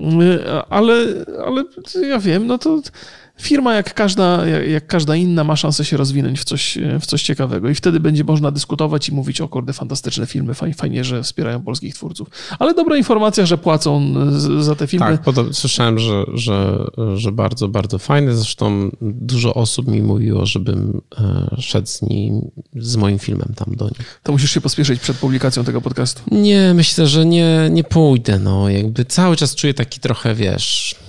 E, 0.00 0.62
ale, 0.70 0.94
ale 1.46 1.64
ja 2.08 2.18
wiem, 2.18 2.46
no 2.46 2.58
to 2.58 2.80
firma 3.40 3.74
jak 3.74 3.94
każda, 3.94 4.46
jak 4.46 4.86
każda 4.86 5.16
inna 5.16 5.44
ma 5.44 5.56
szansę 5.56 5.84
się 5.84 5.96
rozwinąć 5.96 6.40
w 6.40 6.44
coś, 6.44 6.78
w 7.00 7.06
coś 7.06 7.22
ciekawego 7.22 7.68
i 7.68 7.74
wtedy 7.74 8.00
będzie 8.00 8.24
można 8.24 8.50
dyskutować 8.50 9.08
i 9.08 9.14
mówić 9.14 9.40
o 9.40 9.48
kurde, 9.48 9.72
fantastyczne 9.72 10.26
filmy, 10.26 10.54
fajnie, 10.54 11.04
że 11.04 11.22
wspierają 11.22 11.62
polskich 11.62 11.94
twórców. 11.94 12.28
Ale 12.58 12.74
dobra 12.74 12.96
informacja, 12.96 13.46
że 13.46 13.58
płacą 13.58 14.14
za 14.60 14.74
te 14.74 14.86
filmy. 14.86 15.18
Tak, 15.18 15.34
słyszałem, 15.52 15.98
że, 15.98 16.24
że, 16.34 16.84
że 17.14 17.32
bardzo, 17.32 17.68
bardzo 17.68 17.98
fajne. 17.98 18.34
Zresztą 18.34 18.90
dużo 19.00 19.54
osób 19.54 19.88
mi 19.88 20.02
mówiło, 20.02 20.46
żebym 20.46 21.00
e, 21.18 21.56
szedł 21.58 21.86
z 21.86 22.02
nim, 22.02 22.50
z 22.76 22.96
moim 22.96 23.18
filmem 23.18 23.54
tam 23.56 23.76
do 23.76 23.84
nich. 23.84 24.20
To 24.22 24.32
musisz 24.32 24.50
się 24.50 24.60
pospieszyć 24.60 25.00
przed 25.00 25.16
publikacją 25.16 25.64
tego 25.64 25.80
podcastu. 25.80 26.22
Nie, 26.30 26.74
myślę, 26.74 27.06
że 27.06 27.26
nie, 27.26 27.68
nie 27.70 27.84
pójdę. 27.84 28.38
No, 28.38 28.68
jakby 28.68 29.04
cały 29.04 29.36
czas 29.36 29.54
czuję 29.54 29.74
taki 29.74 30.00
trochę, 30.00 30.34
wiesz 30.34 31.01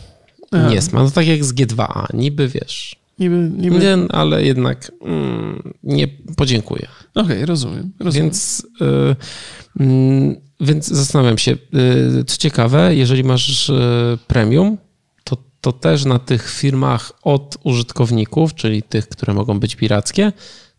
nie 0.57 0.79
ma. 0.93 1.03
No 1.03 1.11
tak 1.11 1.27
jak 1.27 1.45
z 1.45 1.53
G2A, 1.53 2.13
niby 2.13 2.47
wiesz. 2.47 3.03
Niby, 3.19 3.51
niby... 3.57 3.79
Nie, 3.79 3.97
ale 4.09 4.43
jednak 4.43 4.91
mm, 5.01 5.73
nie 5.83 6.07
podziękuję. 6.07 6.87
Okej, 7.15 7.23
okay, 7.23 7.45
rozumiem, 7.45 7.91
rozumiem. 7.99 8.25
Więc, 8.25 8.67
y, 8.81 9.83
y, 9.83 10.41
więc 10.59 10.87
zastanawiam 10.87 11.37
się, 11.37 11.51
y, 11.51 12.23
co 12.25 12.37
ciekawe, 12.37 12.95
jeżeli 12.95 13.23
masz 13.23 13.69
y, 13.69 14.17
premium, 14.27 14.77
to, 15.23 15.37
to 15.61 15.71
też 15.71 16.05
na 16.05 16.19
tych 16.19 16.49
firmach 16.51 17.11
od 17.23 17.57
użytkowników, 17.63 18.55
czyli 18.55 18.83
tych, 18.83 19.09
które 19.09 19.33
mogą 19.33 19.59
być 19.59 19.75
pirackie, 19.75 20.31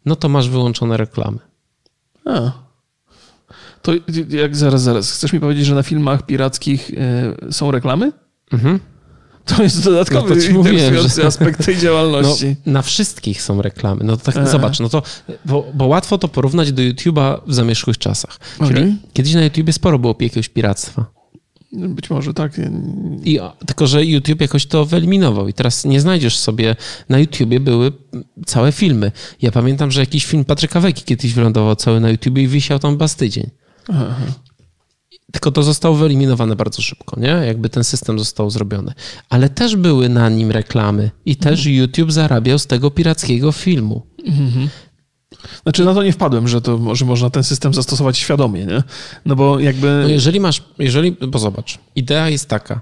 no 0.04 0.16
to 0.16 0.28
masz 0.28 0.48
wyłączone 0.48 0.96
reklamy. 0.96 1.38
A. 2.24 2.52
To 3.82 3.92
jak 4.28 4.56
zaraz, 4.56 4.82
zaraz. 4.82 5.12
Chcesz 5.12 5.32
mi 5.32 5.40
powiedzieć, 5.40 5.66
że 5.66 5.74
na 5.74 5.82
filmach 5.82 6.26
pirackich 6.26 6.90
y, 6.90 7.52
są 7.52 7.70
reklamy? 7.70 8.12
Mhm. 8.52 8.80
To 9.44 9.62
jest 9.62 9.84
dodatkowy 9.84 10.36
no 10.36 10.42
to 10.42 10.52
mówiłem, 10.52 10.94
że... 11.08 11.26
aspekt 11.26 11.66
tej 11.66 11.76
działalności. 11.78 12.56
No, 12.66 12.72
na 12.72 12.82
wszystkich 12.82 13.42
są 13.42 13.62
reklamy. 13.62 14.04
No 14.04 14.16
to 14.16 14.32
tak, 14.32 14.48
zobacz, 14.48 14.80
no 14.80 14.88
to, 14.88 15.02
bo, 15.44 15.66
bo, 15.74 15.86
łatwo 15.86 16.18
to 16.18 16.28
porównać 16.28 16.72
do 16.72 16.82
YouTube'a 16.82 17.40
w 17.46 17.54
zamierzchłych 17.54 17.98
czasach. 17.98 18.38
Czyli 18.58 18.80
okay. 18.80 18.96
kiedyś 19.12 19.34
na 19.34 19.44
YouTubie 19.44 19.72
sporo 19.72 19.98
było 19.98 20.16
jakiegoś 20.20 20.48
piractwa. 20.48 21.06
Być 21.72 22.10
może 22.10 22.34
tak. 22.34 22.60
I, 23.24 23.40
tylko, 23.66 23.86
że 23.86 24.04
YouTube 24.04 24.40
jakoś 24.40 24.66
to 24.66 24.84
wyeliminował 24.84 25.48
i 25.48 25.52
teraz 25.52 25.84
nie 25.84 26.00
znajdziesz 26.00 26.36
sobie, 26.36 26.76
na 27.08 27.18
YouTubie 27.18 27.60
były 27.60 27.92
całe 28.46 28.72
filmy. 28.72 29.12
Ja 29.42 29.52
pamiętam, 29.52 29.90
że 29.90 30.00
jakiś 30.00 30.26
film 30.26 30.44
Patryka 30.44 30.80
Weki 30.80 31.02
kiedyś 31.04 31.32
wylądował 31.32 31.76
cały 31.76 32.00
na 32.00 32.10
YouTubie 32.10 32.42
i 32.42 32.48
wisiał 32.48 32.78
tam 32.78 32.96
bas 32.96 33.16
tydzień. 33.16 33.50
Aha. 33.88 34.16
Tylko 35.32 35.50
to 35.50 35.62
zostało 35.62 35.94
wyeliminowane 35.94 36.56
bardzo 36.56 36.82
szybko, 36.82 37.20
nie? 37.20 37.28
Jakby 37.28 37.68
ten 37.68 37.84
system 37.84 38.18
został 38.18 38.50
zrobiony. 38.50 38.92
Ale 39.28 39.48
też 39.48 39.76
były 39.76 40.08
na 40.08 40.28
nim 40.28 40.50
reklamy 40.50 41.10
i 41.26 41.36
też 41.36 41.60
mhm. 41.60 41.76
YouTube 41.76 42.12
zarabiał 42.12 42.58
z 42.58 42.66
tego 42.66 42.90
pirackiego 42.90 43.52
filmu. 43.52 44.06
Mhm. 44.26 44.68
Znaczy 45.62 45.84
na 45.84 45.94
to 45.94 46.02
nie 46.02 46.12
wpadłem, 46.12 46.48
że 46.48 46.60
to 46.60 46.78
może 46.78 47.04
można 47.04 47.30
ten 47.30 47.44
system 47.44 47.74
zastosować 47.74 48.18
świadomie, 48.18 48.66
nie? 48.66 48.82
No 49.26 49.36
bo 49.36 49.60
jakby... 49.60 50.00
No 50.02 50.08
jeżeli 50.08 50.40
masz, 50.40 50.62
jeżeli, 50.78 51.12
bo 51.12 51.38
zobacz, 51.38 51.78
idea 51.96 52.28
jest 52.28 52.48
taka, 52.48 52.80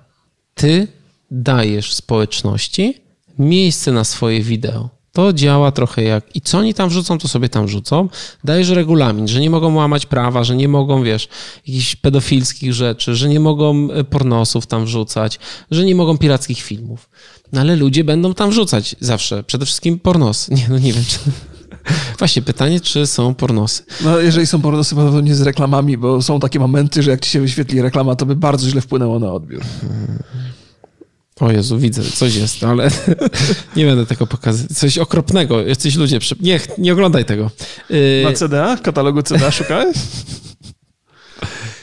ty 0.55 0.89
dajesz 1.31 1.95
społeczności 1.95 2.95
miejsce 3.39 3.93
na 3.93 4.05
swoje 4.05 4.43
wideo. 4.43 4.91
To 5.13 5.33
działa 5.33 5.73
trochę 5.73 6.03
jak. 6.03 6.37
I 6.37 6.41
co 6.41 6.59
oni 6.59 6.75
tam 6.75 6.89
wrzucą, 6.89 7.19
to 7.19 7.29
sobie 7.29 7.49
tam 7.49 7.67
wrzucą. 7.67 8.09
Dajesz 8.45 8.69
regulamin, 8.69 9.29
że 9.29 9.41
nie 9.41 9.51
mogą 9.51 9.75
łamać 9.75 10.07
prawa, 10.07 10.45
że 10.45 10.57
nie 10.57 10.69
mogą, 10.69 11.03
wiesz, 11.03 11.29
jakichś 11.67 11.97
pedofilskich 11.97 12.75
rzeczy, 12.75 13.15
że 13.15 13.29
nie 13.29 13.41
mogą 13.41 13.91
e, 13.91 14.05
pornosów 14.05 14.67
tam 14.67 14.85
wrzucać, 14.85 15.39
że 15.71 15.85
nie 15.85 15.95
mogą 15.95 16.19
pirackich 16.19 16.61
filmów. 16.61 17.09
No 17.53 17.61
ale 17.61 17.77
ludzie 17.77 18.05
będą 18.05 18.35
tam 18.35 18.51
wrzucać 18.51 18.97
zawsze. 19.01 19.43
Przede 19.43 19.67
wszystkim 19.67 19.99
pornos. 19.99 20.49
Nie, 20.49 20.67
no 20.69 20.79
nie 20.79 20.93
wiem, 20.93 21.05
czy. 21.05 21.19
Właśnie 22.19 22.43
pytanie, 22.43 22.81
czy 22.81 23.07
są 23.07 23.35
pornosy. 23.35 23.83
No, 24.05 24.19
jeżeli 24.19 24.47
są 24.47 24.61
pornosy, 24.61 24.95
to 24.95 25.21
nie 25.21 25.35
z 25.35 25.43
reklamami, 25.43 25.99
bo 25.99 26.23
są 26.23 26.41
takie 26.41 26.59
momenty, 26.59 27.03
że 27.03 27.11
jak 27.11 27.21
ci 27.21 27.31
się 27.31 27.41
wyświetli 27.41 27.83
reklama, 27.83 28.17
to 28.17 28.27
by 28.27 28.37
bardzo 28.37 28.69
źle 28.69 28.81
wpłynęło 28.81 29.19
na 29.19 29.33
odbiór. 29.33 29.63
O 31.41 31.53
Jezu, 31.53 31.79
widzę, 31.79 32.03
coś 32.03 32.35
jest, 32.35 32.65
ale 32.65 32.91
nie 33.77 33.87
będę 33.87 34.07
tego 34.07 34.27
pokazywać. 34.27 34.79
Coś 34.79 34.99
okropnego, 34.99 35.61
jesteś 35.61 35.97
ludzie. 35.97 36.19
Nie, 36.41 36.61
nie 36.79 36.93
oglądaj 36.93 37.25
tego. 37.25 37.51
Na 38.25 38.31
y, 38.31 38.35
CDA? 38.35 38.77
W 38.77 38.83
katalogu 38.83 39.23
CDA 39.23 39.51
szukałeś? 39.51 39.97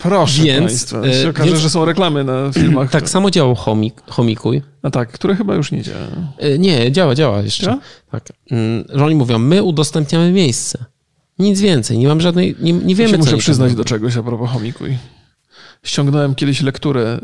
Proszę 0.01 0.43
więc, 0.43 0.65
Państwa. 0.65 1.05
Y, 1.05 1.13
się 1.13 1.29
okaże, 1.29 1.49
więc, 1.49 1.61
że 1.61 1.69
są 1.69 1.85
reklamy 1.85 2.23
na 2.23 2.51
filmach. 2.53 2.91
Tak 2.99 3.09
samo 3.09 3.31
działał 3.31 3.55
Homik, 3.55 4.01
Homikuj. 4.07 4.61
A 4.81 4.89
tak, 4.89 5.11
które 5.11 5.35
chyba 5.35 5.55
już 5.55 5.71
nie 5.71 5.81
działa. 5.81 6.07
Y, 6.43 6.59
nie, 6.59 6.91
działa, 6.91 7.15
działa 7.15 7.41
jeszcze. 7.41 7.65
Ja? 7.65 7.79
Tak. 8.11 8.29
Mm, 8.51 8.83
że 8.93 9.05
oni 9.05 9.15
mówią, 9.15 9.39
my 9.39 9.63
udostępniamy 9.63 10.31
miejsce. 10.31 10.85
Nic 11.39 11.61
więcej, 11.61 11.97
nie 11.97 12.07
mam 12.07 12.21
żadnej, 12.21 12.55
nie, 12.59 12.73
nie 12.73 12.95
wiemy, 12.95 13.11
ja 13.11 13.17
co 13.17 13.23
muszę 13.23 13.37
przyznać 13.37 13.75
do 13.75 13.85
czegoś 13.85 14.17
a 14.17 14.23
propos 14.23 14.49
Homikuj 14.49 14.97
ściągnąłem 15.83 16.35
kiedyś 16.35 16.61
lekturę, 16.61 17.19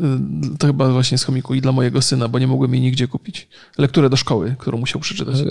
y, 0.54 0.58
to 0.58 0.66
chyba 0.66 0.88
właśnie 0.88 1.18
z 1.18 1.24
chomiku 1.24 1.54
i 1.54 1.60
dla 1.60 1.72
mojego 1.72 2.02
syna, 2.02 2.28
bo 2.28 2.38
nie 2.38 2.46
mogłem 2.46 2.74
jej 2.74 2.82
nigdzie 2.82 3.08
kupić. 3.08 3.48
Lekturę 3.78 4.10
do 4.10 4.16
szkoły, 4.16 4.54
którą 4.58 4.78
musiał 4.78 5.00
przeczytać. 5.00 5.40
Eee, 5.40 5.46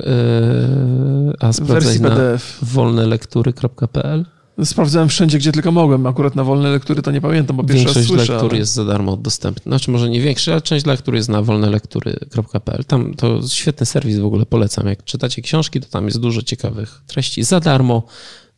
a 1.39 1.51
wersji 1.61 1.99
PDF. 1.99 2.57
wolnelektury.pl? 2.61 4.25
Sprawdzałem 4.63 5.09
wszędzie, 5.09 5.37
gdzie 5.37 5.51
tylko 5.51 5.71
mogłem. 5.71 6.05
Akurat 6.07 6.35
na 6.35 6.43
wolne 6.43 6.69
lektury 6.69 7.01
to 7.01 7.11
nie 7.11 7.21
pamiętam, 7.21 7.57
bo 7.57 7.63
pierwszy 7.63 7.83
Większość 7.83 7.97
raz 7.97 8.07
słyszę. 8.07 8.33
lektur 8.33 8.51
ale... 8.51 8.59
jest 8.59 8.73
za 8.73 8.85
darmo 8.85 9.17
dostępna. 9.17 9.69
Znaczy 9.69 9.91
może 9.91 10.09
nie 10.09 10.21
większość, 10.21 10.49
ale 10.49 10.61
część 10.61 10.85
lektur 10.85 11.15
jest 11.15 11.29
na 11.29 11.41
wolnelektury.pl. 11.41 12.85
Tam 12.85 13.13
to 13.13 13.39
świetny 13.47 13.85
serwis 13.85 14.17
w 14.17 14.25
ogóle, 14.25 14.45
polecam. 14.45 14.87
Jak 14.87 15.03
czytacie 15.03 15.41
książki, 15.41 15.79
to 15.81 15.87
tam 15.89 16.05
jest 16.05 16.19
dużo 16.19 16.41
ciekawych 16.41 17.01
treści 17.07 17.43
za 17.43 17.59
darmo 17.59 18.03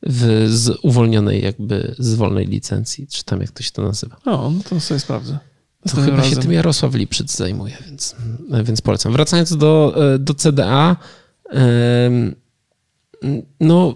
w, 0.03 0.47
z 0.49 0.79
uwolnionej 0.81 1.43
jakby 1.43 1.95
z 1.99 2.15
wolnej 2.15 2.45
licencji, 2.45 3.07
czy 3.07 3.23
tam 3.23 3.41
jak 3.41 3.51
to 3.51 3.63
się 3.63 3.71
to 3.71 3.81
nazywa. 3.81 4.17
O, 4.25 4.51
no 4.51 4.63
to 4.69 4.79
sobie 4.79 4.99
sprawdzę. 4.99 5.39
To 5.89 6.01
chyba 6.01 6.17
razem. 6.17 6.31
się 6.31 6.37
tym 6.37 6.51
Jarosław 6.51 6.93
Liprzyc 6.93 7.35
zajmuje, 7.35 7.77
więc, 7.85 8.15
więc 8.63 8.81
polecam. 8.81 9.13
Wracając 9.13 9.57
do, 9.57 9.95
do 10.19 10.33
CDA, 10.33 10.95
no 13.59 13.95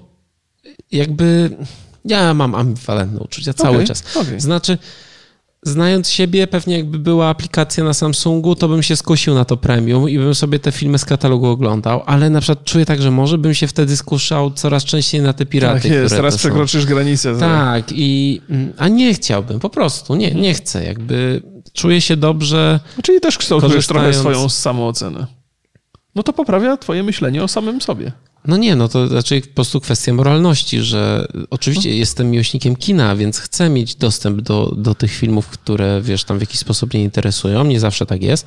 jakby 0.92 1.58
ja 2.06 2.34
mam 2.34 2.56
ambiwalentne 2.56 3.20
uczucia 3.20 3.54
cały 3.54 3.76
okay, 3.76 3.88
czas. 3.88 4.18
Okay. 4.18 4.40
Znaczy, 4.40 4.78
znając 5.64 6.10
siebie, 6.10 6.48
pewnie 6.48 6.78
jakby 6.78 7.00
była 7.00 7.28
aplikacja 7.28 7.84
na 7.84 7.94
Samsungu, 7.94 8.56
to 8.56 8.68
bym 8.68 8.84
się 8.84 8.96
skusił 8.96 9.34
na 9.34 9.46
to 9.46 9.58
premium 9.58 10.10
i 10.10 10.18
bym 10.18 10.36
sobie 10.36 10.60
te 10.60 10.72
filmy 10.72 10.98
z 10.98 11.06
katalogu 11.06 11.48
oglądał, 11.48 12.04
ale 12.06 12.30
na 12.30 12.42
przykład 12.42 12.64
czuję 12.64 12.86
tak, 12.86 13.02
że 13.02 13.12
może 13.12 13.38
bym 13.38 13.54
się 13.54 13.68
wtedy 13.68 13.98
skuszał 13.98 14.52
coraz 14.52 14.84
częściej 14.84 15.22
na 15.22 15.34
te 15.34 15.46
piraty. 15.46 15.82
Tak 15.82 15.92
jest, 15.92 16.16
teraz 16.16 16.38
przekroczysz 16.38 16.86
granicę. 16.86 17.40
Tak, 17.40 17.84
i, 17.92 18.42
a 18.78 18.88
nie 18.88 19.14
chciałbym, 19.14 19.60
po 19.60 19.70
prostu, 19.70 20.16
nie, 20.16 20.32
nie 20.32 20.54
chcę, 20.54 20.86
jakby 20.86 21.42
czuję 21.74 22.02
się 22.02 22.18
dobrze. 22.18 22.80
Czyli 23.04 23.20
też 23.20 23.38
kształtujesz 23.38 23.88
trochę 23.88 24.14
swoją 24.14 24.50
samoocenę. 24.50 25.41
No 26.16 26.24
to 26.24 26.34
poprawia 26.34 26.78
twoje 26.78 27.04
myślenie 27.04 27.44
o 27.44 27.48
samym 27.48 27.82
sobie. 27.82 28.12
No 28.48 28.58
nie, 28.58 28.76
no 28.76 28.88
to 28.88 29.08
raczej 29.08 29.42
po 29.42 29.56
prostu 29.56 29.82
kwestia 29.82 30.14
moralności, 30.14 30.82
że 30.82 31.28
oczywiście 31.50 31.90
no. 31.90 31.96
jestem 31.96 32.32
miłośnikiem 32.32 32.76
kina, 32.76 33.16
więc 33.16 33.40
chcę 33.40 33.70
mieć 33.70 33.96
dostęp 33.96 34.42
do, 34.42 34.76
do 34.78 34.96
tych 34.96 35.12
filmów, 35.12 35.48
które 35.48 36.02
wiesz, 36.02 36.24
tam 36.24 36.38
w 36.38 36.42
jakiś 36.42 36.60
sposób 36.60 36.94
mnie 36.94 37.04
interesują. 37.04 37.64
Nie 37.64 37.80
zawsze 37.80 38.06
tak 38.06 38.24
jest. 38.24 38.46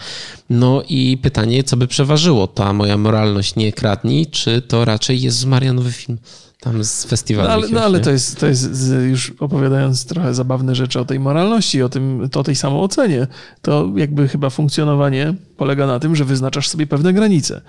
No 0.51 0.83
i 0.89 1.19
pytanie, 1.23 1.65
co 1.65 1.77
by 1.77 1.87
przeważyło? 1.87 2.47
Ta 2.47 2.73
moja 2.73 2.97
moralność 2.97 3.57
nie 3.57 3.73
kradnij, 3.73 4.27
czy 4.27 4.63
to 4.63 4.85
raczej 4.85 5.21
jest 5.21 5.37
z 5.37 5.45
Marianowy 5.45 5.93
film? 5.93 6.19
Tam 6.65 6.85
z 6.85 7.05
festiwalu. 7.05 7.49
No 7.49 7.55
ale, 7.55 7.69
no, 7.69 7.81
ale 7.81 8.01
to 8.01 8.11
jest, 8.11 8.41
to 8.41 8.47
jest 8.47 8.93
już 9.11 9.33
opowiadając 9.41 10.05
trochę 10.05 10.35
zabawne 10.35 10.75
rzeczy 10.75 11.01
o 11.01 11.05
tej 11.05 11.21
moralności, 11.21 11.83
o, 11.83 11.89
tym, 11.89 12.29
to 12.33 12.41
o 12.41 12.43
tej 12.43 12.57
samoocenie, 12.57 13.27
to 13.63 13.93
jakby 13.97 14.29
chyba 14.29 14.51
funkcjonowanie 14.51 15.35
polega 15.57 15.87
na 15.87 16.01
tym, 16.01 16.17
że 16.17 16.25
wyznaczasz 16.25 16.69
sobie 16.69 16.87
pewne 16.87 17.13
granice. 17.13 17.61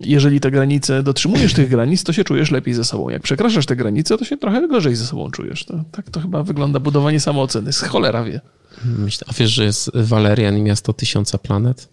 Jeżeli 0.00 0.40
te 0.40 0.50
granice, 0.50 1.02
dotrzymujesz 1.02 1.54
tych 1.54 1.68
granic, 1.68 2.04
to 2.04 2.12
się 2.12 2.24
czujesz 2.24 2.50
lepiej 2.50 2.74
ze 2.74 2.84
sobą. 2.84 3.08
Jak 3.08 3.22
przekraczasz 3.22 3.66
te 3.66 3.76
granice, 3.76 4.18
to 4.18 4.24
się 4.24 4.36
trochę 4.36 4.68
gorzej 4.68 4.96
ze 4.96 5.06
sobą 5.06 5.30
czujesz. 5.30 5.64
To, 5.64 5.84
tak 5.92 6.10
to 6.10 6.20
chyba 6.20 6.42
wygląda 6.42 6.80
budowanie 6.80 7.20
samooceny. 7.20 7.72
Z 7.72 7.80
cholera 7.80 8.24
wie. 8.24 8.40
Myślę, 8.84 9.26
a 9.30 9.32
wiesz, 9.32 9.50
że 9.50 9.64
jest 9.64 9.90
Walerian 9.94 10.58
i 10.58 10.62
Miasto 10.62 10.92
Tysiąca 10.92 11.38
Planet 11.38 11.88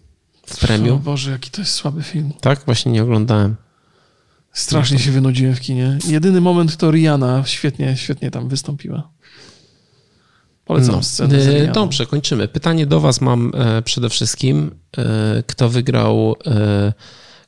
w 0.46 0.58
premium? 0.58 0.96
O 0.96 0.98
Boże, 0.98 1.30
jaki 1.30 1.50
to 1.50 1.60
jest 1.60 1.72
słaby 1.72 2.02
film. 2.02 2.32
Tak? 2.40 2.60
Właśnie 2.66 2.92
nie 2.92 3.02
oglądałem. 3.02 3.56
Strasznie 4.58 4.98
się 4.98 5.10
wynudziłem 5.10 5.54
w 5.54 5.60
kinie. 5.60 5.98
Jedyny 6.08 6.40
moment 6.40 6.76
to 6.76 6.90
Rihanna 6.90 7.42
świetnie, 7.46 7.96
świetnie 7.96 8.30
tam 8.30 8.48
wystąpiła. 8.48 9.10
Polecam 10.64 10.94
no. 10.94 11.02
scenę. 11.02 11.38
E, 11.38 11.72
dobrze, 11.72 12.06
kończymy. 12.06 12.48
Pytanie 12.48 12.86
do 12.86 13.00
Was 13.00 13.20
mam 13.20 13.52
e, 13.54 13.82
przede 13.82 14.08
wszystkim. 14.08 14.70
E, 14.98 15.42
kto 15.46 15.68
wygrał 15.68 16.36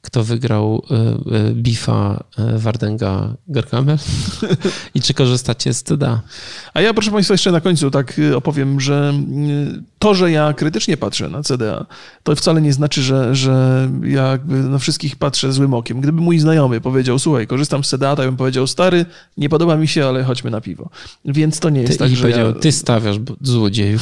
kto 0.03 0.25
wygrał 0.25 0.83
e, 0.91 0.95
e, 0.95 1.55
Bifa 1.55 2.25
e, 2.39 2.59
Wardenga 2.59 3.35
Gargamel 3.49 3.99
i 4.95 5.01
czy 5.01 5.15
korzystacie 5.15 5.75
z 5.75 5.83
TDA. 5.83 6.21
A 6.75 6.81
ja 6.81 6.95
proszę 6.95 7.11
Państwa 7.11 7.35
jeszcze 7.35 7.53
na 7.53 7.61
końcu 7.61 7.91
tak 7.91 8.21
opowiem, 8.35 8.81
że 8.81 9.15
to, 9.99 10.15
że 10.15 10.31
ja 10.31 10.53
krytycznie 10.53 10.97
patrzę 10.97 11.29
na 11.29 11.43
CDA, 11.43 11.87
to 12.23 12.37
wcale 12.37 12.61
nie 12.61 12.73
znaczy, 12.73 13.03
że, 13.03 13.35
że 13.35 13.89
ja 14.03 14.27
jakby 14.27 14.55
na 14.55 14.79
wszystkich 14.79 15.17
patrzę 15.17 15.53
złym 15.53 15.75
okiem. 15.75 16.01
Gdyby 16.01 16.21
mój 16.21 16.39
znajomy 16.39 16.81
powiedział, 16.81 17.19
słuchaj, 17.19 17.47
korzystam 17.47 17.85
z 17.85 17.89
CDA, 17.89 18.17
to 18.17 18.23
ja 18.23 18.29
bym 18.29 18.37
powiedział, 18.37 18.67
stary, 18.67 19.07
nie 19.37 19.49
podoba 19.49 19.77
mi 19.77 19.89
się, 19.89 20.07
ale 20.07 20.25
chodźmy 20.25 20.51
na 20.51 20.61
piwo. 20.61 20.91
Więc 21.25 21.61
to 21.61 21.71
nie 21.71 21.81
jest 21.81 21.93
ty, 21.93 21.99
tak, 21.99 22.11
że 22.11 22.31
ja... 22.31 22.53
Ty 22.53 22.73
stawiasz 22.73 23.17
złodzieju. 23.41 23.99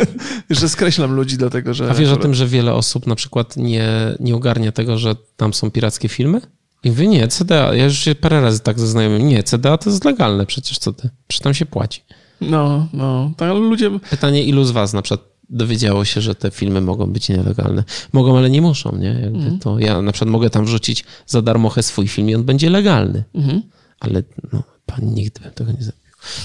że 0.50 0.68
skreślam 0.68 1.14
ludzi 1.14 1.36
dlatego, 1.36 1.74
że... 1.74 1.90
A 1.90 1.94
wiesz 1.94 2.10
o 2.10 2.16
tym, 2.16 2.34
że 2.34 2.46
wiele 2.46 2.74
osób 2.74 3.06
na 3.06 3.14
przykład 3.14 3.56
nie, 3.56 3.88
nie 4.20 4.34
ogarnia 4.34 4.72
tego, 4.72 4.98
że 4.98 5.14
tam 5.38 5.54
są 5.54 5.70
pirackie 5.70 6.08
filmy? 6.08 6.40
I 6.84 6.90
wy 6.90 7.06
nie, 7.06 7.28
CDA, 7.28 7.74
ja 7.74 7.84
już 7.84 7.98
się 7.98 8.14
parę 8.14 8.40
razy 8.40 8.60
tak 8.60 8.80
ze 8.80 8.86
znajomym, 8.86 9.28
nie, 9.28 9.42
CDA 9.42 9.78
to 9.78 9.90
jest 9.90 10.04
legalne 10.04 10.46
przecież, 10.46 10.78
co 10.78 10.92
ty? 10.92 11.10
Przecież 11.28 11.42
tam 11.42 11.54
się 11.54 11.66
płaci. 11.66 12.02
No, 12.40 12.86
no, 12.92 13.32
tak, 13.36 13.54
ludzie... 13.54 13.90
Pytanie, 14.10 14.44
ilu 14.44 14.64
z 14.64 14.70
was 14.70 14.92
na 14.92 15.02
przykład 15.02 15.28
dowiedziało 15.50 16.04
się, 16.04 16.20
że 16.20 16.34
te 16.34 16.50
filmy 16.50 16.80
mogą 16.80 17.06
być 17.06 17.28
nielegalne? 17.28 17.84
Mogą, 18.12 18.38
ale 18.38 18.50
nie 18.50 18.62
muszą, 18.62 18.96
nie? 18.96 19.08
Jakby 19.08 19.38
mhm. 19.38 19.58
to 19.58 19.78
ja 19.78 20.02
na 20.02 20.12
przykład 20.12 20.30
mogę 20.30 20.50
tam 20.50 20.64
wrzucić 20.64 21.04
za 21.26 21.42
darmo 21.42 21.72
swój 21.80 22.08
film 22.08 22.30
i 22.30 22.34
on 22.34 22.44
będzie 22.44 22.70
legalny. 22.70 23.24
Mhm. 23.34 23.62
Ale 24.00 24.22
no, 24.52 24.62
pan 24.86 25.14
nigdy 25.14 25.40
bym 25.40 25.52
tego 25.52 25.72
nie 25.72 25.82
zrobił. 25.82 26.02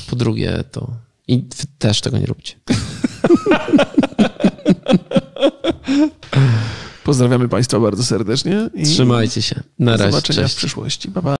Po 0.09 0.15
drugie, 0.15 0.63
to 0.71 0.91
i 1.27 1.37
wy 1.37 1.65
też 1.79 2.01
tego 2.01 2.17
nie 2.17 2.25
róbcie. 2.25 2.55
Pozdrawiamy 7.03 7.49
Państwa 7.49 7.79
bardzo 7.79 8.03
serdecznie. 8.03 8.69
Trzymajcie 8.85 9.41
się. 9.41 9.55
Na 9.79 9.91
razie. 9.91 10.03
Do 10.03 10.11
zobaczenia 10.11 10.41
Cześć. 10.41 10.53
w 10.53 10.57
przyszłości. 10.57 11.09
Pa, 11.11 11.21
pa. 11.21 11.35